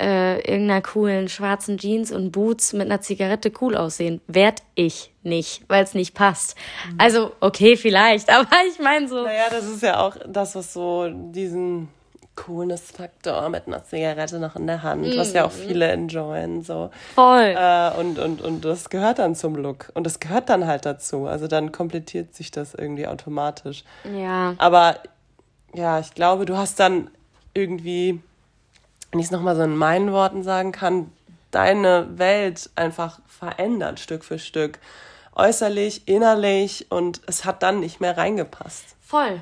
äh, 0.00 0.38
irgendeiner 0.38 0.80
coolen 0.80 1.28
schwarzen 1.28 1.78
Jeans 1.78 2.10
und 2.10 2.32
Boots 2.32 2.72
mit 2.72 2.86
einer 2.86 3.00
Zigarette 3.00 3.52
cool 3.60 3.76
aussehen. 3.76 4.20
Werd 4.26 4.62
ich 4.74 5.12
nicht, 5.22 5.62
weil 5.68 5.84
es 5.84 5.94
nicht 5.94 6.14
passt. 6.14 6.56
Mhm. 6.90 6.94
Also, 6.98 7.32
okay, 7.40 7.76
vielleicht, 7.76 8.30
aber 8.34 8.48
ich 8.70 8.78
meine 8.78 9.08
so. 9.08 9.24
Naja, 9.24 9.44
das 9.50 9.66
ist 9.66 9.82
ja 9.82 10.00
auch 10.00 10.16
das, 10.26 10.54
was 10.54 10.72
so 10.72 11.08
diesen 11.08 11.88
Coolness-Faktor 12.36 13.48
mit 13.50 13.66
einer 13.66 13.84
Zigarette 13.84 14.38
noch 14.38 14.56
in 14.56 14.66
der 14.66 14.82
Hand, 14.82 15.02
mm. 15.02 15.18
was 15.18 15.34
ja 15.34 15.44
auch 15.44 15.52
mhm. 15.52 15.68
viele 15.68 15.88
enjoyen. 15.88 16.62
So. 16.62 16.90
Voll. 17.14 17.54
Äh, 17.56 17.90
und, 17.98 18.18
und, 18.18 18.40
und 18.40 18.64
das 18.64 18.88
gehört 18.88 19.18
dann 19.18 19.34
zum 19.34 19.56
Look. 19.56 19.90
Und 19.92 20.04
das 20.04 20.20
gehört 20.20 20.48
dann 20.48 20.66
halt 20.66 20.86
dazu. 20.86 21.26
Also 21.26 21.48
dann 21.48 21.70
komplettiert 21.70 22.34
sich 22.34 22.50
das 22.50 22.72
irgendwie 22.72 23.06
automatisch. 23.06 23.84
Ja. 24.16 24.54
Aber 24.56 24.96
ja, 25.74 26.00
ich 26.00 26.14
glaube, 26.14 26.46
du 26.46 26.56
hast 26.56 26.80
dann 26.80 27.10
irgendwie 27.52 28.20
wenn 29.10 29.20
ich 29.20 29.26
es 29.26 29.32
nochmal 29.32 29.56
so 29.56 29.62
in 29.62 29.76
meinen 29.76 30.12
Worten 30.12 30.42
sagen 30.42 30.72
kann, 30.72 31.12
deine 31.50 32.18
Welt 32.18 32.70
einfach 32.76 33.20
verändert 33.26 34.00
Stück 34.00 34.24
für 34.24 34.38
Stück. 34.38 34.78
Äußerlich, 35.34 36.06
innerlich 36.06 36.86
und 36.90 37.20
es 37.26 37.44
hat 37.44 37.62
dann 37.62 37.80
nicht 37.80 38.00
mehr 38.00 38.16
reingepasst. 38.16 38.96
Voll. 39.00 39.40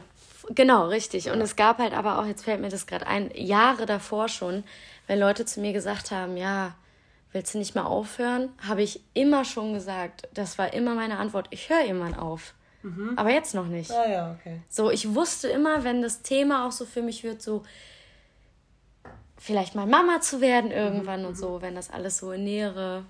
Genau, 0.50 0.86
richtig. 0.86 1.30
Und 1.30 1.40
es 1.40 1.56
gab 1.56 1.78
halt 1.78 1.92
aber 1.92 2.18
auch, 2.18 2.26
jetzt 2.26 2.44
fällt 2.44 2.60
mir 2.60 2.68
das 2.68 2.86
gerade 2.86 3.06
ein, 3.06 3.30
Jahre 3.34 3.84
davor 3.84 4.28
schon, 4.28 4.64
wenn 5.06 5.18
Leute 5.18 5.44
zu 5.44 5.60
mir 5.60 5.72
gesagt 5.72 6.10
haben, 6.10 6.36
ja, 6.36 6.74
willst 7.32 7.54
du 7.54 7.58
nicht 7.58 7.74
mehr 7.74 7.86
aufhören? 7.86 8.50
Habe 8.66 8.82
ich 8.82 9.02
immer 9.14 9.44
schon 9.44 9.74
gesagt. 9.74 10.28
Das 10.32 10.58
war 10.58 10.72
immer 10.72 10.94
meine 10.94 11.18
Antwort. 11.18 11.48
Ich 11.50 11.68
höre 11.68 11.84
irgendwann 11.84 12.14
auf. 12.14 12.54
Mhm. 12.82 13.14
Aber 13.16 13.30
jetzt 13.30 13.54
noch 13.54 13.66
nicht. 13.66 13.90
Ah 13.90 14.08
ja, 14.08 14.36
okay. 14.38 14.60
So, 14.68 14.90
ich 14.90 15.14
wusste 15.14 15.48
immer, 15.48 15.84
wenn 15.84 16.00
das 16.00 16.22
Thema 16.22 16.66
auch 16.66 16.72
so 16.72 16.86
für 16.86 17.02
mich 17.02 17.24
wird, 17.24 17.42
so 17.42 17.64
vielleicht 19.38 19.74
mal 19.74 19.86
Mama 19.86 20.20
zu 20.20 20.40
werden 20.40 20.70
irgendwann 20.70 21.22
mhm. 21.22 21.28
und 21.28 21.38
so, 21.38 21.62
wenn 21.62 21.74
das 21.74 21.90
alles 21.90 22.18
so 22.18 22.32
in 22.32 22.44
nähere, 22.44 23.04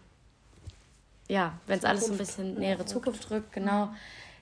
ja, 1.27 1.55
wenn 1.67 1.79
es 1.79 1.85
alles 1.85 2.07
so 2.07 2.13
ein 2.13 2.19
bisschen 2.19 2.55
nähere 2.55 2.85
Zukunft 2.85 3.29
drückt, 3.29 3.53
genau, 3.53 3.89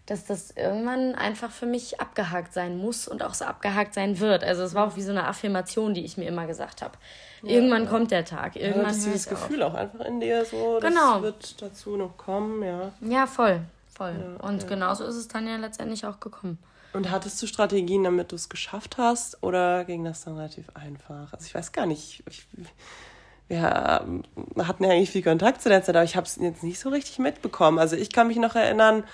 dass 0.06 0.24
das 0.24 0.52
irgendwann 0.52 1.14
einfach 1.16 1.50
für 1.50 1.66
mich 1.66 2.00
abgehakt 2.00 2.52
sein 2.52 2.78
muss 2.78 3.08
und 3.08 3.24
auch 3.24 3.34
so 3.34 3.44
abgehakt 3.44 3.94
sein 3.94 4.20
wird. 4.20 4.44
Also 4.44 4.62
es 4.62 4.74
war 4.74 4.86
auch 4.86 4.96
wie 4.96 5.02
so 5.02 5.10
eine 5.10 5.26
Affirmation, 5.26 5.94
die 5.94 6.04
ich 6.04 6.16
mir 6.16 6.26
immer 6.26 6.46
gesagt 6.46 6.80
habe. 6.80 6.94
Ja, 7.42 7.50
irgendwann 7.50 7.84
ja. 7.84 7.90
kommt 7.90 8.10
der 8.12 8.24
Tag. 8.24 8.54
Irgendwann 8.54 8.94
ja, 8.94 9.04
dieses 9.04 9.28
Gefühl 9.28 9.62
auch 9.64 9.74
einfach 9.74 10.04
in 10.04 10.20
dir 10.20 10.44
so, 10.44 10.78
genau. 10.80 11.14
das 11.14 11.22
wird 11.22 11.62
dazu 11.62 11.96
noch 11.96 12.16
kommen, 12.16 12.62
ja. 12.62 12.92
Ja, 13.00 13.26
voll, 13.26 13.60
voll. 13.92 14.14
Ja, 14.16 14.48
und 14.48 14.68
genauso 14.68 15.04
ist 15.04 15.16
es 15.16 15.26
dann 15.26 15.48
ja 15.48 15.56
letztendlich 15.56 16.06
auch 16.06 16.20
gekommen. 16.20 16.58
Und 16.96 17.10
hattest 17.10 17.42
du 17.42 17.46
Strategien, 17.46 18.04
damit 18.04 18.32
du 18.32 18.36
es 18.36 18.48
geschafft 18.48 18.96
hast, 18.96 19.42
oder 19.42 19.84
ging 19.84 20.02
das 20.02 20.24
dann 20.24 20.36
relativ 20.36 20.70
einfach? 20.72 21.30
Also 21.30 21.44
ich 21.44 21.54
weiß 21.54 21.72
gar 21.72 21.84
nicht. 21.84 22.24
Ich, 22.26 22.46
wir 23.48 23.60
hatten 23.60 24.82
ja 24.82 24.90
eigentlich 24.90 25.10
viel 25.10 25.22
Kontakt 25.22 25.60
zu 25.60 25.68
der 25.68 25.82
Zeit, 25.82 25.94
aber 25.94 26.04
ich 26.04 26.16
habe 26.16 26.26
es 26.26 26.36
jetzt 26.36 26.62
nicht 26.62 26.80
so 26.80 26.88
richtig 26.88 27.18
mitbekommen. 27.18 27.78
Also 27.78 27.96
ich 27.96 28.14
kann 28.14 28.28
mich 28.28 28.38
noch 28.38 28.54
erinnern, 28.54 29.04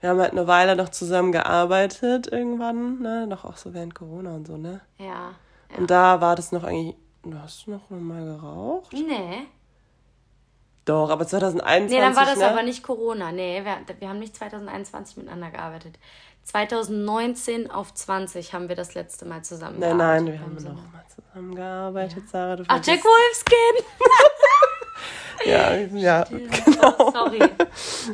wir 0.00 0.08
haben 0.08 0.18
halt 0.18 0.32
eine 0.32 0.46
Weile 0.46 0.76
noch 0.76 0.88
zusammen 0.88 1.30
gearbeitet 1.30 2.26
irgendwann, 2.26 3.00
ne? 3.00 3.26
Noch 3.26 3.44
auch 3.44 3.58
so 3.58 3.74
während 3.74 3.94
Corona 3.94 4.34
und 4.34 4.46
so, 4.46 4.56
ne? 4.56 4.80
Ja. 4.96 5.04
ja. 5.04 5.76
Und 5.76 5.90
da 5.90 6.22
war 6.22 6.36
das 6.36 6.52
noch 6.52 6.64
eigentlich. 6.64 6.96
Du 7.22 7.38
hast 7.38 7.68
noch 7.68 7.90
mal 7.90 8.24
geraucht? 8.24 8.94
Nee. 8.94 9.46
Doch, 10.86 11.10
aber 11.10 11.26
2021. 11.26 11.90
Nee, 11.90 12.00
dann 12.00 12.16
war 12.16 12.24
das 12.24 12.38
ne? 12.38 12.48
aber 12.48 12.62
nicht 12.62 12.82
Corona. 12.82 13.30
Nee, 13.30 13.62
wir, 13.62 13.76
wir 13.98 14.08
haben 14.08 14.20
nicht 14.20 14.36
2021 14.36 15.18
miteinander 15.18 15.50
gearbeitet. 15.50 15.98
2019 16.46 17.70
auf 17.70 17.92
20 17.92 18.54
haben 18.54 18.68
wir 18.68 18.76
das 18.76 18.94
letzte 18.94 19.24
Mal 19.24 19.42
zusammen 19.42 19.80
Nein, 19.80 19.96
nein, 19.96 20.26
wir 20.26 20.40
haben 20.40 20.54
noch 20.54 20.74
mal 20.92 21.04
zusammengearbeitet, 21.14 22.22
ja. 22.24 22.30
Sarah. 22.30 22.56
Du 22.56 22.64
Ach, 22.68 22.80
Jack 22.84 23.04
Wolfskin! 23.04 23.84
ja, 25.44 25.74
ja, 25.74 26.24
genau. 26.24 26.94
Oh, 26.98 27.12
sorry. 27.12 27.38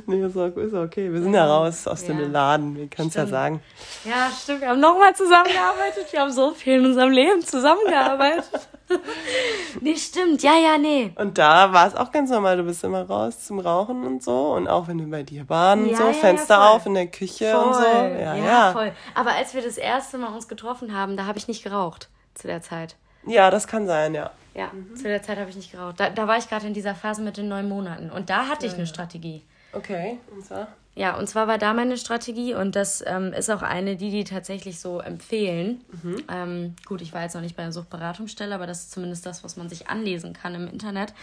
Nee, 0.07 0.25
ist, 0.25 0.37
auch, 0.37 0.57
ist 0.57 0.75
okay. 0.75 1.13
Wir 1.13 1.23
sind 1.23 1.35
ja, 1.35 1.47
raus 1.47 1.87
aus 1.87 2.03
ja. 2.03 2.15
dem 2.15 2.33
Laden, 2.33 2.77
wie 2.77 2.89
kannst 2.89 3.15
ja 3.15 3.27
sagen. 3.27 3.63
Ja, 4.05 4.31
stimmt. 4.31 4.63
Wir 4.63 4.71
haben 4.71 4.81
nochmal 4.81 5.15
zusammengearbeitet. 5.15 6.07
Wir 6.11 6.21
haben 6.21 6.33
so 6.33 6.53
viel 6.53 6.75
in 6.75 6.87
unserem 6.87 7.11
Leben 7.11 7.43
zusammengearbeitet. 7.43 8.69
nee, 9.81 9.97
stimmt. 9.97 10.43
Ja, 10.43 10.57
ja, 10.57 10.79
nee. 10.79 11.13
Und 11.17 11.39
da 11.39 11.73
war 11.73 11.87
es 11.87 11.95
auch 11.95 12.11
ganz 12.11 12.31
normal. 12.31 12.57
Du 12.57 12.65
bist 12.65 12.83
immer 12.85 13.03
raus 13.03 13.45
zum 13.45 13.61
Rauchen 13.61 14.05
und 14.05 14.23
so. 14.23 14.53
Und 14.55 14.67
auch 14.67 14.89
wenn 14.89 14.99
wir 14.99 15.11
bei 15.11 15.23
dir 15.23 15.49
waren 15.49 15.89
ja, 15.89 15.97
so, 15.97 16.05
ja, 16.05 16.13
Fenster 16.13 16.55
ja, 16.55 16.69
auf 16.71 16.87
in 16.87 16.95
der 16.95 17.07
Küche 17.07 17.53
voll. 17.53 17.65
und 17.65 17.75
so. 17.75 17.83
Ja, 17.83 18.35
ja, 18.35 18.73
voll. 18.73 18.93
Aber 19.15 19.33
als 19.33 19.55
wir 19.55 19.63
das 19.63 19.79
erste 19.79 20.19
Mal 20.19 20.35
uns 20.35 20.49
getroffen 20.49 20.97
haben, 20.97 21.17
da 21.17 21.27
habe 21.27 21.39
ich 21.39 21.49
nicht 21.49 21.63
geraucht 21.63 22.09
zu 22.35 22.47
der 22.47 22.63
Zeit. 22.63 22.97
Ja, 23.27 23.51
das 23.51 23.67
kann 23.67 23.87
sein, 23.87 24.15
ja. 24.15 24.31
Ja, 24.55 24.71
mhm. 24.73 24.97
zu 24.97 25.05
der 25.05 25.23
Zeit 25.23 25.39
habe 25.39 25.51
ich 25.51 25.57
nicht 25.57 25.73
geraucht. 25.73 25.99
Da, 25.99 26.11
da 26.11 26.27
war 26.29 26.39
ich 26.39 26.49
gerade 26.49 26.67
in 26.67 26.75
dieser 26.75 26.95
Phase 26.95 27.23
mit 27.23 27.37
den 27.37 27.49
neun 27.49 27.69
Monaten. 27.69 28.11
Und 28.11 28.31
da 28.31 28.49
hatte 28.49 28.67
ich 28.67 28.75
eine 28.75 28.87
Strategie. 28.87 29.43
Okay, 29.73 30.19
und 30.31 30.45
zwar? 30.45 30.69
Ja, 30.95 31.17
und 31.17 31.27
zwar 31.27 31.49
war 31.49 31.57
da 31.57 31.73
meine 31.73 31.97
Strategie 31.97 32.55
und 32.55 32.77
das 32.77 33.03
ähm, 33.07 33.33
ist 33.33 33.49
auch 33.51 33.63
eine, 33.63 33.97
die 33.97 34.11
die 34.11 34.25
tatsächlich 34.25 34.79
so 34.79 35.01
empfehlen. 35.01 35.83
Mhm. 35.91 36.25
Ähm, 36.31 36.77
gut, 36.85 37.01
ich 37.01 37.15
war 37.15 37.23
jetzt 37.23 37.35
noch 37.35 37.41
nicht 37.41 37.57
bei 37.57 37.63
einer 37.63 37.73
Suchtberatungsstelle, 37.73 38.55
aber 38.55 38.67
das 38.67 38.81
ist 38.81 38.93
zumindest 38.93 39.25
das, 39.25 39.43
was 39.43 39.57
man 39.57 39.71
sich 39.71 39.89
anlesen 39.89 40.35
kann 40.35 40.55
im 40.55 40.69
Internet, 40.69 41.15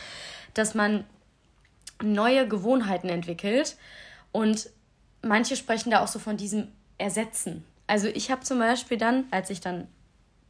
dass 0.55 0.73
man 0.73 1.03
neue 2.01 2.47
Gewohnheiten 2.47 3.09
entwickelt 3.09 3.77
und 4.31 4.69
manche 5.21 5.55
sprechen 5.55 5.91
da 5.91 6.03
auch 6.03 6.07
so 6.07 6.17
von 6.17 6.35
diesem 6.35 6.69
Ersetzen. 6.97 7.63
Also 7.85 8.07
ich 8.07 8.31
habe 8.31 8.41
zum 8.41 8.57
Beispiel 8.57 8.97
dann, 8.97 9.25
als 9.29 9.51
ich 9.51 9.61
dann 9.61 9.87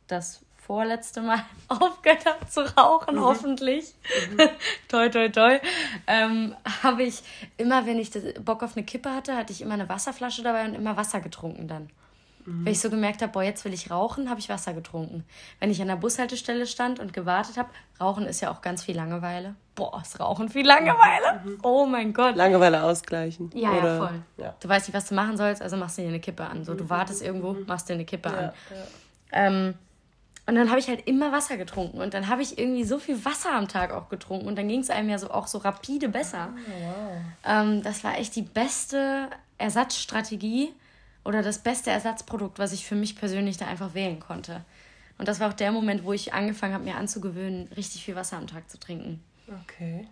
das 0.07 0.41
vorletzte 0.69 1.23
Mal 1.23 1.39
aufgehört 1.67 2.27
habe 2.27 2.45
zu 2.47 2.61
rauchen, 2.77 3.15
mhm. 3.15 3.21
hoffentlich, 3.21 3.95
mhm. 4.31 4.37
toi, 4.87 5.09
toi, 5.09 5.27
toi, 5.29 5.59
ähm, 6.05 6.55
habe 6.83 7.01
ich 7.01 7.23
immer, 7.57 7.87
wenn 7.87 7.97
ich 7.97 8.11
Bock 8.45 8.61
auf 8.61 8.77
eine 8.77 8.85
Kippe 8.85 9.11
hatte, 9.11 9.35
hatte 9.35 9.51
ich 9.51 9.63
immer 9.63 9.73
eine 9.73 9.89
Wasserflasche 9.89 10.43
dabei 10.43 10.65
und 10.65 10.75
immer 10.75 10.95
Wasser 10.95 11.21
getrunken 11.21 11.67
dann. 11.67 11.89
Mhm. 12.45 12.65
Wenn 12.65 12.73
ich 12.73 12.79
so 12.79 12.91
gemerkt 12.91 13.23
habe, 13.23 13.31
boah, 13.31 13.41
jetzt 13.41 13.65
will 13.65 13.73
ich 13.73 13.89
rauchen, 13.89 14.29
habe 14.29 14.39
ich 14.39 14.47
Wasser 14.47 14.73
getrunken. 14.73 15.25
Wenn 15.59 15.71
ich 15.71 15.81
an 15.81 15.87
der 15.87 15.95
Bushaltestelle 15.95 16.67
stand 16.67 16.99
und 16.99 17.13
gewartet 17.13 17.57
habe, 17.57 17.69
Rauchen 17.99 18.27
ist 18.27 18.41
ja 18.41 18.51
auch 18.51 18.61
ganz 18.61 18.83
viel 18.83 18.95
Langeweile. 18.95 19.55
Boah, 19.73 19.99
ist 20.03 20.19
Rauchen 20.19 20.49
viel 20.49 20.67
Langeweile. 20.67 21.41
Mhm. 21.45 21.57
Oh 21.63 21.87
mein 21.87 22.13
Gott. 22.13 22.35
Langeweile 22.35 22.83
ausgleichen. 22.83 23.49
Ja, 23.55 23.71
Oder, 23.71 23.87
ja, 23.87 23.97
voll. 23.97 24.21
Ja. 24.37 24.55
Du 24.59 24.69
weißt 24.69 24.87
nicht, 24.87 24.95
was 24.95 25.07
du 25.07 25.15
machen 25.15 25.35
sollst, 25.35 25.63
also 25.63 25.77
machst 25.77 25.97
du 25.97 26.03
dir 26.03 26.09
eine 26.09 26.19
Kippe 26.19 26.45
an. 26.45 26.63
So, 26.63 26.75
du 26.75 26.83
mhm. 26.83 26.91
wartest 26.91 27.23
irgendwo, 27.23 27.53
mhm. 27.53 27.65
machst 27.65 27.89
dir 27.89 27.93
eine 27.93 28.05
Kippe 28.05 28.29
ja, 28.29 28.35
an. 28.35 28.43
Ja. 28.45 28.85
Ähm, 29.31 29.73
und 30.49 30.55
dann 30.55 30.71
habe 30.71 30.79
ich 30.79 30.87
halt 30.87 31.05
immer 31.05 31.31
Wasser 31.31 31.57
getrunken. 31.57 32.01
Und 32.01 32.15
dann 32.15 32.27
habe 32.27 32.41
ich 32.41 32.57
irgendwie 32.57 32.83
so 32.83 32.97
viel 32.97 33.23
Wasser 33.23 33.53
am 33.53 33.67
Tag 33.67 33.91
auch 33.91 34.09
getrunken. 34.09 34.47
Und 34.47 34.57
dann 34.57 34.67
ging 34.67 34.79
es 34.79 34.89
einem 34.89 35.07
ja 35.07 35.19
so 35.19 35.29
auch 35.29 35.45
so 35.45 35.59
rapide 35.59 36.09
besser. 36.09 36.49
Oh, 36.55 36.71
wow. 36.71 37.21
ähm, 37.45 37.83
das 37.83 38.03
war 38.03 38.17
echt 38.17 38.35
die 38.35 38.41
beste 38.41 39.29
Ersatzstrategie 39.59 40.73
oder 41.23 41.43
das 41.43 41.59
beste 41.59 41.91
Ersatzprodukt, 41.91 42.57
was 42.57 42.73
ich 42.73 42.87
für 42.87 42.95
mich 42.95 43.15
persönlich 43.15 43.57
da 43.57 43.67
einfach 43.67 43.93
wählen 43.93 44.19
konnte. 44.19 44.65
Und 45.19 45.27
das 45.27 45.39
war 45.39 45.49
auch 45.49 45.53
der 45.53 45.71
Moment, 45.71 46.03
wo 46.03 46.13
ich 46.13 46.33
angefangen 46.33 46.73
habe, 46.73 46.83
mir 46.83 46.95
anzugewöhnen, 46.95 47.67
richtig 47.77 48.03
viel 48.03 48.15
Wasser 48.15 48.37
am 48.37 48.47
Tag 48.47 48.71
zu 48.71 48.79
trinken. 48.79 49.23
Okay. 49.65 50.07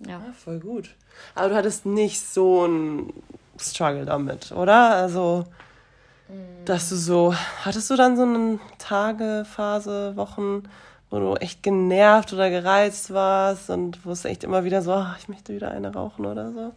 Ja. 0.00 0.10
ja. 0.10 0.32
voll 0.32 0.58
gut. 0.58 0.96
Aber 1.36 1.50
du 1.50 1.54
hattest 1.54 1.86
nicht 1.86 2.20
so 2.20 2.64
einen 2.64 3.12
Struggle 3.60 4.06
damit, 4.06 4.50
oder? 4.50 4.90
Also 4.96 5.46
dass 6.64 6.88
du 6.90 6.96
so, 6.96 7.34
hattest 7.64 7.90
du 7.90 7.96
dann 7.96 8.16
so 8.16 8.22
eine 8.22 8.58
Tage, 8.78 9.46
Phase, 9.50 10.16
Wochen, 10.16 10.64
wo 11.10 11.18
du 11.18 11.34
echt 11.36 11.62
genervt 11.62 12.32
oder 12.32 12.50
gereizt 12.50 13.12
warst 13.12 13.70
und 13.70 14.04
wo 14.04 14.10
es 14.10 14.24
echt 14.24 14.44
immer 14.44 14.64
wieder 14.64 14.82
so, 14.82 14.92
ach, 14.92 15.18
ich 15.18 15.28
möchte 15.28 15.54
wieder 15.54 15.70
eine 15.70 15.92
rauchen 15.92 16.26
oder 16.26 16.52
so? 16.52 16.72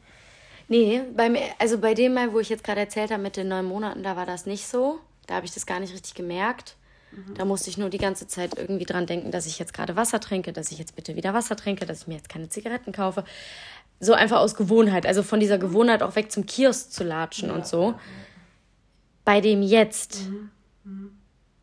Nee, 0.69 1.01
beim, 1.15 1.35
also 1.59 1.77
bei 1.79 1.93
dem 1.93 2.13
Mal, 2.13 2.31
wo 2.31 2.39
ich 2.39 2.47
jetzt 2.47 2.63
gerade 2.63 2.79
erzählt 2.79 3.11
habe 3.11 3.21
mit 3.21 3.35
den 3.35 3.49
neun 3.49 3.65
Monaten, 3.65 4.03
da 4.03 4.15
war 4.15 4.25
das 4.25 4.45
nicht 4.45 4.67
so. 4.67 4.99
Da 5.27 5.35
habe 5.35 5.45
ich 5.45 5.53
das 5.53 5.65
gar 5.65 5.81
nicht 5.81 5.93
richtig 5.93 6.13
gemerkt. 6.13 6.77
Mhm. 7.11 7.33
Da 7.35 7.43
musste 7.43 7.69
ich 7.69 7.77
nur 7.77 7.89
die 7.89 7.97
ganze 7.97 8.25
Zeit 8.27 8.57
irgendwie 8.57 8.85
dran 8.85 9.05
denken, 9.05 9.31
dass 9.31 9.45
ich 9.45 9.59
jetzt 9.59 9.73
gerade 9.73 9.97
Wasser 9.97 10.21
trinke, 10.21 10.53
dass 10.53 10.71
ich 10.71 10.77
jetzt 10.77 10.95
bitte 10.95 11.17
wieder 11.17 11.33
Wasser 11.33 11.57
trinke, 11.57 11.85
dass 11.85 12.01
ich 12.03 12.07
mir 12.07 12.15
jetzt 12.15 12.29
keine 12.29 12.47
Zigaretten 12.47 12.93
kaufe. 12.93 13.25
So 13.99 14.13
einfach 14.13 14.39
aus 14.39 14.55
Gewohnheit, 14.55 15.05
also 15.05 15.23
von 15.23 15.41
dieser 15.41 15.57
Gewohnheit 15.57 16.01
auch 16.03 16.15
weg 16.15 16.31
zum 16.31 16.45
Kiosk 16.45 16.93
zu 16.93 17.03
latschen 17.03 17.49
ja, 17.49 17.55
und 17.55 17.67
so. 17.67 17.95
Bei 19.31 19.39
dem 19.39 19.61
jetzt, 19.61 20.27
mhm. 20.83 21.17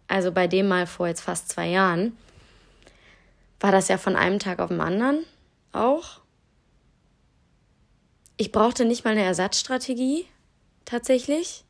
also 0.07 0.33
bei 0.33 0.47
dem 0.47 0.69
mal 0.69 0.87
vor 0.87 1.07
jetzt 1.07 1.21
fast 1.21 1.51
zwei 1.51 1.69
Jahren, 1.69 2.17
war 3.61 3.73
das 3.73 3.89
ja 3.89 3.99
von 3.99 4.17
einem 4.17 4.39
Tag 4.39 4.61
auf 4.61 4.71
den 4.71 4.81
anderen 4.81 5.27
auch. 5.73 6.23
Ich 8.39 8.53
brauchte 8.53 8.87
nicht 8.87 9.05
mal 9.05 9.11
eine 9.11 9.23
Ersatzstrategie 9.23 10.25
tatsächlich, 10.87 11.65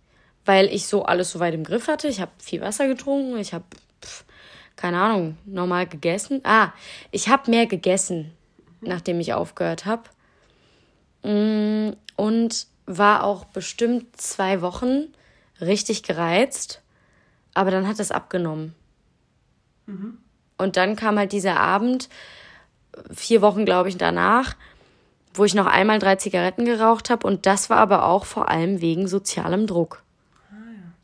weil 0.45 0.67
ich 0.67 0.87
so 0.87 1.03
alles 1.03 1.33
so 1.33 1.41
weit 1.41 1.55
im 1.55 1.65
Griff 1.65 1.89
hatte. 1.89 2.07
Ich 2.07 2.21
habe 2.21 2.31
viel 2.39 2.61
Wasser 2.61 2.87
getrunken, 2.87 3.37
ich 3.37 3.53
habe 3.53 3.65
keine 4.77 5.01
Ahnung, 5.01 5.37
normal 5.47 5.89
gegessen. 5.89 6.43
Ah, 6.45 6.75
ich 7.11 7.29
habe 7.29 7.51
mehr 7.51 7.67
gegessen, 7.67 8.31
mhm. 8.81 8.89
nachdem 8.91 9.19
ich 9.19 9.33
aufgehört 9.33 9.85
habe. 9.85 10.05
Mm, 11.25 11.97
und 12.15 12.69
war 12.87 13.25
auch 13.25 13.47
bestimmt 13.47 14.17
zwei 14.21 14.63
Wochen 14.63 15.13
richtig 15.61 16.03
gereizt, 16.03 16.83
aber 17.55 17.71
dann 17.71 17.89
hat 17.89 18.01
es 18.01 18.11
abgenommen. 18.11 18.75
Mhm. 19.87 20.19
Und 20.57 20.77
dann 20.77 20.97
kam 20.97 21.19
halt 21.19 21.33
dieser 21.33 21.59
Abend, 21.59 22.09
vier 23.13 23.43
Wochen, 23.43 23.65
glaube 23.65 23.89
ich, 23.89 23.97
danach, 23.97 24.57
wo 25.35 25.45
ich 25.45 25.55
noch 25.55 25.67
einmal 25.67 25.99
drei 25.99 26.17
Zigaretten 26.17 26.65
geraucht 26.65 27.11
habe. 27.11 27.27
Und 27.27 27.47
das 27.47 27.71
war 27.71 27.79
aber 27.79 28.07
auch 28.07 28.25
vor 28.25 28.49
allem 28.49 28.81
wegen 28.81 29.07
sozialem 29.07 29.67
Druck. 29.67 30.03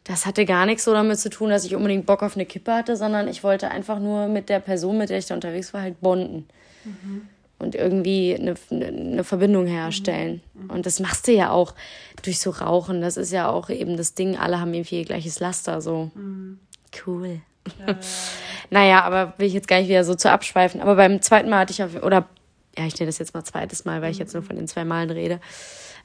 Das 0.02 0.26
hatte 0.26 0.44
gar 0.44 0.66
nichts 0.66 0.84
so 0.84 0.92
damit 0.92 1.18
zu 1.18 1.30
tun, 1.30 1.48
dass 1.48 1.64
ich 1.64 1.74
unbedingt 1.74 2.04
Bock 2.04 2.22
auf 2.22 2.34
eine 2.34 2.44
Kippe 2.44 2.74
hatte, 2.74 2.96
sondern 2.96 3.26
ich 3.26 3.42
wollte 3.42 3.70
einfach 3.70 3.98
nur 4.00 4.26
mit 4.28 4.50
der 4.50 4.60
Person, 4.60 4.98
mit 4.98 5.08
der 5.08 5.18
ich 5.18 5.26
da 5.26 5.34
unterwegs 5.34 5.72
war, 5.72 5.80
halt 5.80 6.00
bonden. 6.00 6.46
Mhm 6.84 7.28
und 7.64 7.74
irgendwie 7.74 8.36
eine, 8.38 8.54
eine 8.70 9.24
Verbindung 9.24 9.66
herstellen. 9.66 10.42
Mhm. 10.52 10.70
Und 10.70 10.86
das 10.86 11.00
machst 11.00 11.26
du 11.26 11.32
ja 11.32 11.50
auch 11.50 11.74
durch 12.22 12.38
so 12.38 12.50
Rauchen. 12.50 13.00
Das 13.00 13.16
ist 13.16 13.32
ja 13.32 13.48
auch 13.48 13.70
eben 13.70 13.96
das 13.96 14.14
Ding, 14.14 14.36
alle 14.36 14.60
haben 14.60 14.74
irgendwie 14.74 15.00
ihr 15.00 15.04
gleiches 15.04 15.40
Laster. 15.40 15.80
So 15.80 16.10
mhm. 16.14 16.58
cool. 17.06 17.40
Ja, 17.86 17.96
naja, 18.70 19.02
aber 19.02 19.34
will 19.38 19.46
ich 19.46 19.54
jetzt 19.54 19.68
gar 19.68 19.78
nicht 19.78 19.88
wieder 19.88 20.04
so 20.04 20.14
zu 20.14 20.30
abschweifen. 20.30 20.80
Aber 20.80 20.94
beim 20.94 21.22
zweiten 21.22 21.48
Mal 21.48 21.60
hatte 21.60 21.72
ich 21.72 21.82
auf, 21.82 22.02
oder 22.02 22.28
ja, 22.76 22.86
ich 22.86 22.94
nenne 22.98 23.08
das 23.08 23.18
jetzt 23.18 23.34
mal 23.34 23.44
zweites 23.44 23.84
Mal, 23.84 24.02
weil 24.02 24.10
ich 24.10 24.18
jetzt 24.18 24.34
nur 24.34 24.42
von 24.42 24.56
den 24.56 24.68
zwei 24.68 24.84
Malen 24.84 25.10
rede, 25.10 25.40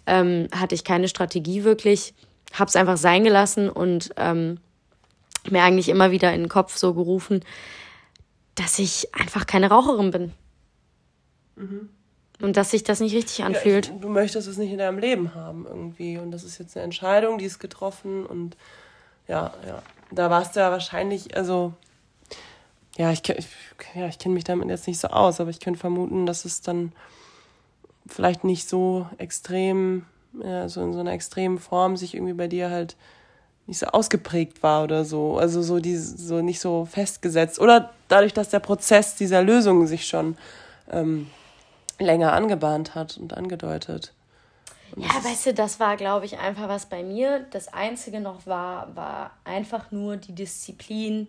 ähm, 0.05 0.47
hatte 0.55 0.75
ich 0.75 0.83
keine 0.83 1.07
Strategie 1.07 1.63
wirklich, 1.63 2.13
hab's 2.57 2.75
einfach 2.75 2.97
sein 2.97 3.23
gelassen 3.23 3.69
und 3.69 4.11
ähm, 4.17 4.59
mir 5.49 5.63
eigentlich 5.63 5.89
immer 5.89 6.11
wieder 6.11 6.33
in 6.33 6.43
den 6.43 6.49
Kopf 6.49 6.77
so 6.77 6.93
gerufen, 6.93 7.43
dass 8.55 8.79
ich 8.79 9.13
einfach 9.13 9.45
keine 9.45 9.69
Raucherin 9.69 10.11
bin. 10.11 10.33
Mhm. 11.59 11.89
Und 12.41 12.55
dass 12.55 12.71
sich 12.71 12.83
das 12.83 13.01
nicht 13.01 13.13
richtig 13.13 13.43
anfühlt. 13.43 13.87
Ja, 13.87 13.93
ich, 13.93 14.01
du 14.01 14.09
möchtest 14.09 14.47
es 14.47 14.57
nicht 14.57 14.71
in 14.71 14.77
deinem 14.77 14.97
Leben 14.97 15.35
haben 15.35 15.65
irgendwie. 15.67 16.17
Und 16.17 16.31
das 16.31 16.43
ist 16.43 16.57
jetzt 16.57 16.75
eine 16.77 16.85
Entscheidung, 16.85 17.37
die 17.37 17.45
ist 17.45 17.59
getroffen. 17.59 18.25
Und 18.25 18.55
ja, 19.27 19.53
ja. 19.67 19.83
Da 20.11 20.29
warst 20.29 20.55
du 20.55 20.61
ja 20.61 20.71
wahrscheinlich, 20.71 21.35
also, 21.35 21.73
ja, 22.97 23.11
ich, 23.11 23.27
ich, 23.29 23.47
ja, 23.93 24.07
ich 24.07 24.17
kenne 24.17 24.33
mich 24.33 24.45
damit 24.45 24.69
jetzt 24.69 24.87
nicht 24.87 24.99
so 24.99 25.09
aus, 25.09 25.39
aber 25.39 25.49
ich 25.49 25.59
könnte 25.59 25.79
vermuten, 25.79 26.25
dass 26.25 26.45
es 26.45 26.61
dann 26.61 26.93
vielleicht 28.07 28.43
nicht 28.43 28.67
so 28.67 29.07
extrem, 29.17 30.05
ja, 30.41 30.67
so 30.69 30.81
in 30.81 30.93
so 30.93 30.99
einer 30.99 31.11
extremen 31.11 31.59
Form 31.59 31.97
sich 31.97 32.15
irgendwie 32.15 32.33
bei 32.33 32.47
dir 32.47 32.69
halt 32.69 32.95
nicht 33.67 33.79
so 33.79 33.85
ausgeprägt 33.87 34.63
war 34.63 34.83
oder 34.83 35.03
so. 35.03 35.37
Also 35.37 35.61
so, 35.61 35.79
die, 35.79 35.97
so 35.97 36.41
nicht 36.41 36.61
so 36.61 36.85
festgesetzt. 36.85 37.59
Oder 37.59 37.91
dadurch, 38.07 38.33
dass 38.33 38.49
der 38.49 38.59
Prozess 38.59 39.15
dieser 39.15 39.43
Lösung 39.43 39.85
sich 39.85 40.07
schon 40.07 40.37
ähm, 40.89 41.27
länger 41.99 42.33
angebahnt 42.33 42.95
hat 42.95 43.17
und 43.17 43.33
angedeutet. 43.33 44.13
Und 44.95 45.03
ja, 45.03 45.23
weißt 45.23 45.47
du, 45.47 45.53
das 45.53 45.79
war, 45.79 45.97
glaube 45.97 46.25
ich, 46.25 46.39
einfach 46.39 46.67
was 46.67 46.87
bei 46.87 47.03
mir. 47.03 47.45
Das 47.51 47.67
Einzige 47.67 48.19
noch 48.19 48.45
war, 48.47 48.95
war 48.95 49.31
einfach 49.43 49.91
nur 49.91 50.17
die 50.17 50.33
Disziplin, 50.33 51.27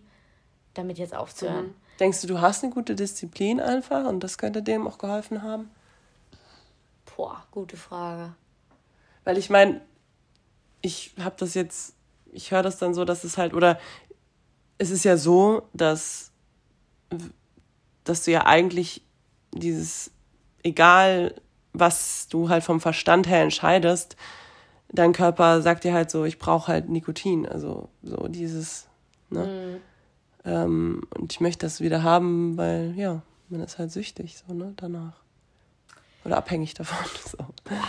damit 0.75 0.99
jetzt 0.99 1.15
aufzuhören. 1.15 1.67
Mhm. 1.67 1.75
Denkst 1.99 2.23
du, 2.23 2.27
du 2.29 2.41
hast 2.41 2.65
eine 2.65 2.73
gute 2.73 2.95
Disziplin 2.95 3.61
einfach 3.61 4.07
und 4.07 4.25
das 4.25 4.39
könnte 4.39 4.63
dem 4.63 4.87
auch 4.87 4.97
geholfen 4.97 5.43
haben? 5.43 5.71
Boah, 7.15 7.45
gute 7.51 7.77
Frage. 7.77 8.35
Weil 9.25 9.37
ich 9.37 9.51
meine, 9.51 9.83
ich 10.81 11.13
habe 11.21 11.35
das 11.39 11.53
jetzt, 11.53 11.95
ich 12.33 12.51
höre 12.51 12.63
das 12.63 12.79
dann 12.79 12.95
so, 12.95 13.05
dass 13.05 13.25
es 13.25 13.37
halt, 13.37 13.53
oder 13.53 13.79
es 14.79 14.91
ist 14.91 15.05
ja 15.05 15.19
so, 15.19 15.69
dass, 15.75 16.31
dass 18.05 18.25
du 18.25 18.31
ja 18.31 18.47
eigentlich 18.47 19.03
dieses 19.53 20.11
egal 20.63 21.35
was 21.73 22.29
du 22.29 22.49
halt 22.49 22.65
vom 22.65 22.81
Verstand 22.81 23.29
her 23.29 23.43
entscheidest, 23.43 24.17
dein 24.93 25.13
Körper 25.13 25.63
sagt 25.63 25.85
dir 25.85 25.93
halt 25.93 26.11
so, 26.11 26.25
ich 26.25 26.39
brauche 26.39 26.69
halt 26.69 26.89
Nikotin, 26.89 27.47
also 27.47 27.89
so 28.03 28.29
dieses, 28.29 28.89
ne? 29.31 29.47
Mhm. 29.47 29.81
Ähm, 30.43 31.03
und 31.17 31.33
ich 31.33 31.41
möchte 31.41 31.67
das 31.67 31.81
wieder 31.81 32.03
haben, 32.03 32.57
weil, 32.57 32.95
ja, 32.97 33.23
man 33.51 33.61
ist 33.61 33.79
halt 33.79 33.93
süchtig, 33.93 34.39
so, 34.39 34.55
ne, 34.55 34.73
danach. 34.77 35.21
Oder 36.25 36.37
abhängig 36.37 36.75
davon. 36.75 36.99
So. 37.31 37.39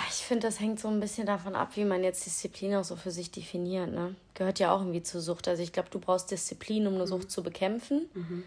ich 0.09 0.25
finde, 0.25 0.47
das 0.47 0.59
hängt 0.59 0.79
so 0.79 0.87
ein 0.87 0.99
bisschen 0.99 1.25
davon 1.25 1.55
ab, 1.55 1.71
wie 1.75 1.85
man 1.85 2.03
jetzt 2.03 2.25
Disziplin 2.25 2.75
auch 2.75 2.83
so 2.83 2.95
für 2.95 3.11
sich 3.11 3.31
definiert, 3.31 3.91
ne? 3.91 4.15
Gehört 4.35 4.59
ja 4.59 4.71
auch 4.71 4.81
irgendwie 4.81 5.01
zur 5.01 5.21
Sucht. 5.21 5.47
Also 5.47 5.63
ich 5.63 5.73
glaube, 5.73 5.89
du 5.89 5.99
brauchst 5.99 6.29
Disziplin, 6.29 6.85
um 6.87 6.95
eine 6.95 7.07
Sucht 7.07 7.25
mhm. 7.25 7.29
zu 7.29 7.43
bekämpfen. 7.43 8.09
Mhm. 8.13 8.43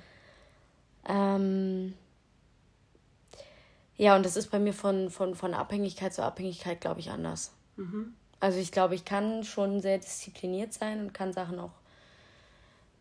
Ähm, 1.09 1.95
ja, 3.97 4.17
und 4.17 4.27
das 4.27 4.37
ist 4.37 4.51
bei 4.51 4.59
mir 4.59 4.73
von, 4.73 5.11
von, 5.11 5.35
von 5.35 5.55
Abhängigkeit 5.55 6.13
zu 6.13 6.23
Abhängigkeit, 6.23 6.81
glaube 6.81 7.01
ich, 7.01 7.11
anders. 7.11 7.53
Mhm. 7.77 8.15
Also 8.41 8.59
ich 8.59 8.73
glaube, 8.73 8.95
ich 8.95 9.05
kann 9.05 9.45
schon 9.45 9.81
sehr 9.81 9.99
diszipliniert 9.99 10.73
sein 10.73 11.01
und 11.01 11.15
kann 11.15 11.33
Sachen 11.33 11.59
auch 11.59 11.71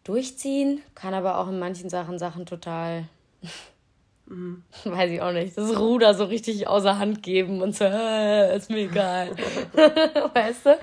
durchziehen, 0.03 0.81
kann 0.95 1.13
aber 1.13 1.37
auch 1.37 1.47
in 1.47 1.59
manchen 1.59 1.89
Sachen 1.89 2.19
Sachen 2.19 2.45
total, 2.45 3.07
mhm. 4.27 4.63
weiß 4.83 5.11
ich 5.11 5.21
auch 5.21 5.31
nicht, 5.31 5.57
das 5.57 5.77
Ruder 5.77 6.13
so 6.13 6.25
richtig 6.25 6.67
außer 6.67 6.99
Hand 6.99 7.23
geben 7.23 7.61
und 7.61 7.75
so, 7.75 7.85
äh, 7.85 8.55
ist 8.55 8.69
mir 8.69 8.89
egal. 8.89 9.31
weißt 10.33 10.65
du? 10.67 10.79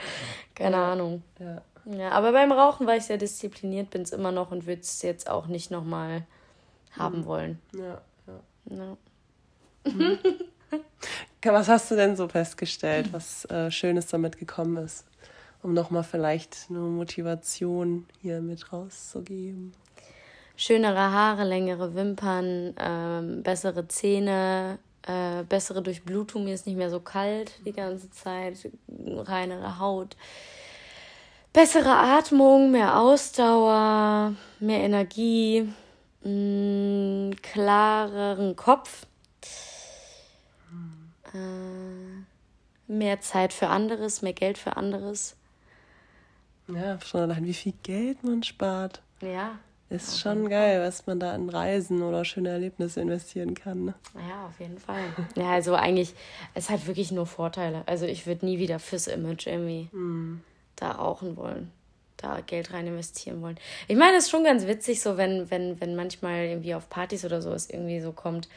Keine 0.54 0.76
ja. 0.76 0.92
Ahnung. 0.92 1.22
Ja. 1.38 1.62
ja, 1.86 2.10
aber 2.10 2.32
beim 2.32 2.50
Rauchen, 2.50 2.86
weil 2.86 2.98
ich 2.98 3.04
sehr 3.04 3.18
diszipliniert 3.18 3.90
bin, 3.90 4.02
es 4.02 4.12
immer 4.12 4.32
noch 4.32 4.50
und 4.50 4.66
würde 4.66 4.82
es 4.82 5.00
jetzt 5.02 5.30
auch 5.30 5.46
nicht 5.46 5.70
nochmal 5.70 6.26
haben 6.98 7.20
mhm. 7.20 7.26
wollen. 7.26 7.58
Ja, 7.72 8.00
ja. 8.26 8.76
ja. 8.76 8.96
Mhm. 9.84 10.18
Was 11.42 11.68
hast 11.68 11.90
du 11.90 11.96
denn 11.96 12.16
so 12.16 12.28
festgestellt, 12.28 13.12
was 13.12 13.46
äh, 13.46 13.70
Schönes 13.70 14.06
damit 14.08 14.38
gekommen 14.38 14.76
ist? 14.76 15.06
Um 15.62 15.72
nochmal 15.72 16.04
vielleicht 16.04 16.66
eine 16.68 16.80
Motivation 16.80 18.06
hier 18.20 18.40
mit 18.40 18.72
rauszugeben. 18.72 19.72
Schönere 20.56 20.98
Haare, 20.98 21.44
längere 21.44 21.94
Wimpern, 21.94 22.74
ähm, 22.78 23.42
bessere 23.42 23.88
Zähne, 23.88 24.78
äh, 25.06 25.42
bessere 25.44 25.80
Durchblutung. 25.82 26.44
Mir 26.44 26.52
ist 26.52 26.66
nicht 26.66 26.76
mehr 26.76 26.90
so 26.90 27.00
kalt 27.00 27.52
die 27.64 27.72
ganze 27.72 28.10
Zeit, 28.10 28.70
reinere 28.88 29.78
Haut. 29.78 30.16
Bessere 31.52 31.96
Atmung, 31.96 32.70
mehr 32.70 32.98
Ausdauer, 32.98 34.34
mehr 34.60 34.80
Energie, 34.80 35.72
mh, 36.22 36.30
mm, 36.30 37.30
klareren 37.42 38.54
Kopf 38.54 39.06
äh, 41.34 42.92
mehr 42.92 43.20
Zeit 43.20 43.52
für 43.52 43.68
anderes, 43.68 44.22
mehr 44.22 44.32
Geld 44.32 44.58
für 44.58 44.76
anderes. 44.76 45.36
Ja, 46.68 47.00
schon 47.00 47.20
allein 47.22 47.44
wie 47.44 47.54
viel 47.54 47.74
Geld 47.82 48.22
man 48.22 48.42
spart. 48.42 49.02
Ja. 49.20 49.58
Ist 49.90 50.20
schon 50.20 50.48
geil, 50.48 50.80
was 50.80 51.08
man 51.08 51.18
da 51.18 51.34
in 51.34 51.48
Reisen 51.48 52.02
oder 52.02 52.24
schöne 52.24 52.50
Erlebnisse 52.50 53.00
investieren 53.00 53.54
kann. 53.54 53.86
Ne? 53.86 53.94
Ja, 54.14 54.46
auf 54.46 54.60
jeden 54.60 54.78
Fall. 54.78 55.02
Ja, 55.34 55.50
also 55.50 55.74
eigentlich, 55.74 56.14
es 56.54 56.70
hat 56.70 56.86
wirklich 56.86 57.10
nur 57.10 57.26
Vorteile. 57.26 57.82
Also 57.86 58.06
ich 58.06 58.24
würde 58.24 58.46
nie 58.46 58.60
wieder 58.60 58.78
fürs 58.78 59.08
Image 59.08 59.48
irgendwie 59.48 59.88
mm. 59.90 60.42
da 60.76 60.92
rauchen 60.92 61.36
wollen, 61.36 61.72
da 62.18 62.40
Geld 62.40 62.72
rein 62.72 62.86
investieren 62.86 63.42
wollen. 63.42 63.58
Ich 63.88 63.96
meine, 63.96 64.16
es 64.16 64.26
ist 64.26 64.30
schon 64.30 64.44
ganz 64.44 64.64
witzig, 64.68 65.00
so 65.00 65.16
wenn, 65.16 65.50
wenn, 65.50 65.80
wenn 65.80 65.96
manchmal 65.96 66.44
irgendwie 66.44 66.76
auf 66.76 66.88
Partys 66.88 67.24
oder 67.24 67.42
so 67.42 67.50
es 67.50 67.68
irgendwie 67.68 68.00
so 68.00 68.12
kommt, 68.12 68.48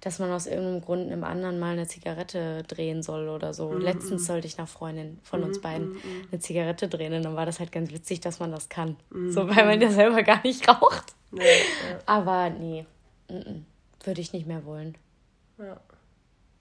dass 0.00 0.18
man 0.18 0.30
aus 0.30 0.46
irgendeinem 0.46 0.80
Grund 0.82 1.10
einem 1.10 1.24
anderen 1.24 1.58
mal 1.58 1.72
eine 1.72 1.86
Zigarette 1.86 2.62
drehen 2.64 3.02
soll 3.02 3.28
oder 3.28 3.54
so. 3.54 3.70
Mm 3.70 3.76
-mm. 3.76 3.82
Letztens 3.82 4.26
sollte 4.26 4.46
ich 4.46 4.58
nach 4.58 4.68
Freundin 4.68 5.18
von 5.22 5.42
uns 5.42 5.60
beiden 5.60 5.96
eine 6.30 6.40
Zigarette 6.40 6.88
drehen 6.88 7.14
und 7.14 7.22
dann 7.22 7.36
war 7.36 7.46
das 7.46 7.60
halt 7.60 7.72
ganz 7.72 7.92
witzig, 7.92 8.20
dass 8.20 8.38
man 8.40 8.52
das 8.52 8.68
kann. 8.68 8.96
So, 9.28 9.48
weil 9.48 9.64
man 9.64 9.80
ja 9.80 9.90
selber 9.90 10.22
gar 10.22 10.42
nicht 10.42 10.68
raucht. 10.68 11.14
Nee, 11.30 11.42
ja. 11.42 11.98
Aber 12.06 12.50
nee, 12.50 12.86
würde 14.04 14.20
ich 14.20 14.32
nicht 14.32 14.46
mehr 14.46 14.64
wollen. 14.64 14.96
Ja. 15.58 15.80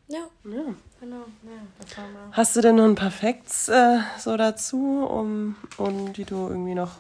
Ja. 0.07 0.19
ja. 0.45 0.75
Genau. 0.99 1.25
Ja, 1.43 2.03
Hast 2.31 2.55
du 2.55 2.61
denn 2.61 2.75
noch 2.75 2.85
ein 2.85 2.95
paar 2.95 3.11
Facts 3.11 3.67
äh, 3.69 3.99
so 4.19 4.37
dazu, 4.37 5.05
um, 5.05 5.55
um 5.77 6.13
die 6.13 6.25
du 6.25 6.47
irgendwie 6.47 6.75
noch. 6.75 6.91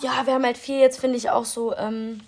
Ja, 0.00 0.24
wir 0.24 0.34
haben 0.34 0.44
halt 0.44 0.58
viel 0.58 0.80
jetzt, 0.80 1.00
finde 1.00 1.16
ich, 1.16 1.30
auch 1.30 1.44
so. 1.44 1.74
Ähm, 1.76 2.20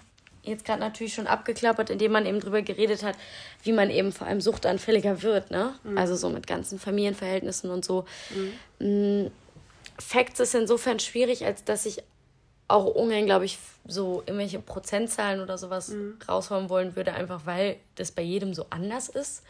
jetzt 0.43 0.65
gerade 0.65 0.81
natürlich 0.81 1.15
schon 1.15 1.27
abgeklappert, 1.27 1.91
indem 1.91 2.13
man 2.13 2.27
eben 2.27 2.41
drüber 2.41 2.63
geredet 2.63 3.03
hat, 3.03 3.17
wie 3.63 3.73
man 3.73 3.91
eben 3.91 4.13
vor 4.13 4.27
allem 4.27 4.41
suchtanfälliger 4.41 5.23
wird, 5.23 5.51
ne? 5.51 5.75
Mhm. 5.85 5.99
Also 5.99 6.17
so 6.17 6.29
mit 6.29 6.47
ganzen 6.47 6.79
Familienverhältnissen 6.79 7.71
und 7.71 7.85
so. 7.85 8.05
Mhm. 8.79 9.25
Mm, 9.25 9.31
Facts 9.99 10.41
ist 10.41 10.55
insofern 10.55 10.99
schwierig, 10.99 11.45
als 11.45 11.65
dass 11.65 11.87
ich 11.87 12.03
auch 12.69 12.87
ungern, 12.87 13.27
glaube 13.27 13.45
ich, 13.45 13.59
so 13.87 14.23
irgendwelche 14.27 14.59
Prozentzahlen 14.59 15.41
oder 15.41 15.59
sowas 15.59 15.89
mhm. 15.89 16.19
raushauen 16.29 16.69
wollen 16.69 16.97
würde, 16.97 17.13
einfach 17.15 17.43
weil 17.45 17.77
das 17.97 18.11
bei 18.11 18.23
jedem 18.23 18.55
so 18.55 18.67
anders 18.71 19.09
ist 19.09 19.43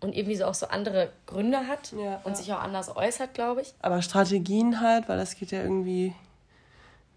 und 0.00 0.14
irgendwie 0.14 0.36
so 0.36 0.44
auch 0.44 0.54
so 0.54 0.66
andere 0.66 1.10
Gründe 1.26 1.66
hat 1.66 1.92
ja, 1.92 2.20
und 2.24 2.32
ja. 2.32 2.36
sich 2.36 2.52
auch 2.52 2.60
anders 2.60 2.94
äußert, 2.94 3.34
glaube 3.34 3.62
ich. 3.62 3.74
Aber 3.80 4.02
Strategien 4.02 4.80
halt, 4.80 5.08
weil 5.08 5.18
das 5.18 5.36
geht 5.36 5.50
ja 5.50 5.62
irgendwie 5.62 6.14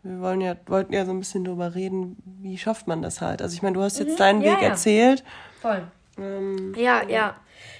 wir 0.03 0.19
wollen 0.21 0.41
ja, 0.41 0.55
wollten 0.67 0.93
ja 0.93 1.05
so 1.05 1.11
ein 1.11 1.19
bisschen 1.19 1.43
drüber 1.43 1.75
reden, 1.75 2.17
wie 2.41 2.57
schafft 2.57 2.87
man 2.87 3.01
das 3.01 3.21
halt. 3.21 3.41
Also 3.41 3.55
ich 3.55 3.61
meine, 3.61 3.75
du 3.75 3.81
hast 3.81 3.99
jetzt 3.99 4.13
mhm. 4.13 4.17
deinen 4.17 4.41
ja, 4.41 4.53
Weg 4.53 4.61
ja. 4.61 4.69
erzählt. 4.69 5.23
Voll. 5.61 5.87
Ähm, 6.17 6.73
ja, 6.75 7.03
ja, 7.03 7.09
ja. 7.09 7.35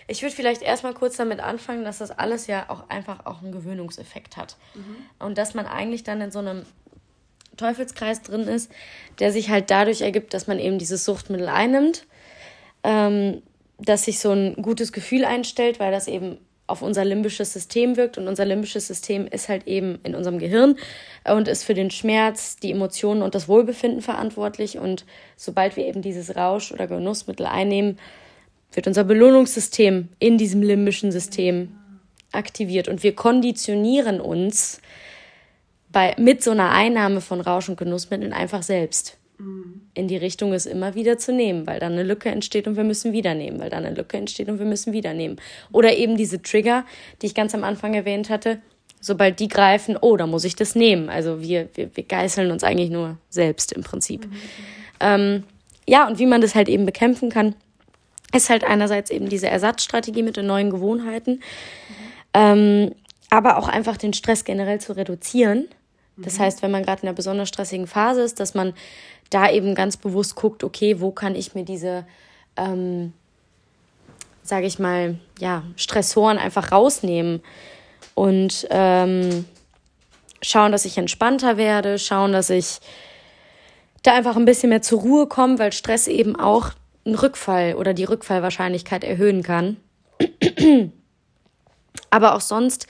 Ich 0.07 0.22
würde 0.22 0.36
vielleicht 0.36 0.61
erstmal 0.61 0.93
kurz 0.93 1.18
damit 1.18 1.39
anfangen, 1.39 1.84
dass 1.84 1.97
das 1.97 2.11
alles 2.11 2.47
ja 2.47 2.65
auch 2.70 2.89
einfach 2.89 3.26
auch 3.26 3.41
einen 3.41 3.51
Gewöhnungseffekt 3.51 4.38
hat. 4.38 4.57
Mhm. 4.74 4.95
Und 5.20 5.38
dass 5.38 5.53
man 5.53 5.65
eigentlich 5.65 6.03
dann 6.03 6.22
in 6.22 6.32
so 6.32 6.39
einem 6.39 6.65
Teufelskreis 7.57 8.22
drin 8.22 8.47
ist, 8.47 8.72
der 9.20 9.32
sich 9.32 9.49
halt 9.49 9.70
dadurch 9.70 10.01
ergibt, 10.01 10.34
dass 10.34 10.47
man 10.47 10.59
eben 10.59 10.78
dieses 10.78 11.03
Suchtmittel 11.03 11.49
einnimmt, 11.49 12.05
ähm, 12.84 13.41
dass 13.80 14.05
sich 14.05 14.20
so 14.20 14.32
ein 14.32 14.55
gutes 14.61 14.91
Gefühl 14.91 15.26
einstellt, 15.26 15.80
weil 15.80 15.91
das 15.91 16.07
eben 16.07 16.38
auf 16.68 16.82
unser 16.82 17.05
limbisches 17.05 17.53
System 17.53 17.95
wirkt. 17.95 18.18
Und 18.18 18.28
unser 18.28 18.45
limbisches 18.45 18.88
System 18.88 19.26
ist 19.26 19.49
halt 19.49 19.68
eben 19.68 19.99
in 20.03 20.15
unserem 20.15 20.38
Gehirn 20.38 20.76
und 21.26 21.47
ist 21.47 21.63
für 21.63 21.74
den 21.74 21.89
Schmerz, 21.89 22.57
die 22.57 22.72
Emotionen 22.72 23.22
und 23.22 23.36
das 23.36 23.47
Wohlbefinden 23.47 24.01
verantwortlich. 24.01 24.78
Und 24.78 25.05
sobald 25.36 25.78
wir 25.78 25.86
eben 25.86 26.01
dieses 26.01 26.36
Rausch- 26.36 26.72
oder 26.72 26.88
Genussmittel 26.88 27.45
einnehmen, 27.45 27.97
wird 28.74 28.88
unser 28.88 29.05
Belohnungssystem 29.05 30.09
in 30.20 30.38
diesem 30.38 30.61
limbischen 30.61 31.11
System 31.11 31.76
aktiviert. 32.34 32.89
Und 32.89 33.01
wir 33.01 33.15
konditionieren 33.15 34.20
uns 34.20 34.82
bei, 35.89 36.15
mit 36.18 36.43
so 36.43 36.51
einer 36.51 36.72
Einnahme 36.72 37.22
von 37.22 37.39
Rausch- 37.39 37.70
und 37.70 37.78
Genussmitteln 37.78 38.34
einfach 38.34 38.61
selbst 38.61 39.18
in 39.94 40.08
die 40.08 40.18
Richtung 40.18 40.52
es 40.54 40.66
immer 40.66 40.96
wieder 40.96 41.18
zu 41.20 41.32
nehmen, 41.32 41.68
weil 41.68 41.80
dann 41.80 41.94
eine 41.94 42.04
Lücke 42.04 42.30
entsteht 42.30 42.68
und 42.68 42.76
wir 42.76 42.84
müssen 42.84 43.14
wieder 43.14 43.36
nehmen, 43.36 43.60
weil 43.60 43.70
dann 43.70 43.86
eine 43.86 43.96
Lücke 43.96 44.18
entsteht 44.18 44.50
und 44.50 44.58
wir 44.58 44.66
müssen 44.66 44.94
wieder 44.94 45.14
nehmen. 45.14 45.38
Oder 45.72 45.96
eben 45.96 46.18
diese 46.18 46.42
Trigger, 46.42 46.86
die 47.22 47.28
ich 47.28 47.36
ganz 47.36 47.54
am 47.54 47.64
Anfang 47.64 47.94
erwähnt 47.94 48.30
hatte, 48.30 48.60
sobald 49.00 49.40
die 49.40 49.48
greifen, 49.48 49.96
oh, 50.00 50.18
da 50.18 50.26
muss 50.26 50.44
ich 50.44 50.56
das 50.56 50.74
nehmen. 50.74 51.10
Also 51.10 51.42
wir, 51.42 51.70
wir, 51.76 51.96
wir 51.96 52.04
geißeln 52.04 52.50
uns 52.50 52.64
eigentlich 52.64 52.90
nur 52.90 53.18
selbst 53.30 53.74
im 53.74 53.84
Prinzip. 53.84 54.26
Mhm. 54.26 54.32
Ähm, 55.00 55.44
ja, 55.88 56.08
und 56.08 56.18
wie 56.18 56.26
man 56.26 56.42
das 56.42 56.56
halt 56.56 56.68
eben 56.68 56.86
bekämpfen 56.86 57.30
kann, 57.30 57.56
ist 58.36 58.50
halt 58.50 58.64
einerseits 58.64 59.12
eben 59.12 59.30
diese 59.30 59.48
Ersatzstrategie 59.48 60.24
mit 60.24 60.36
den 60.36 60.48
neuen 60.48 60.72
Gewohnheiten, 60.72 61.34
mhm. 61.34 61.42
ähm, 62.34 62.96
aber 63.30 63.58
auch 63.58 63.68
einfach 63.68 63.98
den 63.98 64.14
Stress 64.14 64.46
generell 64.46 64.82
zu 64.82 64.94
reduzieren. 64.94 65.68
Das 66.18 66.38
mhm. 66.38 66.43
heißt, 66.43 66.61
wenn 66.61 66.72
man 66.72 66.84
gerade 66.84 67.03
in 67.03 67.07
einer 67.07 67.15
besonders 67.15 67.49
stressigen 67.49 67.88
Phase 67.88 68.22
ist, 68.22 68.39
dass 68.39 68.53
man 68.53 68.74
da 69.30 69.49
eben 69.49 69.76
ganz 69.76 69.97
bewusst 69.97 70.36
guckt, 70.36 70.63
okay, 70.63 70.99
wo 70.99 71.11
kann 71.11 71.36
ich 71.36 71.53
mir 71.53 71.63
diese, 71.63 72.05
ähm, 72.55 73.13
sage 74.43 74.65
ich 74.65 74.80
mal, 74.80 75.18
ja, 75.39 75.63
Stressoren 75.76 76.38
einfach 76.38 76.72
rausnehmen 76.72 77.41
und 78.15 78.68
ähm, 78.70 79.45
schauen, 80.41 80.72
dass 80.72 80.86
ich 80.86 80.97
entspannter 80.97 81.57
werde, 81.57 81.99
schauen, 81.99 82.32
dass 82.32 82.49
ich 82.49 82.80
da 84.03 84.15
einfach 84.15 84.38
ein 84.38 84.45
bisschen 84.45 84.70
mehr 84.70 84.82
zur 84.82 85.01
Ruhe 85.01 85.28
komme, 85.28 85.59
weil 85.59 85.74
Stress 85.74 86.07
eben 86.07 86.36
auch 86.36 86.72
einen 87.05 87.15
Rückfall 87.15 87.76
oder 87.76 87.93
die 87.93 88.03
Rückfallwahrscheinlichkeit 88.03 89.03
erhöhen 89.03 89.43
kann. 89.43 89.78
Aber 92.09 92.36
auch 92.36 92.41
sonst 92.41 92.88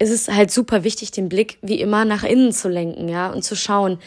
ist 0.00 0.10
es 0.10 0.28
halt 0.28 0.50
super 0.50 0.82
wichtig, 0.82 1.12
den 1.12 1.28
Blick 1.28 1.58
wie 1.60 1.80
immer 1.80 2.04
nach 2.04 2.24
innen 2.24 2.52
zu 2.52 2.68
lenken, 2.68 3.08
ja, 3.08 3.30
und 3.30 3.42
zu 3.42 3.54
schauen, 3.54 3.98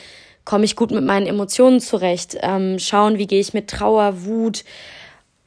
komme 0.43 0.65
ich 0.65 0.75
gut 0.75 0.91
mit 0.91 1.03
meinen 1.05 1.27
Emotionen 1.27 1.79
zurecht, 1.79 2.35
ähm, 2.41 2.79
schauen, 2.79 3.17
wie 3.17 3.27
gehe 3.27 3.39
ich 3.39 3.53
mit 3.53 3.69
Trauer, 3.69 4.25
Wut 4.25 4.65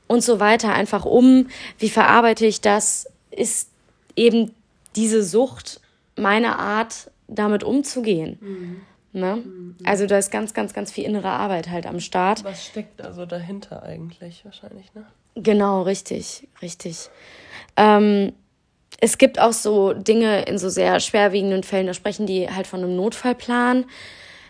und 0.06 0.22
so 0.22 0.38
weiter 0.40 0.72
einfach 0.72 1.04
um, 1.04 1.48
wie 1.78 1.90
verarbeite 1.90 2.46
ich 2.46 2.60
das, 2.60 3.08
ist 3.30 3.70
eben 4.14 4.52
diese 4.94 5.22
Sucht 5.22 5.80
meine 6.16 6.58
Art, 6.58 7.10
damit 7.28 7.64
umzugehen. 7.64 8.38
Mhm. 8.40 8.80
Ne? 9.12 9.36
Mhm. 9.36 9.76
Also 9.84 10.06
da 10.06 10.16
ist 10.16 10.30
ganz, 10.30 10.54
ganz, 10.54 10.72
ganz 10.72 10.92
viel 10.92 11.04
innere 11.04 11.30
Arbeit 11.30 11.68
halt 11.68 11.86
am 11.86 11.98
Start. 11.98 12.44
Was 12.44 12.64
steckt 12.64 13.02
also 13.02 13.26
dahinter 13.26 13.82
eigentlich 13.82 14.44
wahrscheinlich, 14.44 14.94
ne? 14.94 15.04
Genau, 15.34 15.82
richtig, 15.82 16.46
richtig. 16.62 17.10
Ähm, 17.76 18.32
es 19.00 19.18
gibt 19.18 19.38
auch 19.38 19.52
so 19.52 19.92
Dinge 19.92 20.42
in 20.44 20.58
so 20.58 20.68
sehr 20.68 21.00
schwerwiegenden 21.00 21.62
Fällen, 21.62 21.86
da 21.86 21.94
sprechen 21.94 22.26
die 22.26 22.48
halt 22.50 22.66
von 22.66 22.82
einem 22.82 22.96
Notfallplan, 22.96 23.84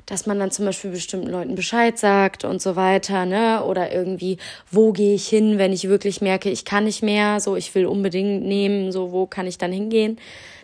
dass 0.06 0.26
man 0.26 0.38
dann 0.38 0.52
zum 0.52 0.64
Beispiel 0.66 0.92
bestimmten 0.92 1.28
Leuten 1.28 1.56
Bescheid 1.56 1.98
sagt 1.98 2.44
und 2.44 2.62
so 2.62 2.76
weiter, 2.76 3.26
ne? 3.26 3.64
Oder 3.64 3.92
irgendwie, 3.92 4.38
wo 4.70 4.92
gehe 4.92 5.14
ich 5.14 5.26
hin, 5.26 5.58
wenn 5.58 5.72
ich 5.72 5.88
wirklich 5.88 6.20
merke, 6.20 6.48
ich 6.48 6.64
kann 6.64 6.84
nicht 6.84 7.02
mehr, 7.02 7.40
so 7.40 7.56
ich 7.56 7.74
will 7.74 7.86
unbedingt 7.86 8.44
nehmen, 8.44 8.92
so 8.92 9.10
wo 9.10 9.26
kann 9.26 9.48
ich 9.48 9.58
dann 9.58 9.72
hingehen, 9.72 10.18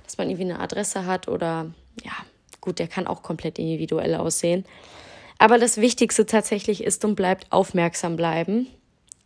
dass 0.05 0.17
man 0.17 0.31
irgendwie 0.31 0.53
eine 0.53 0.61
Adresse 0.61 1.07
hat 1.07 1.27
oder 1.27 1.67
ja, 2.05 2.13
gut, 2.61 2.79
der 2.79 2.87
kann 2.87 3.09
auch 3.09 3.23
komplett 3.23 3.59
individuell 3.59 4.15
aussehen. 4.15 4.65
Aber 5.39 5.59
das 5.59 5.79
Wichtigste 5.79 6.25
tatsächlich 6.25 6.85
ist 6.85 7.05
und 7.05 7.17
bleibt 7.17 7.51
aufmerksam 7.51 8.15
bleiben, 8.15 8.69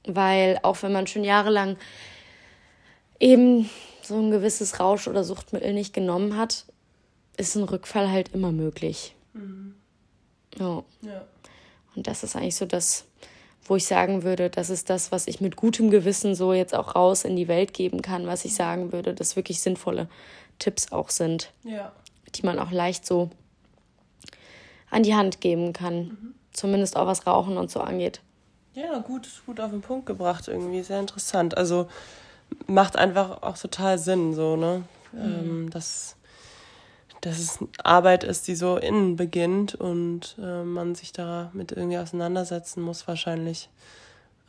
weil 0.07 0.59
auch 0.62 0.82
wenn 0.82 0.92
man 0.92 1.07
schon 1.07 1.24
jahrelang 1.24 1.76
eben 3.20 3.68
so 4.09 4.18
ein 4.18 4.30
gewisses 4.30 4.80
Rausch- 4.80 5.09
oder 5.09 5.24
Suchtmittel 5.24 5.72
nicht 5.72 5.92
genommen 5.92 6.36
hat, 6.36 6.66
ist 7.36 7.57
ein 7.57 7.64
Rückfall 7.64 8.11
halt 8.11 8.30
immer 8.34 8.52
möglich. 8.52 9.14
Mhm. 9.32 9.74
Ja. 10.59 10.84
ja. 11.02 11.24
Und 11.94 12.07
das 12.07 12.22
ist 12.22 12.36
eigentlich 12.36 12.57
so 12.57 12.66
das, 12.66 13.04
wo 13.64 13.76
ich 13.76 13.86
sagen 13.86 14.22
würde, 14.22 14.50
das 14.50 14.70
ist 14.70 14.90
das, 14.90 15.12
was 15.12 15.26
ich 15.26 15.40
mit 15.40 15.57
gutem 15.57 15.90
Gewissen 15.90 16.34
so 16.34 16.52
jetzt 16.52 16.74
auch 16.74 16.94
raus 16.94 17.24
in 17.24 17.36
die 17.36 17.48
Welt 17.48 17.74
geben 17.74 18.02
kann, 18.02 18.26
was 18.26 18.44
ich 18.44 18.52
mhm. 18.52 18.57
sagen 18.57 18.92
würde, 18.92 19.14
dass 19.14 19.36
wirklich 19.36 19.61
sinnvolle 19.61 20.09
Tipps 20.59 20.92
auch 20.92 21.11
sind, 21.11 21.52
ja. 21.64 21.92
die 22.34 22.44
man 22.44 22.59
auch 22.59 22.70
leicht 22.70 23.04
so 23.04 23.30
an 24.90 25.02
die 25.02 25.14
Hand 25.14 25.40
geben 25.40 25.72
kann. 25.72 25.98
Mhm. 25.98 26.34
Zumindest 26.52 26.96
auch 26.96 27.07
was 27.07 27.26
Rauchen 27.26 27.59
und 27.59 27.70
so 27.70 27.80
angeht. 27.80 28.20
Ja, 28.72 28.98
gut, 28.98 29.28
gut 29.46 29.61
auf 29.61 29.70
den 29.70 29.80
Punkt 29.80 30.07
gebracht 30.07 30.48
irgendwie. 30.48 30.82
Sehr 30.82 31.00
interessant. 31.00 31.57
Also 31.57 31.88
macht 32.66 32.97
einfach 32.97 33.42
auch 33.42 33.59
total 33.59 33.99
Sinn, 33.99 34.34
so, 34.34 34.57
ne? 34.57 34.84
Mhm. 35.12 35.20
Ähm, 35.20 35.70
dass, 35.70 36.16
dass 37.20 37.38
es 37.38 37.59
Arbeit 37.82 38.24
ist, 38.24 38.49
die 38.49 38.55
so 38.55 38.76
innen 38.76 39.16
beginnt 39.16 39.74
und 39.74 40.36
äh, 40.38 40.62
man 40.62 40.94
sich 40.94 41.12
damit 41.12 41.72
irgendwie 41.72 41.99
auseinandersetzen 41.99 42.82
muss, 42.82 43.07
wahrscheinlich. 43.09 43.68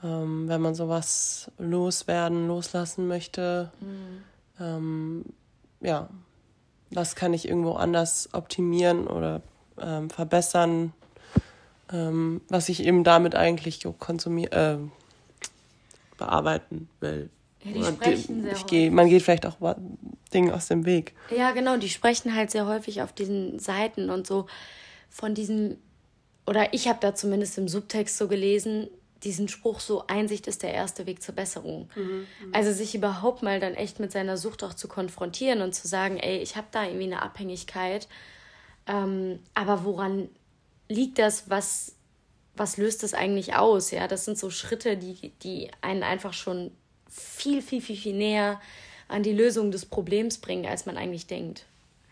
Ähm, 0.03 0.47
wenn 0.47 0.61
man 0.61 0.75
sowas 0.75 1.51
loswerden, 1.57 2.47
loslassen 2.47 3.07
möchte. 3.07 3.71
Mhm. 3.81 4.23
Ähm, 4.59 5.25
ja, 5.81 6.09
was 6.91 7.15
kann 7.15 7.33
ich 7.33 7.47
irgendwo 7.47 7.73
anders 7.73 8.29
optimieren 8.33 9.07
oder 9.07 9.41
ähm, 9.79 10.09
verbessern, 10.09 10.93
ähm, 11.91 12.41
was 12.49 12.69
ich 12.69 12.83
eben 12.83 13.03
damit 13.03 13.35
eigentlich 13.35 13.85
konsumieren, 13.99 14.51
äh, 14.51 14.77
bearbeiten 16.17 16.89
will. 16.99 17.29
Ja, 17.73 17.91
die 17.91 17.95
sprechen 17.95 18.41
sehr 18.41 18.53
ich 18.53 18.65
geh, 18.65 18.89
Man 18.89 19.09
geht 19.09 19.21
vielleicht 19.21 19.45
auch 19.45 19.57
Dinge 20.33 20.53
aus 20.53 20.67
dem 20.67 20.85
Weg. 20.85 21.13
Ja, 21.35 21.51
genau, 21.51 21.77
die 21.77 21.89
sprechen 21.89 22.35
halt 22.35 22.51
sehr 22.51 22.67
häufig 22.67 23.01
auf 23.01 23.13
diesen 23.13 23.59
Seiten 23.59 24.09
und 24.09 24.27
so 24.27 24.47
von 25.09 25.33
diesem, 25.33 25.77
oder 26.45 26.73
ich 26.73 26.87
habe 26.87 26.99
da 27.01 27.15
zumindest 27.15 27.57
im 27.57 27.67
Subtext 27.67 28.17
so 28.17 28.27
gelesen, 28.27 28.87
diesen 29.23 29.47
Spruch 29.47 29.79
so, 29.79 30.05
Einsicht 30.07 30.47
ist 30.47 30.63
der 30.63 30.73
erste 30.73 31.05
Weg 31.05 31.21
zur 31.21 31.35
Besserung. 31.35 31.89
Mhm, 31.95 32.03
mhm. 32.03 32.25
also 32.53 32.71
sich 32.71 32.93
überhaupt 32.93 33.41
mal 33.41 33.59
dann 33.59 33.73
echt 33.73 33.99
mit 33.99 34.11
seiner 34.11 34.37
Sucht 34.37 34.63
auch 34.63 34.73
zu 34.73 34.87
konfrontieren 34.87 35.61
und 35.61 35.73
zu 35.73 35.87
sagen, 35.87 36.17
ey, 36.17 36.37
ich 36.37 36.55
habe 36.55 36.67
da 36.71 36.85
irgendwie 36.85 37.05
eine 37.05 37.21
Abhängigkeit, 37.21 38.07
ähm, 38.85 39.39
aber 39.53 39.83
woran 39.83 40.29
liegt 40.87 41.19
das, 41.19 41.49
was, 41.49 41.95
was 42.55 42.77
löst 42.77 43.03
das 43.03 43.13
eigentlich 43.13 43.55
aus? 43.55 43.91
Ja, 43.91 44.07
das 44.07 44.25
sind 44.25 44.37
so 44.37 44.49
Schritte, 44.49 44.97
die, 44.97 45.33
die 45.43 45.71
einen 45.81 46.03
einfach 46.03 46.33
schon 46.33 46.71
viel, 47.09 47.61
viel, 47.61 47.81
viel, 47.81 47.97
viel 47.97 48.15
näher 48.15 48.61
an 49.07 49.23
die 49.23 49.33
Lösung 49.33 49.71
des 49.71 49.85
Problems 49.85 50.37
bringen, 50.37 50.65
als 50.65 50.85
man 50.85 50.97
eigentlich 50.97 51.27
denkt. 51.27 51.65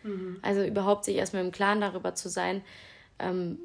Mhm. 0.03 0.39
Also 0.41 0.63
überhaupt 0.63 1.05
sich 1.05 1.15
erstmal 1.15 1.43
im 1.43 1.51
Klaren 1.51 1.81
darüber 1.81 2.15
zu 2.15 2.29
sein, 2.29 2.61
ähm, 3.19 3.59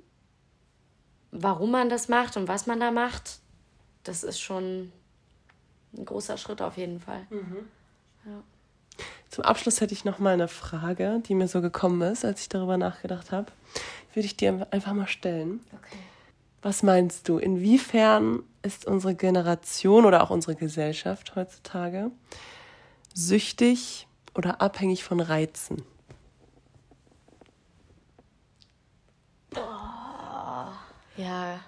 warum 1.30 1.70
man 1.70 1.88
das 1.88 2.08
macht 2.08 2.36
und 2.36 2.48
was 2.48 2.66
man 2.66 2.80
da 2.80 2.90
macht, 2.90 3.38
das 4.04 4.24
ist 4.24 4.40
schon 4.40 4.92
ein 5.92 6.04
großer 6.04 6.36
Schritt 6.38 6.62
auf 6.62 6.76
jeden 6.76 7.00
Fall. 7.00 7.26
Mhm. 7.30 7.68
Ja. 8.24 8.42
Zum 9.28 9.44
Abschluss 9.44 9.80
hätte 9.80 9.94
ich 9.94 10.04
noch 10.04 10.18
mal 10.18 10.34
eine 10.34 10.48
Frage, 10.48 11.22
die 11.26 11.34
mir 11.34 11.46
so 11.46 11.60
gekommen 11.60 12.02
ist, 12.02 12.24
als 12.24 12.40
ich 12.42 12.48
darüber 12.48 12.76
nachgedacht 12.76 13.30
habe. 13.30 13.52
Würde 14.12 14.26
ich 14.26 14.36
dir 14.36 14.66
einfach 14.72 14.92
mal 14.92 15.06
stellen. 15.06 15.60
Okay. 15.72 15.98
Was 16.62 16.82
meinst 16.82 17.28
du, 17.28 17.38
inwiefern 17.38 18.42
ist 18.62 18.86
unsere 18.86 19.14
Generation 19.14 20.04
oder 20.04 20.22
auch 20.22 20.30
unsere 20.30 20.54
Gesellschaft 20.54 21.34
heutzutage 21.34 22.10
süchtig 23.14 24.06
oder 24.34 24.60
abhängig 24.60 25.02
von 25.02 25.20
Reizen? 25.20 25.82
Oh, 29.56 29.60
ja. 31.16 31.60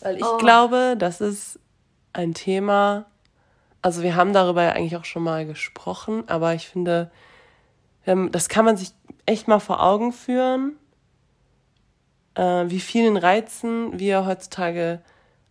Weil 0.00 0.16
ich 0.16 0.24
oh. 0.24 0.36
glaube, 0.38 0.96
das 0.98 1.20
ist 1.20 1.60
ein 2.12 2.34
Thema, 2.34 3.06
also 3.80 4.02
wir 4.02 4.16
haben 4.16 4.32
darüber 4.32 4.64
ja 4.64 4.72
eigentlich 4.72 4.96
auch 4.96 5.04
schon 5.04 5.22
mal 5.22 5.46
gesprochen, 5.46 6.24
aber 6.28 6.54
ich 6.54 6.68
finde, 6.68 7.12
das 8.04 8.48
kann 8.48 8.64
man 8.64 8.76
sich 8.76 8.92
echt 9.24 9.46
mal 9.46 9.60
vor 9.60 9.80
Augen 9.80 10.12
führen, 10.12 10.76
äh, 12.34 12.64
wie 12.68 12.80
vielen 12.80 13.16
Reizen 13.16 13.98
wir 13.98 14.26
heutzutage 14.26 15.00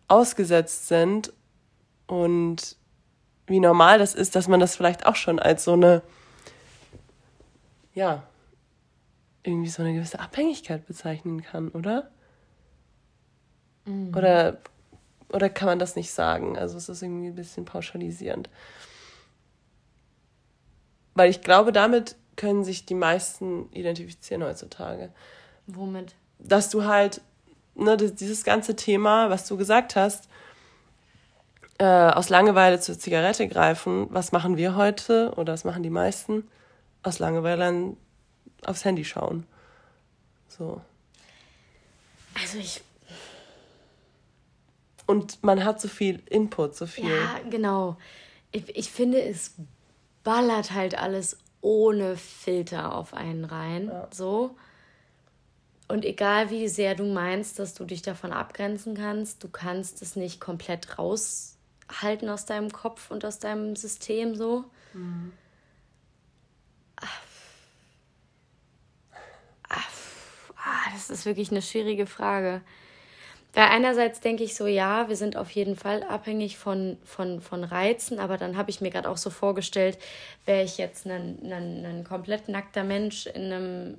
ausgesetzt 0.07 0.88
sind 0.88 1.34
und 2.07 2.75
wie 3.47 3.59
normal 3.59 3.99
das 3.99 4.15
ist, 4.15 4.36
dass 4.36 4.47
man 4.47 4.59
das 4.59 4.75
vielleicht 4.75 5.05
auch 5.05 5.15
schon 5.15 5.39
als 5.39 5.63
so 5.63 5.73
eine, 5.73 6.01
ja, 7.93 8.23
irgendwie 9.43 9.69
so 9.69 9.82
eine 9.84 9.93
gewisse 9.93 10.19
Abhängigkeit 10.19 10.86
bezeichnen 10.86 11.41
kann, 11.41 11.69
oder? 11.69 12.11
Mhm. 13.86 14.15
Oder, 14.15 14.57
oder 15.29 15.49
kann 15.49 15.67
man 15.67 15.79
das 15.79 15.95
nicht 15.95 16.11
sagen? 16.11 16.57
Also 16.57 16.77
es 16.77 16.89
ist 16.89 17.01
irgendwie 17.01 17.27
ein 17.27 17.36
bisschen 17.36 17.65
pauschalisierend. 17.65 18.49
Weil 21.13 21.29
ich 21.29 21.41
glaube, 21.41 21.71
damit 21.71 22.15
können 22.36 22.63
sich 22.63 22.86
die 22.86 22.95
meisten 22.95 23.71
identifizieren 23.71 24.43
heutzutage. 24.43 25.11
Womit? 25.67 26.15
Dass 26.41 26.69
du 26.69 26.85
halt 26.85 27.21
ne, 27.75 27.97
dieses 27.97 28.43
ganze 28.43 28.75
Thema, 28.75 29.29
was 29.29 29.47
du 29.47 29.57
gesagt 29.57 29.95
hast, 29.95 30.27
äh, 31.77 31.85
aus 31.85 32.29
Langeweile 32.29 32.79
zur 32.79 32.97
Zigarette 32.97 33.47
greifen, 33.47 34.07
was 34.11 34.31
machen 34.31 34.57
wir 34.57 34.75
heute 34.75 35.33
oder 35.35 35.53
was 35.53 35.63
machen 35.63 35.83
die 35.83 35.89
meisten? 35.89 36.47
Aus 37.03 37.19
Langeweile 37.19 37.95
aufs 38.65 38.85
Handy 38.85 39.03
schauen. 39.03 39.45
So. 40.47 40.81
Also 42.39 42.59
ich. 42.59 42.81
Und 45.07 45.43
man 45.43 45.63
hat 45.63 45.81
so 45.81 45.87
viel 45.87 46.21
Input, 46.29 46.75
so 46.75 46.85
viel. 46.85 47.09
Ja, 47.09 47.39
genau. 47.49 47.97
Ich, 48.51 48.75
ich 48.75 48.91
finde, 48.91 49.21
es 49.21 49.55
ballert 50.23 50.71
halt 50.71 50.97
alles 50.97 51.39
ohne 51.61 52.15
Filter 52.15 52.95
auf 52.95 53.13
einen 53.13 53.45
rein. 53.45 53.87
Ja. 53.87 54.07
So. 54.11 54.55
Und 55.91 56.05
egal 56.05 56.49
wie 56.49 56.69
sehr 56.69 56.95
du 56.95 57.03
meinst, 57.03 57.59
dass 57.59 57.73
du 57.73 57.83
dich 57.83 58.01
davon 58.01 58.31
abgrenzen 58.31 58.95
kannst, 58.95 59.43
du 59.43 59.49
kannst 59.49 60.01
es 60.01 60.15
nicht 60.15 60.39
komplett 60.39 60.97
raus 60.97 61.57
halten 62.01 62.29
aus 62.29 62.45
deinem 62.45 62.71
Kopf 62.71 63.11
und 63.11 63.25
aus 63.25 63.39
deinem 63.39 63.75
System 63.75 64.35
so. 64.35 64.63
Mhm. 64.93 65.33
Ah, 70.63 70.91
das 70.93 71.09
ist 71.09 71.25
wirklich 71.25 71.51
eine 71.51 71.61
schwierige 71.61 72.05
Frage. 72.05 72.61
Weil 73.53 73.65
einerseits 73.65 74.21
denke 74.21 74.43
ich 74.43 74.55
so, 74.55 74.65
ja, 74.67 75.09
wir 75.09 75.17
sind 75.17 75.35
auf 75.35 75.51
jeden 75.51 75.75
Fall 75.75 76.03
abhängig 76.03 76.57
von, 76.57 76.97
von, 77.03 77.41
von 77.41 77.65
Reizen, 77.65 78.19
aber 78.19 78.37
dann 78.37 78.55
habe 78.55 78.69
ich 78.69 78.79
mir 78.79 78.91
gerade 78.91 79.09
auch 79.09 79.17
so 79.17 79.29
vorgestellt, 79.29 79.97
wäre 80.45 80.63
ich 80.63 80.77
jetzt 80.77 81.05
ein 81.05 82.05
komplett 82.07 82.47
nackter 82.47 82.85
Mensch 82.85 83.25
in 83.25 83.51
einem, 83.51 83.97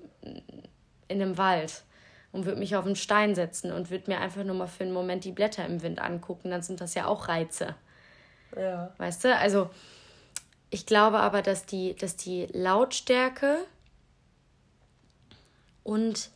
in 1.12 1.22
einem 1.22 1.38
Wald 1.38 1.84
und 2.32 2.46
würde 2.46 2.58
mich 2.58 2.74
auf 2.74 2.86
einen 2.86 2.96
Stein 2.96 3.34
setzen 3.34 3.72
und 3.72 3.90
würde 3.90 4.10
mir 4.10 4.20
einfach 4.20 4.42
nur 4.42 4.56
mal 4.56 4.66
für 4.66 4.84
einen 4.84 4.92
Moment 4.92 5.24
die 5.24 5.32
Blätter 5.32 5.64
im 5.66 5.82
Wind 5.82 6.00
angucken, 6.00 6.50
dann 6.50 6.62
sind 6.62 6.80
das 6.80 6.94
ja 6.94 7.06
auch 7.06 7.28
Reize. 7.28 7.74
Ja. 8.56 8.92
Weißt 8.98 9.24
du? 9.24 9.36
Also 9.36 9.70
ich 10.70 10.86
glaube 10.86 11.20
aber, 11.20 11.42
dass 11.42 11.66
die, 11.66 11.94
dass 11.94 12.16
die 12.16 12.46
Lautstärke 12.52 13.58
und 15.84 16.30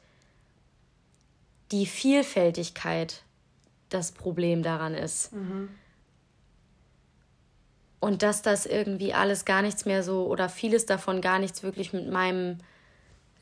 die 1.72 1.86
Vielfältigkeit 1.86 3.22
das 3.88 4.12
Problem 4.12 4.62
daran 4.62 4.94
ist. 4.94 5.32
Mhm. 5.32 5.70
Und 7.98 8.22
dass 8.22 8.42
das 8.42 8.66
irgendwie 8.66 9.14
alles 9.14 9.44
gar 9.44 9.62
nichts 9.62 9.84
mehr 9.84 10.02
so 10.02 10.26
oder 10.26 10.48
vieles 10.48 10.86
davon 10.86 11.20
gar 11.20 11.38
nichts 11.38 11.62
wirklich 11.62 11.92
mit 11.92 12.08
meinem 12.10 12.58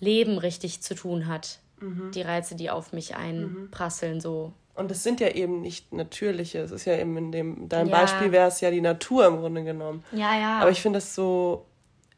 Leben 0.00 0.38
richtig 0.38 0.82
zu 0.82 0.94
tun 0.94 1.26
hat. 1.26 1.58
Mhm. 1.80 2.10
Die 2.12 2.22
Reize, 2.22 2.56
die 2.56 2.70
auf 2.70 2.92
mich 2.92 3.16
einprasseln, 3.16 4.20
so. 4.20 4.52
Und 4.74 4.90
es 4.90 5.02
sind 5.02 5.20
ja 5.20 5.28
eben 5.28 5.60
nicht 5.60 5.92
natürliche. 5.92 6.58
Es 6.58 6.72
ist 6.72 6.84
ja 6.84 6.96
eben 6.96 7.16
in 7.16 7.32
dem, 7.32 7.68
deinem 7.68 7.88
ja. 7.88 8.00
Beispiel 8.00 8.32
wäre 8.32 8.48
es 8.48 8.60
ja 8.60 8.70
die 8.70 8.80
Natur 8.80 9.26
im 9.26 9.36
Grunde 9.36 9.62
genommen. 9.62 10.04
Ja, 10.12 10.36
ja. 10.38 10.58
Aber 10.58 10.70
ich 10.70 10.82
finde 10.82 10.96
das 10.96 11.14
so 11.14 11.66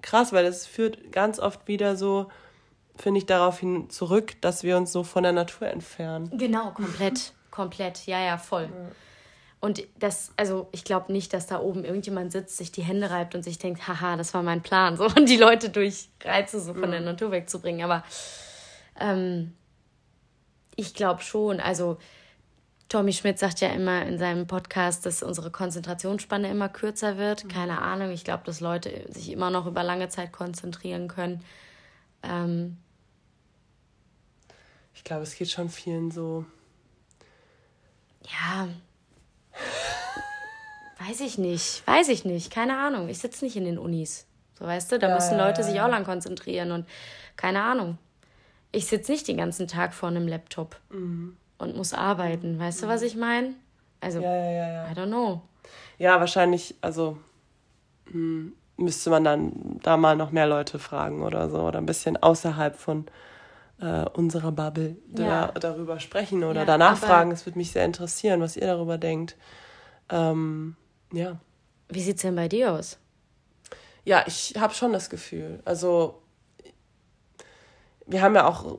krass, 0.01 0.33
weil 0.33 0.47
es 0.47 0.66
führt 0.66 1.12
ganz 1.12 1.39
oft 1.39 1.68
wieder 1.68 1.97
so, 1.97 2.29
finde 2.97 3.18
ich, 3.18 3.27
darauf 3.27 3.61
hin 3.61 3.91
zurück, 3.91 4.41
dass 4.41 4.62
wir 4.62 4.77
uns 4.77 4.93
so 4.93 5.03
von 5.03 5.22
der 5.22 5.33
Natur 5.33 5.68
entfernen. 5.68 6.31
Genau, 6.39 6.70
komplett. 6.70 7.35
komplett. 7.51 8.07
Ja, 8.07 8.20
ja, 8.20 8.39
voll. 8.39 8.70
Ja. 8.72 8.91
Und 9.61 9.82
das, 9.98 10.32
also 10.36 10.68
ich 10.72 10.84
glaube 10.84 11.12
nicht, 11.12 11.32
dass 11.32 11.46
da 11.46 11.61
oben 11.61 11.84
irgendjemand 11.84 12.30
sitzt, 12.30 12.57
sich 12.57 12.72
die 12.72 12.82
Hände 12.82 13.11
reibt 13.11 13.34
und 13.34 13.42
sich 13.42 13.59
denkt, 13.59 13.88
haha, 13.88 14.16
das 14.16 14.34
war 14.34 14.42
mein 14.42 14.62
Plan, 14.62 14.96
so 14.96 15.07
und 15.07 15.28
die 15.28 15.36
Leute 15.36 15.70
durch 15.70 16.09
Reize 16.22 16.61
so 16.61 16.74
von 16.74 16.88
mhm. 16.88 16.92
der 16.92 17.00
Natur 17.00 17.30
wegzubringen. 17.30 17.82
Aber 17.82 18.04
ähm, 19.00 19.54
ich 20.76 20.94
glaube 20.94 21.22
schon, 21.22 21.61
also 21.61 21.98
Tommy 22.88 23.12
Schmidt 23.12 23.38
sagt 23.38 23.61
ja 23.61 23.70
immer 23.70 24.07
in 24.07 24.18
seinem 24.18 24.46
Podcast, 24.46 25.07
dass 25.07 25.22
unsere 25.22 25.50
Konzentrationsspanne 25.50 26.48
immer 26.50 26.68
kürzer 26.68 27.16
wird. 27.16 27.44
Mhm. 27.44 27.48
Keine 27.48 27.82
Ahnung, 27.82 28.11
ich 28.11 28.24
glaube, 28.24 28.44
dass 28.44 28.61
Leute 28.61 29.07
sich 29.09 29.32
immer 29.32 29.50
noch 29.50 29.66
über 29.66 29.82
lange 29.82 30.09
Zeit 30.09 30.32
konzentrieren 30.32 31.09
können. 31.09 31.42
Ähm, 32.22 32.76
ich 34.94 35.02
glaube, 35.02 35.22
es 35.22 35.34
geht 35.34 35.50
schon 35.50 35.68
vielen 35.68 36.11
so. 36.11 36.44
Ja. 38.22 38.68
Weiß 41.07 41.20
ich 41.20 41.38
nicht. 41.38 41.86
Weiß 41.86 42.09
ich 42.09 42.24
nicht. 42.24 42.50
Keine 42.50 42.78
Ahnung. 42.78 43.09
Ich 43.09 43.18
sitze 43.18 43.44
nicht 43.44 43.57
in 43.57 43.64
den 43.64 43.78
Unis. 43.78 44.26
So 44.59 44.64
weißt 44.64 44.90
du, 44.92 44.98
da 44.98 45.09
ja, 45.09 45.14
müssen 45.14 45.36
Leute 45.36 45.62
sich 45.62 45.80
auch 45.80 45.88
lang 45.88 46.04
konzentrieren 46.04 46.72
und 46.72 46.86
keine 47.36 47.62
Ahnung. 47.62 47.98
Ich 48.72 48.86
sitze 48.86 49.12
nicht 49.12 49.28
den 49.28 49.36
ganzen 49.36 49.68
Tag 49.68 49.94
vor 49.94 50.09
einem 50.09 50.26
Laptop 50.26 50.76
mhm. 50.90 51.36
und 51.59 51.76
muss 51.76 51.92
arbeiten. 51.92 52.59
Weißt 52.59 52.80
mhm. 52.80 52.86
du, 52.86 52.92
was 52.92 53.02
ich 53.02 53.16
meine? 53.16 53.54
Also, 54.00 54.20
ja, 54.20 54.34
ja, 54.34 54.50
ja, 54.50 54.68
ja. 54.68 54.90
I 54.90 54.94
don't 54.94 55.09
know. 55.09 55.42
Ja, 55.98 56.20
wahrscheinlich, 56.20 56.74
also 56.80 57.18
hm, 58.11 58.52
müsste 58.76 59.11
man 59.11 59.24
dann 59.24 59.80
da 59.82 59.96
mal 59.96 60.16
noch 60.16 60.30
mehr 60.30 60.46
Leute 60.46 60.78
fragen 60.78 61.22
oder 61.22 61.50
so. 61.50 61.61
Oder 61.61 61.78
ein 61.78 61.86
bisschen 61.86 62.16
außerhalb 62.16 62.76
von 62.76 63.07
äh, 63.81 64.05
unserer 64.14 64.53
Bubble 64.53 64.97
ja. 65.16 65.49
da, 65.49 65.61
darüber 65.61 66.01
sprechen 66.01 66.45
oder 66.45 66.61
ja, 66.61 66.66
danach 66.66 66.99
fragen. 66.99 67.31
Es 67.31 67.47
würde 67.47 67.59
mich 67.59 67.72
sehr 67.72 67.85
interessieren, 67.85 68.41
was 68.41 68.57
ihr 68.57 68.66
darüber 68.66 68.99
denkt. 68.99 69.37
Ähm, 70.11 70.77
ja. 71.12 71.37
Wie 71.89 72.01
sieht 72.01 72.16
es 72.16 72.22
denn 72.22 72.37
bei 72.37 72.49
dir 72.49 72.72
aus? 72.72 72.99
Ja, 74.05 74.24
ich 74.27 74.55
habe 74.59 74.72
schon 74.72 74.93
das 74.93 75.11
Gefühl. 75.11 75.61
Also, 75.64 76.22
wir 78.07 78.22
haben 78.22 78.35
ja 78.37 78.47
auch 78.47 78.79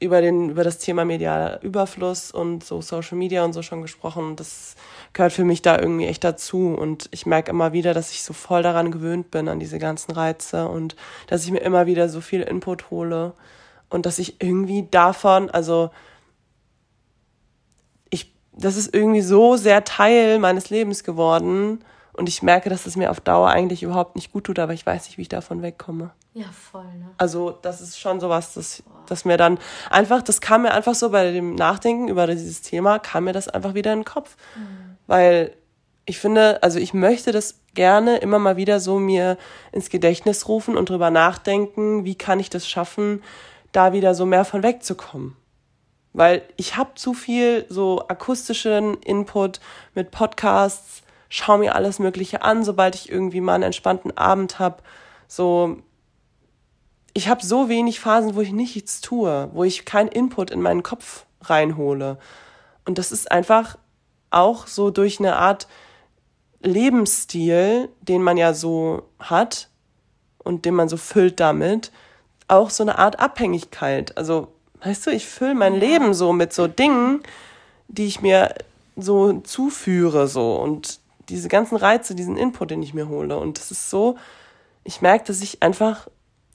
über, 0.00 0.20
den, 0.22 0.50
über 0.50 0.64
das 0.64 0.78
Thema 0.78 1.04
medialer 1.04 1.62
Überfluss 1.62 2.32
und 2.32 2.64
so 2.64 2.80
Social 2.80 3.18
Media 3.18 3.44
und 3.44 3.52
so 3.52 3.62
schon 3.62 3.82
gesprochen. 3.82 4.34
Das 4.34 4.74
gehört 5.12 5.32
für 5.32 5.44
mich 5.44 5.62
da 5.62 5.78
irgendwie 5.78 6.06
echt 6.06 6.24
dazu. 6.24 6.74
Und 6.74 7.08
ich 7.12 7.26
merke 7.26 7.50
immer 7.50 7.72
wieder, 7.74 7.92
dass 7.92 8.12
ich 8.12 8.22
so 8.22 8.32
voll 8.32 8.62
daran 8.62 8.90
gewöhnt 8.90 9.30
bin, 9.30 9.48
an 9.48 9.60
diese 9.60 9.78
ganzen 9.78 10.12
Reize 10.12 10.66
und 10.68 10.96
dass 11.26 11.44
ich 11.44 11.50
mir 11.50 11.60
immer 11.60 11.86
wieder 11.86 12.08
so 12.08 12.20
viel 12.20 12.40
Input 12.40 12.90
hole 12.90 13.34
und 13.92 14.06
dass 14.06 14.18
ich 14.18 14.40
irgendwie 14.42 14.86
davon, 14.90 15.50
also 15.50 15.90
ich, 18.10 18.34
das 18.52 18.76
ist 18.76 18.94
irgendwie 18.94 19.20
so 19.20 19.56
sehr 19.56 19.84
Teil 19.84 20.38
meines 20.38 20.70
Lebens 20.70 21.04
geworden 21.04 21.84
und 22.14 22.28
ich 22.28 22.42
merke, 22.42 22.70
dass 22.70 22.86
es 22.86 22.96
mir 22.96 23.10
auf 23.10 23.20
Dauer 23.20 23.50
eigentlich 23.50 23.82
überhaupt 23.82 24.16
nicht 24.16 24.32
gut 24.32 24.44
tut, 24.44 24.58
aber 24.58 24.72
ich 24.72 24.84
weiß 24.84 25.06
nicht, 25.06 25.18
wie 25.18 25.22
ich 25.22 25.28
davon 25.28 25.62
wegkomme. 25.62 26.10
Ja, 26.34 26.46
voll, 26.52 26.84
ne? 26.84 27.10
Also, 27.18 27.50
das 27.50 27.82
ist 27.82 27.98
schon 28.00 28.18
sowas, 28.18 28.54
das, 28.54 28.82
das 29.06 29.26
mir 29.26 29.36
dann 29.36 29.58
einfach, 29.90 30.22
das 30.22 30.40
kam 30.40 30.62
mir 30.62 30.72
einfach 30.72 30.94
so 30.94 31.10
bei 31.10 31.30
dem 31.30 31.54
Nachdenken 31.54 32.08
über 32.08 32.26
dieses 32.26 32.62
Thema, 32.62 32.98
kam 32.98 33.24
mir 33.24 33.32
das 33.32 33.48
einfach 33.48 33.74
wieder 33.74 33.92
in 33.92 34.00
den 34.00 34.04
Kopf. 34.06 34.36
Mhm. 34.56 34.96
Weil 35.06 35.52
ich 36.06 36.18
finde, 36.18 36.62
also 36.62 36.78
ich 36.78 36.94
möchte 36.94 37.32
das 37.32 37.60
gerne 37.74 38.18
immer 38.18 38.38
mal 38.38 38.56
wieder 38.56 38.80
so 38.80 38.98
mir 38.98 39.36
ins 39.70 39.90
Gedächtnis 39.90 40.48
rufen 40.48 40.76
und 40.76 40.88
drüber 40.88 41.10
nachdenken, 41.10 42.04
wie 42.04 42.14
kann 42.14 42.40
ich 42.40 42.50
das 42.50 42.66
schaffen, 42.66 43.22
da 43.72 43.92
wieder 43.92 44.14
so 44.14 44.26
mehr 44.26 44.44
von 44.44 44.62
wegzukommen. 44.62 45.36
Weil 46.12 46.42
ich 46.56 46.76
habe 46.76 46.94
zu 46.94 47.14
viel 47.14 47.64
so 47.68 48.06
akustischen 48.08 49.00
Input 49.02 49.60
mit 49.94 50.10
Podcasts, 50.10 51.02
schau 51.30 51.56
mir 51.56 51.74
alles 51.74 51.98
Mögliche 51.98 52.42
an, 52.42 52.64
sobald 52.64 52.94
ich 52.94 53.10
irgendwie 53.10 53.40
mal 53.40 53.54
einen 53.54 53.64
entspannten 53.64 54.16
Abend 54.16 54.58
habe. 54.58 54.82
So, 55.26 55.78
ich 57.14 57.28
habe 57.28 57.44
so 57.44 57.70
wenig 57.70 58.00
Phasen, 58.00 58.34
wo 58.34 58.42
ich 58.42 58.52
nichts 58.52 59.00
tue, 59.00 59.48
wo 59.52 59.64
ich 59.64 59.86
keinen 59.86 60.08
Input 60.08 60.50
in 60.50 60.60
meinen 60.60 60.82
Kopf 60.82 61.24
reinhole. 61.40 62.18
Und 62.84 62.98
das 62.98 63.12
ist 63.12 63.32
einfach 63.32 63.78
auch 64.30 64.66
so 64.66 64.90
durch 64.90 65.18
eine 65.18 65.36
Art 65.36 65.66
Lebensstil, 66.62 67.88
den 68.00 68.22
man 68.22 68.36
ja 68.36 68.54
so 68.54 69.08
hat 69.18 69.68
und 70.38 70.64
den 70.64 70.74
man 70.74 70.88
so 70.88 70.96
füllt 70.96 71.40
damit, 71.40 71.92
auch 72.52 72.70
so 72.70 72.82
eine 72.82 72.98
Art 72.98 73.18
Abhängigkeit. 73.18 74.16
Also, 74.16 74.48
weißt 74.82 75.06
du, 75.06 75.10
ich 75.10 75.26
fülle 75.26 75.54
mein 75.54 75.74
Leben 75.74 76.14
so 76.14 76.32
mit 76.32 76.52
so 76.52 76.66
Dingen, 76.66 77.22
die 77.88 78.06
ich 78.06 78.20
mir 78.20 78.54
so 78.96 79.40
zuführe, 79.40 80.28
so 80.28 80.56
und 80.56 81.00
diese 81.28 81.48
ganzen 81.48 81.76
Reize, 81.76 82.14
diesen 82.14 82.36
Input, 82.36 82.70
den 82.70 82.82
ich 82.82 82.94
mir 82.94 83.08
hole. 83.08 83.38
Und 83.38 83.58
es 83.58 83.70
ist 83.70 83.90
so, 83.90 84.16
ich 84.84 85.00
merke, 85.00 85.24
dass 85.26 85.40
ich 85.40 85.62
einfach 85.62 86.08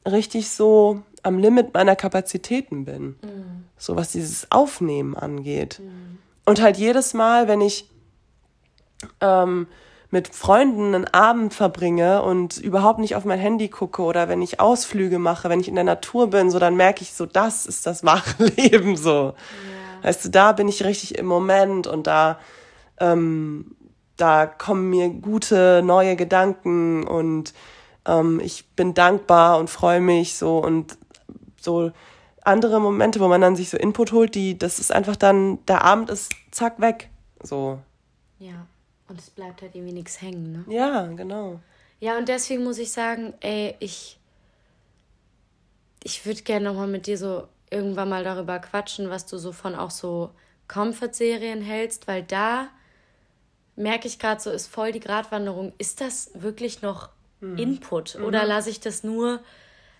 richtig 0.05 0.49
so 0.49 1.01
am 1.23 1.39
Limit 1.39 1.73
meiner 1.73 1.95
Kapazitäten 1.95 2.85
bin. 2.85 3.15
Mhm. 3.21 3.65
So 3.77 3.95
was 3.95 4.11
dieses 4.11 4.51
Aufnehmen 4.51 5.15
angeht. 5.15 5.79
Mhm. 5.79 6.19
Und 6.45 6.61
halt 6.61 6.77
jedes 6.77 7.13
Mal, 7.13 7.47
wenn 7.47 7.61
ich 7.61 7.89
ähm, 9.21 9.67
mit 10.09 10.33
Freunden 10.33 10.95
einen 10.95 11.05
Abend 11.05 11.53
verbringe 11.53 12.21
und 12.21 12.57
überhaupt 12.57 12.99
nicht 12.99 13.15
auf 13.15 13.25
mein 13.25 13.39
Handy 13.39 13.67
gucke 13.67 14.01
oder 14.01 14.29
wenn 14.29 14.41
ich 14.41 14.59
Ausflüge 14.59 15.19
mache, 15.19 15.49
wenn 15.49 15.59
ich 15.59 15.67
in 15.67 15.75
der 15.75 15.83
Natur 15.83 16.29
bin, 16.29 16.49
so 16.49 16.59
dann 16.59 16.75
merke 16.77 17.01
ich 17.01 17.13
so, 17.13 17.25
das 17.25 17.65
ist 17.65 17.85
das 17.85 18.05
wahre 18.05 18.45
Leben 18.55 18.95
so. 18.95 19.33
Ja. 20.01 20.07
Weißt 20.07 20.25
du, 20.25 20.29
da 20.29 20.53
bin 20.53 20.67
ich 20.67 20.85
richtig 20.85 21.17
im 21.17 21.25
Moment 21.25 21.87
und 21.87 22.07
da, 22.07 22.39
ähm, 22.99 23.75
da 24.15 24.45
kommen 24.45 24.89
mir 24.89 25.09
gute 25.09 25.81
neue 25.83 26.15
Gedanken 26.15 27.05
und 27.05 27.53
ähm, 28.05 28.39
ich 28.41 28.69
bin 28.75 28.93
dankbar 28.93 29.59
und 29.59 29.69
freue 29.69 29.99
mich 29.99 30.37
so 30.37 30.59
und 30.59 30.97
so 31.59 31.91
andere 32.47 32.79
Momente, 32.79 33.19
wo 33.19 33.27
man 33.27 33.41
dann 33.41 33.57
sich 33.57 33.69
so 33.69 33.77
Input 33.77 34.13
holt, 34.13 34.33
die, 34.33 34.57
das 34.57 34.79
ist 34.79 34.93
einfach 34.93 35.17
dann, 35.17 35.63
der 35.65 35.83
Abend 35.83 36.09
ist 36.09 36.31
zack 36.51 36.79
weg. 36.79 37.09
So. 37.43 37.79
Ja. 38.39 38.65
Und 39.07 39.19
es 39.19 39.29
bleibt 39.29 39.61
halt 39.61 39.75
irgendwie 39.75 39.93
nichts 39.93 40.21
hängen, 40.21 40.51
ne? 40.51 40.73
Ja, 40.73 41.07
genau. 41.07 41.59
Ja, 41.99 42.17
und 42.17 42.27
deswegen 42.27 42.63
muss 42.63 42.77
ich 42.77 42.91
sagen, 42.91 43.33
ey, 43.39 43.75
ich, 43.79 44.19
ich 46.03 46.25
würde 46.25 46.41
gerne 46.41 46.65
nochmal 46.65 46.87
mit 46.87 47.07
dir 47.07 47.17
so 47.17 47.47
irgendwann 47.69 48.09
mal 48.09 48.23
darüber 48.23 48.59
quatschen, 48.59 49.09
was 49.09 49.25
du 49.25 49.37
so 49.37 49.51
von 49.51 49.75
auch 49.75 49.91
so 49.91 50.31
Comfort-Serien 50.67 51.61
hältst, 51.61 52.07
weil 52.07 52.23
da 52.23 52.67
merke 53.75 54.07
ich 54.07 54.19
gerade 54.19 54.41
so, 54.41 54.51
ist 54.51 54.67
voll 54.67 54.91
die 54.91 54.99
Gratwanderung. 54.99 55.73
Ist 55.77 56.01
das 56.01 56.31
wirklich 56.33 56.81
noch 56.81 57.09
mhm. 57.39 57.57
Input 57.57 58.17
mhm. 58.17 58.25
oder 58.25 58.45
lasse 58.45 58.69
ich 58.69 58.79
das 58.79 59.03
nur 59.03 59.39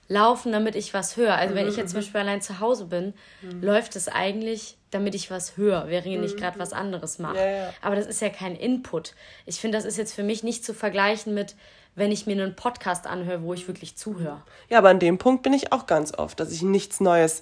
laufen, 0.08 0.52
damit 0.52 0.76
ich 0.76 0.94
was 0.94 1.18
höre. 1.18 1.36
Also 1.36 1.54
wenn 1.56 1.68
ich 1.68 1.76
jetzt 1.76 1.92
zum 1.92 2.00
Mhm. 2.00 2.04
Beispiel 2.04 2.22
allein 2.22 2.42
zu 2.42 2.60
Hause 2.60 2.86
bin, 2.86 3.14
läuft 3.62 3.96
es 3.96 4.08
eigentlich, 4.08 4.78
damit 4.92 5.16
ich 5.16 5.30
was 5.30 5.58
höre, 5.58 5.88
während 5.90 6.24
ich 6.24 6.38
gerade 6.38 6.58
was 6.60 6.72
anderes 6.74 7.20
mache. 7.20 7.34
Mhm. 7.34 7.40
Ja, 7.40 7.50
ja. 7.50 7.74
Aber 7.82 7.96
das 7.96 8.08
ist 8.08 8.22
ja 8.22 8.30
kein 8.30 8.56
Input. 8.56 9.14
Ich 9.46 9.60
finde, 9.60 9.78
das 9.78 9.86
ist 9.86 9.98
jetzt 9.98 10.14
für 10.14 10.24
mich 10.24 10.44
nicht 10.44 10.64
zu 10.64 10.74
vergleichen 10.74 11.34
mit, 11.34 11.56
wenn 11.96 12.12
ich 12.12 12.26
mir 12.28 12.34
einen 12.42 12.56
Podcast 12.56 13.08
anhöre, 13.08 13.42
wo 13.44 13.54
ich 13.54 13.68
wirklich 13.68 13.98
zuhöre. 13.98 14.42
Ja, 14.70 14.78
aber 14.78 14.90
an 14.90 15.00
dem 15.00 15.18
Punkt 15.18 15.44
bin 15.44 15.52
ich 15.54 15.72
auch 15.74 15.88
ganz 15.88 16.14
oft, 16.18 16.40
dass 16.40 16.52
ich 16.52 16.62
nichts 16.62 17.00
Neues 17.02 17.42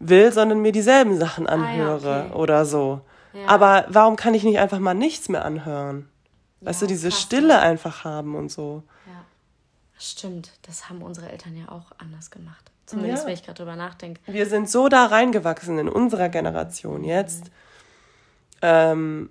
will, 0.00 0.32
sondern 0.32 0.58
mir 0.60 0.72
dieselben 0.72 1.18
Sachen 1.18 1.46
anhöre 1.46 2.14
Ah, 2.14 2.26
okay. 2.30 2.34
oder 2.34 2.64
so. 2.64 3.00
Ja. 3.32 3.46
Aber 3.46 3.86
warum 3.88 4.16
kann 4.16 4.34
ich 4.34 4.42
nicht 4.42 4.58
einfach 4.58 4.80
mal 4.80 4.92
nichts 4.94 5.28
mehr 5.28 5.44
anhören? 5.44 6.08
Weißt 6.60 6.82
Ja, 6.82 6.86
du, 6.88 6.92
diese 6.92 7.10
Stille 7.10 7.46
ne? 7.48 7.58
einfach 7.60 8.04
haben 8.04 8.34
und 8.34 8.50
so. 8.50 8.82
Ja. 10.02 10.08
Stimmt, 10.08 10.50
das 10.62 10.88
haben 10.88 11.02
unsere 11.02 11.30
Eltern 11.30 11.56
ja 11.56 11.70
auch 11.72 11.92
anders 11.98 12.30
gemacht. 12.30 12.70
Zumindest, 12.86 13.22
Ja. 13.22 13.26
wenn 13.28 13.34
ich 13.34 13.44
gerade 13.44 13.58
drüber 13.58 13.76
nachdenke. 13.76 14.20
Wir 14.26 14.46
sind 14.46 14.68
so 14.68 14.88
da 14.88 15.06
reingewachsen 15.06 15.78
in 15.78 15.88
unserer 15.88 16.28
Generation 16.28 17.04
jetzt. 17.04 17.44
Ähm, 18.60 19.30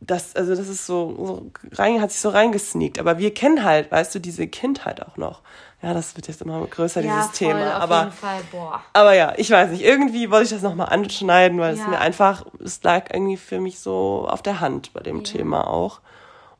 das, 0.00 0.36
also 0.36 0.54
das 0.54 0.68
ist 0.68 0.86
so, 0.86 1.14
so 1.26 1.50
rein, 1.72 2.00
hat 2.00 2.12
sich 2.12 2.20
so 2.20 2.28
reingesneakt. 2.28 2.98
Aber 3.00 3.18
wir 3.18 3.34
kennen 3.34 3.64
halt, 3.64 3.90
weißt 3.90 4.14
du, 4.14 4.20
diese 4.20 4.46
Kindheit 4.46 5.04
auch 5.04 5.16
noch. 5.16 5.42
Ja, 5.82 5.92
das 5.94 6.14
wird 6.16 6.28
jetzt 6.28 6.42
immer 6.42 6.64
größer, 6.66 7.00
ja, 7.00 7.14
dieses 7.16 7.38
voll, 7.38 7.48
Thema. 7.48 7.76
auf 7.76 7.82
Aber 7.82 7.98
jeden 8.00 8.12
Fall, 8.12 8.40
boah. 8.50 8.82
Aber 8.92 9.12
ja, 9.14 9.34
ich 9.36 9.50
weiß 9.50 9.70
nicht, 9.70 9.82
irgendwie 9.82 10.30
wollte 10.30 10.44
ich 10.44 10.50
das 10.50 10.62
nochmal 10.62 10.88
anschneiden, 10.90 11.58
weil 11.58 11.74
es 11.74 11.80
Ja. 11.80 11.88
mir 11.88 11.98
einfach, 12.00 12.44
es 12.64 12.82
lag 12.82 13.12
irgendwie 13.12 13.36
für 13.36 13.60
mich 13.60 13.78
so 13.80 14.26
auf 14.28 14.42
der 14.42 14.60
Hand 14.60 14.92
bei 14.92 15.00
dem 15.00 15.24
Thema 15.24 15.66
auch. 15.68 16.00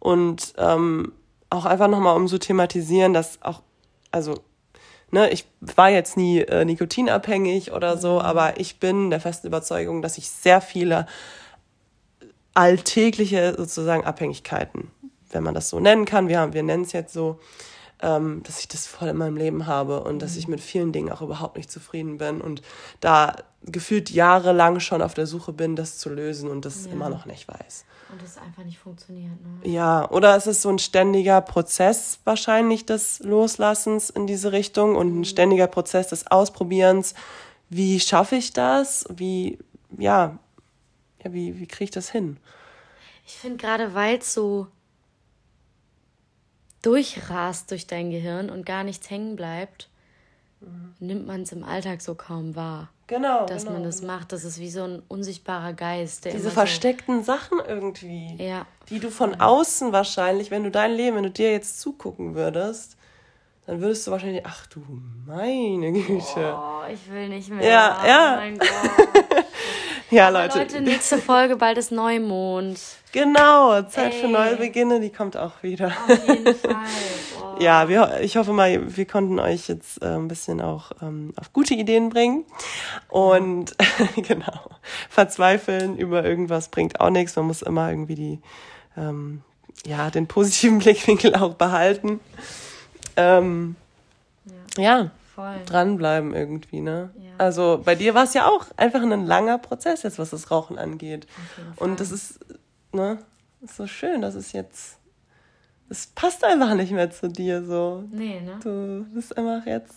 Und 0.00 0.54
ähm, 0.58 1.12
auch 1.50 1.64
einfach 1.64 1.88
nochmal 1.88 2.16
um 2.16 2.28
so 2.28 2.38
thematisieren, 2.38 3.14
dass 3.14 3.40
auch, 3.42 3.62
also, 4.10 4.40
ne, 5.10 5.30
ich 5.30 5.46
war 5.60 5.88
jetzt 5.90 6.16
nie 6.16 6.40
äh, 6.40 6.64
nikotinabhängig 6.64 7.72
oder 7.72 7.96
so, 7.96 8.20
aber 8.20 8.60
ich 8.60 8.78
bin 8.80 9.10
der 9.10 9.20
festen 9.20 9.46
Überzeugung, 9.46 10.02
dass 10.02 10.18
ich 10.18 10.30
sehr 10.30 10.60
viele 10.60 11.06
alltägliche 12.54 13.54
sozusagen 13.56 14.04
Abhängigkeiten, 14.04 14.90
wenn 15.30 15.42
man 15.42 15.54
das 15.54 15.68
so 15.70 15.80
nennen 15.80 16.04
kann, 16.04 16.28
wir, 16.28 16.40
haben, 16.40 16.52
wir 16.54 16.62
nennen 16.62 16.84
es 16.84 16.92
jetzt 16.92 17.12
so, 17.12 17.38
ähm, 18.00 18.42
dass 18.44 18.60
ich 18.60 18.68
das 18.68 18.86
voll 18.86 19.08
in 19.08 19.16
meinem 19.16 19.36
Leben 19.36 19.66
habe 19.66 20.02
und 20.02 20.20
dass 20.20 20.36
ich 20.36 20.48
mit 20.48 20.60
vielen 20.60 20.92
Dingen 20.92 21.10
auch 21.10 21.22
überhaupt 21.22 21.56
nicht 21.56 21.70
zufrieden 21.70 22.18
bin 22.18 22.40
und 22.40 22.62
da 23.00 23.36
gefühlt 23.64 24.10
jahrelang 24.10 24.80
schon 24.80 25.02
auf 25.02 25.14
der 25.14 25.26
Suche 25.26 25.52
bin, 25.52 25.76
das 25.76 25.98
zu 25.98 26.08
lösen 26.08 26.48
und 26.48 26.64
das 26.64 26.86
Ja. 26.86 26.92
immer 26.92 27.08
noch 27.08 27.26
nicht 27.26 27.48
weiß. 27.48 27.84
Und 28.10 28.22
das 28.22 28.38
einfach 28.38 28.64
nicht 28.64 28.78
funktioniert. 28.78 29.32
Ne? 29.42 29.70
Ja, 29.70 30.08
oder 30.10 30.34
es 30.34 30.46
ist 30.46 30.62
so 30.62 30.70
ein 30.70 30.78
ständiger 30.78 31.40
Prozess 31.40 32.20
wahrscheinlich 32.24 32.86
des 32.86 33.18
Loslassens 33.20 34.08
in 34.08 34.26
diese 34.26 34.52
Richtung 34.52 34.96
und 34.96 35.20
ein 35.20 35.24
ständiger 35.24 35.66
Prozess 35.66 36.08
des 36.08 36.26
Ausprobierens. 36.26 37.14
Wie 37.68 38.00
schaffe 38.00 38.36
ich 38.36 38.52
das? 38.54 39.04
Wie, 39.10 39.58
ja, 39.98 40.38
ja 41.22 41.32
wie, 41.32 41.58
wie 41.58 41.66
kriege 41.66 41.84
ich 41.84 41.90
das 41.90 42.10
hin? 42.10 42.38
Ich 43.26 43.34
finde 43.34 43.58
gerade, 43.58 43.94
weil 43.94 44.18
es 44.18 44.32
so 44.32 44.68
durchrast 46.80 47.70
durch 47.70 47.86
dein 47.86 48.10
Gehirn 48.10 48.48
und 48.48 48.64
gar 48.64 48.84
nichts 48.84 49.10
hängen 49.10 49.36
bleibt, 49.36 49.90
nimmt 51.00 51.26
man 51.26 51.42
es 51.42 51.52
im 51.52 51.62
Alltag 51.64 52.00
so 52.02 52.14
kaum 52.14 52.56
wahr, 52.56 52.88
Genau. 53.06 53.46
dass 53.46 53.64
man 53.64 53.82
das 53.84 54.02
macht. 54.02 54.32
Das 54.32 54.44
ist 54.44 54.58
wie 54.58 54.70
so 54.70 54.82
ein 54.84 55.02
unsichtbarer 55.08 55.72
Geist, 55.72 56.24
Diese 56.24 56.50
versteckten 56.50 57.22
Sachen 57.22 57.58
irgendwie. 57.66 58.34
So, 58.36 58.42
ja, 58.44 58.66
die 58.90 58.98
du 58.98 59.10
von 59.10 59.40
außen 59.40 59.92
wahrscheinlich, 59.92 60.50
wenn 60.50 60.64
du 60.64 60.70
dein 60.70 60.92
Leben, 60.92 61.16
wenn 61.16 61.22
du 61.24 61.30
dir 61.30 61.52
jetzt 61.52 61.80
zugucken 61.80 62.34
würdest, 62.34 62.96
dann 63.66 63.80
würdest 63.80 64.06
du 64.06 64.10
wahrscheinlich, 64.10 64.42
ach 64.46 64.66
du 64.66 64.80
meine 65.26 65.92
Güte. 65.92 66.56
Oh, 66.56 66.80
ich 66.92 67.10
will 67.12 67.28
nicht 67.28 67.50
mehr. 67.50 67.68
Ja, 67.68 68.00
oh 68.02 68.06
ja. 68.08 68.36
mein 68.36 68.58
Gott. 68.58 68.68
ja, 70.10 70.28
Leute, 70.30 70.58
Leute, 70.58 70.80
nächste 70.80 71.18
Folge, 71.18 71.56
bald 71.56 71.76
ist 71.76 71.92
Neumond. 71.92 72.80
genau, 73.12 73.82
Zeit 73.82 74.14
für 74.14 74.26
Ey. 74.26 74.32
neue 74.32 74.56
Beginne, 74.56 75.00
die 75.00 75.10
kommt 75.10 75.36
auch 75.36 75.62
wieder. 75.62 75.88
Auf 75.88 76.28
jeden 76.28 76.54
Fall. 76.54 76.76
Ja, 77.60 77.88
wir, 77.88 78.20
ich 78.20 78.36
hoffe 78.36 78.52
mal, 78.52 78.96
wir 78.96 79.06
konnten 79.06 79.40
euch 79.40 79.68
jetzt 79.68 80.00
äh, 80.02 80.14
ein 80.14 80.28
bisschen 80.28 80.60
auch 80.60 80.92
ähm, 81.02 81.32
auf 81.36 81.52
gute 81.52 81.74
Ideen 81.74 82.08
bringen. 82.08 82.44
Und 83.08 83.74
genau, 84.16 84.70
verzweifeln 85.08 85.96
über 85.96 86.24
irgendwas 86.24 86.68
bringt 86.68 87.00
auch 87.00 87.10
nichts. 87.10 87.34
Man 87.36 87.46
muss 87.46 87.62
immer 87.62 87.90
irgendwie 87.90 88.14
die, 88.14 88.40
ähm, 88.96 89.42
ja, 89.84 90.10
den 90.10 90.28
positiven 90.28 90.78
Blickwinkel 90.80 91.34
auch 91.34 91.54
behalten. 91.54 92.20
Ähm, 93.16 93.74
ja, 94.76 95.10
Voll. 95.34 95.56
dranbleiben 95.66 96.34
irgendwie, 96.34 96.80
ne? 96.80 97.10
Ja. 97.16 97.30
Also 97.38 97.80
bei 97.84 97.96
dir 97.96 98.14
war 98.14 98.24
es 98.24 98.34
ja 98.34 98.46
auch 98.46 98.66
einfach 98.76 99.02
ein 99.02 99.26
langer 99.26 99.58
Prozess 99.58 100.04
jetzt, 100.04 100.18
was 100.18 100.30
das 100.30 100.50
Rauchen 100.50 100.78
angeht. 100.78 101.26
Und 101.76 101.98
das 101.98 102.12
ist, 102.12 102.38
ne, 102.92 103.18
ist 103.60 103.76
so 103.76 103.86
schön, 103.88 104.22
dass 104.22 104.34
es 104.34 104.52
jetzt, 104.52 104.97
es 105.90 106.06
passt 106.08 106.44
einfach 106.44 106.74
nicht 106.74 106.92
mehr 106.92 107.10
zu 107.10 107.28
dir 107.28 107.64
so. 107.64 108.04
Nee, 108.10 108.40
ne? 108.40 108.58
Du 108.62 109.04
bist 109.14 109.36
einfach 109.36 109.64
jetzt 109.66 109.94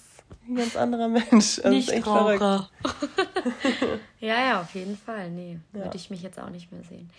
ein 0.47 0.55
ganz 0.55 0.75
anderer 0.75 1.07
Mensch. 1.07 1.59
Also 1.63 1.77
ist 1.77 1.91
echt 1.91 2.03
verrückt. 2.03 2.41
ja, 4.19 4.39
ja, 4.47 4.61
auf 4.61 4.73
jeden 4.73 4.97
Fall. 4.97 5.29
Nee, 5.29 5.59
Ja. 5.73 5.79
würde 5.85 5.97
ich 5.97 6.09
mich 6.09 6.21
jetzt 6.21 6.39
auch 6.39 6.49
nicht 6.49 6.71
mehr 6.71 6.83
sehen. 6.83 7.09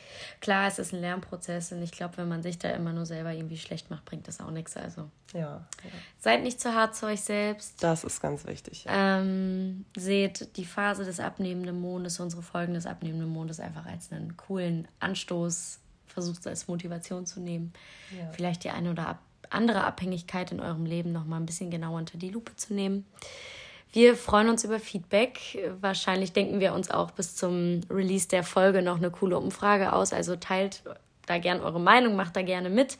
Klar, 0.41 0.67
es 0.69 0.79
ist 0.79 0.93
ein 0.93 1.01
Lernprozess 1.01 1.73
und 1.73 1.83
ich 1.83 1.93
glaube, 1.93 2.17
wenn 2.19 2.29
man 2.29 2.43
sich 2.43 2.59
da 2.59 2.71
immer 2.71 2.93
nur 2.93 3.07
selber 3.07 3.33
irgendwie 3.33 3.59
schlecht 3.59 3.91
macht, 3.91 4.05
bringt 4.05 4.27
das 4.29 4.41
auch 4.41 4.51
nichts. 4.51 4.77
Also 4.77 5.09
Ja, 5.33 5.41
ja, 5.41 5.91
seid 6.19 6.43
nicht 6.43 6.61
zu 6.61 6.75
hart 6.75 6.95
zu 6.97 7.07
euch 7.07 7.21
selbst. 7.21 7.83
das 7.83 8.05
ist 8.05 8.21
ganz 8.21 8.47
wichtig. 8.47 8.85
Ja. 8.85 9.21
Ähm, 9.21 9.85
seht 9.97 10.57
die 10.57 10.65
Phase 10.65 11.05
des 11.05 11.21
abnehmenden 11.21 11.81
Mondes, 11.81 12.19
unsere 12.21 12.43
Folgen 12.43 12.75
des 12.75 12.87
abnehmenden 12.87 13.29
Mondes 13.31 13.61
einfach 13.61 13.87
als 13.87 14.11
einen 14.13 14.37
coolen 14.37 14.89
Anstoß, 15.01 15.79
versucht 16.13 16.41
es 16.41 16.47
als 16.47 16.69
Motivation 16.69 17.27
zu 17.27 17.41
nehmen. 17.41 17.73
Ja. 18.17 18.31
Vielleicht 18.33 18.65
die 18.65 18.71
eine 18.71 18.91
oder 18.91 19.19
andere 19.51 19.85
Abhängigkeit 19.85 20.53
in 20.53 20.61
eurem 20.61 20.87
Leben 20.87 21.13
noch 21.13 21.25
mal 21.25 21.37
ein 21.37 21.47
bisschen 21.47 21.71
genauer 21.71 21.99
unter 21.99 22.19
die 22.19 22.31
Lupe 22.31 22.57
zu 22.57 22.75
nehmen. 22.75 23.05
Wir 23.93 24.17
freuen 24.17 24.49
uns 24.49 24.65
über 24.65 24.81
Feedback. 24.81 25.59
Wahrscheinlich 25.81 26.33
denken 26.33 26.61
wir 26.61 26.73
uns 26.73 26.91
auch 26.91 27.11
bis 27.11 27.37
zum 27.37 27.83
Release 27.91 28.27
der 28.27 28.43
Folge 28.43 28.81
noch 28.81 28.97
eine 28.97 29.11
coole 29.11 29.39
Umfrage 29.39 29.93
aus. 29.93 30.15
Also 30.15 30.37
teilt 30.37 30.83
da 31.27 31.39
gern 31.39 31.61
eure 31.61 31.81
Meinung, 31.81 32.17
macht 32.17 32.37
da 32.37 32.43
gerne 32.43 32.71
mit. 32.71 32.97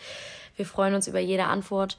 Wir 0.57 0.67
freuen 0.67 0.95
uns 0.95 1.09
über 1.09 1.19
jede 1.19 1.45
Antwort. 1.45 1.97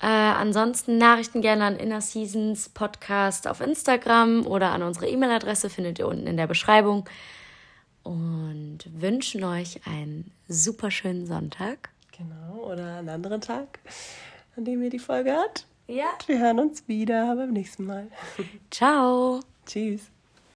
Äh, 0.00 0.06
ansonsten 0.06 0.98
Nachrichten 0.98 1.40
gerne 1.40 1.64
an 1.64 1.76
Inner 1.76 2.00
Seasons 2.00 2.68
Podcast 2.68 3.48
auf 3.48 3.60
Instagram 3.60 4.46
oder 4.46 4.70
an 4.70 4.82
unsere 4.82 5.08
E-Mail-Adresse 5.08 5.70
findet 5.70 5.98
ihr 5.98 6.06
unten 6.06 6.26
in 6.26 6.36
der 6.36 6.46
Beschreibung. 6.46 7.08
Und 8.06 8.78
wünschen 8.88 9.42
euch 9.42 9.80
einen 9.84 10.30
super 10.46 10.92
schönen 10.92 11.26
Sonntag. 11.26 11.90
Genau, 12.16 12.62
oder 12.70 12.98
einen 12.98 13.08
anderen 13.08 13.40
Tag, 13.40 13.80
an 14.56 14.64
dem 14.64 14.80
ihr 14.84 14.90
die 14.90 15.00
Folge 15.00 15.32
habt. 15.32 15.66
Ja. 15.88 16.16
Wir 16.26 16.38
hören 16.38 16.60
uns 16.60 16.86
wieder 16.86 17.34
beim 17.34 17.52
nächsten 17.52 17.84
Mal. 17.84 18.06
Ciao. 18.70 19.40
Tschüss. 19.66 20.02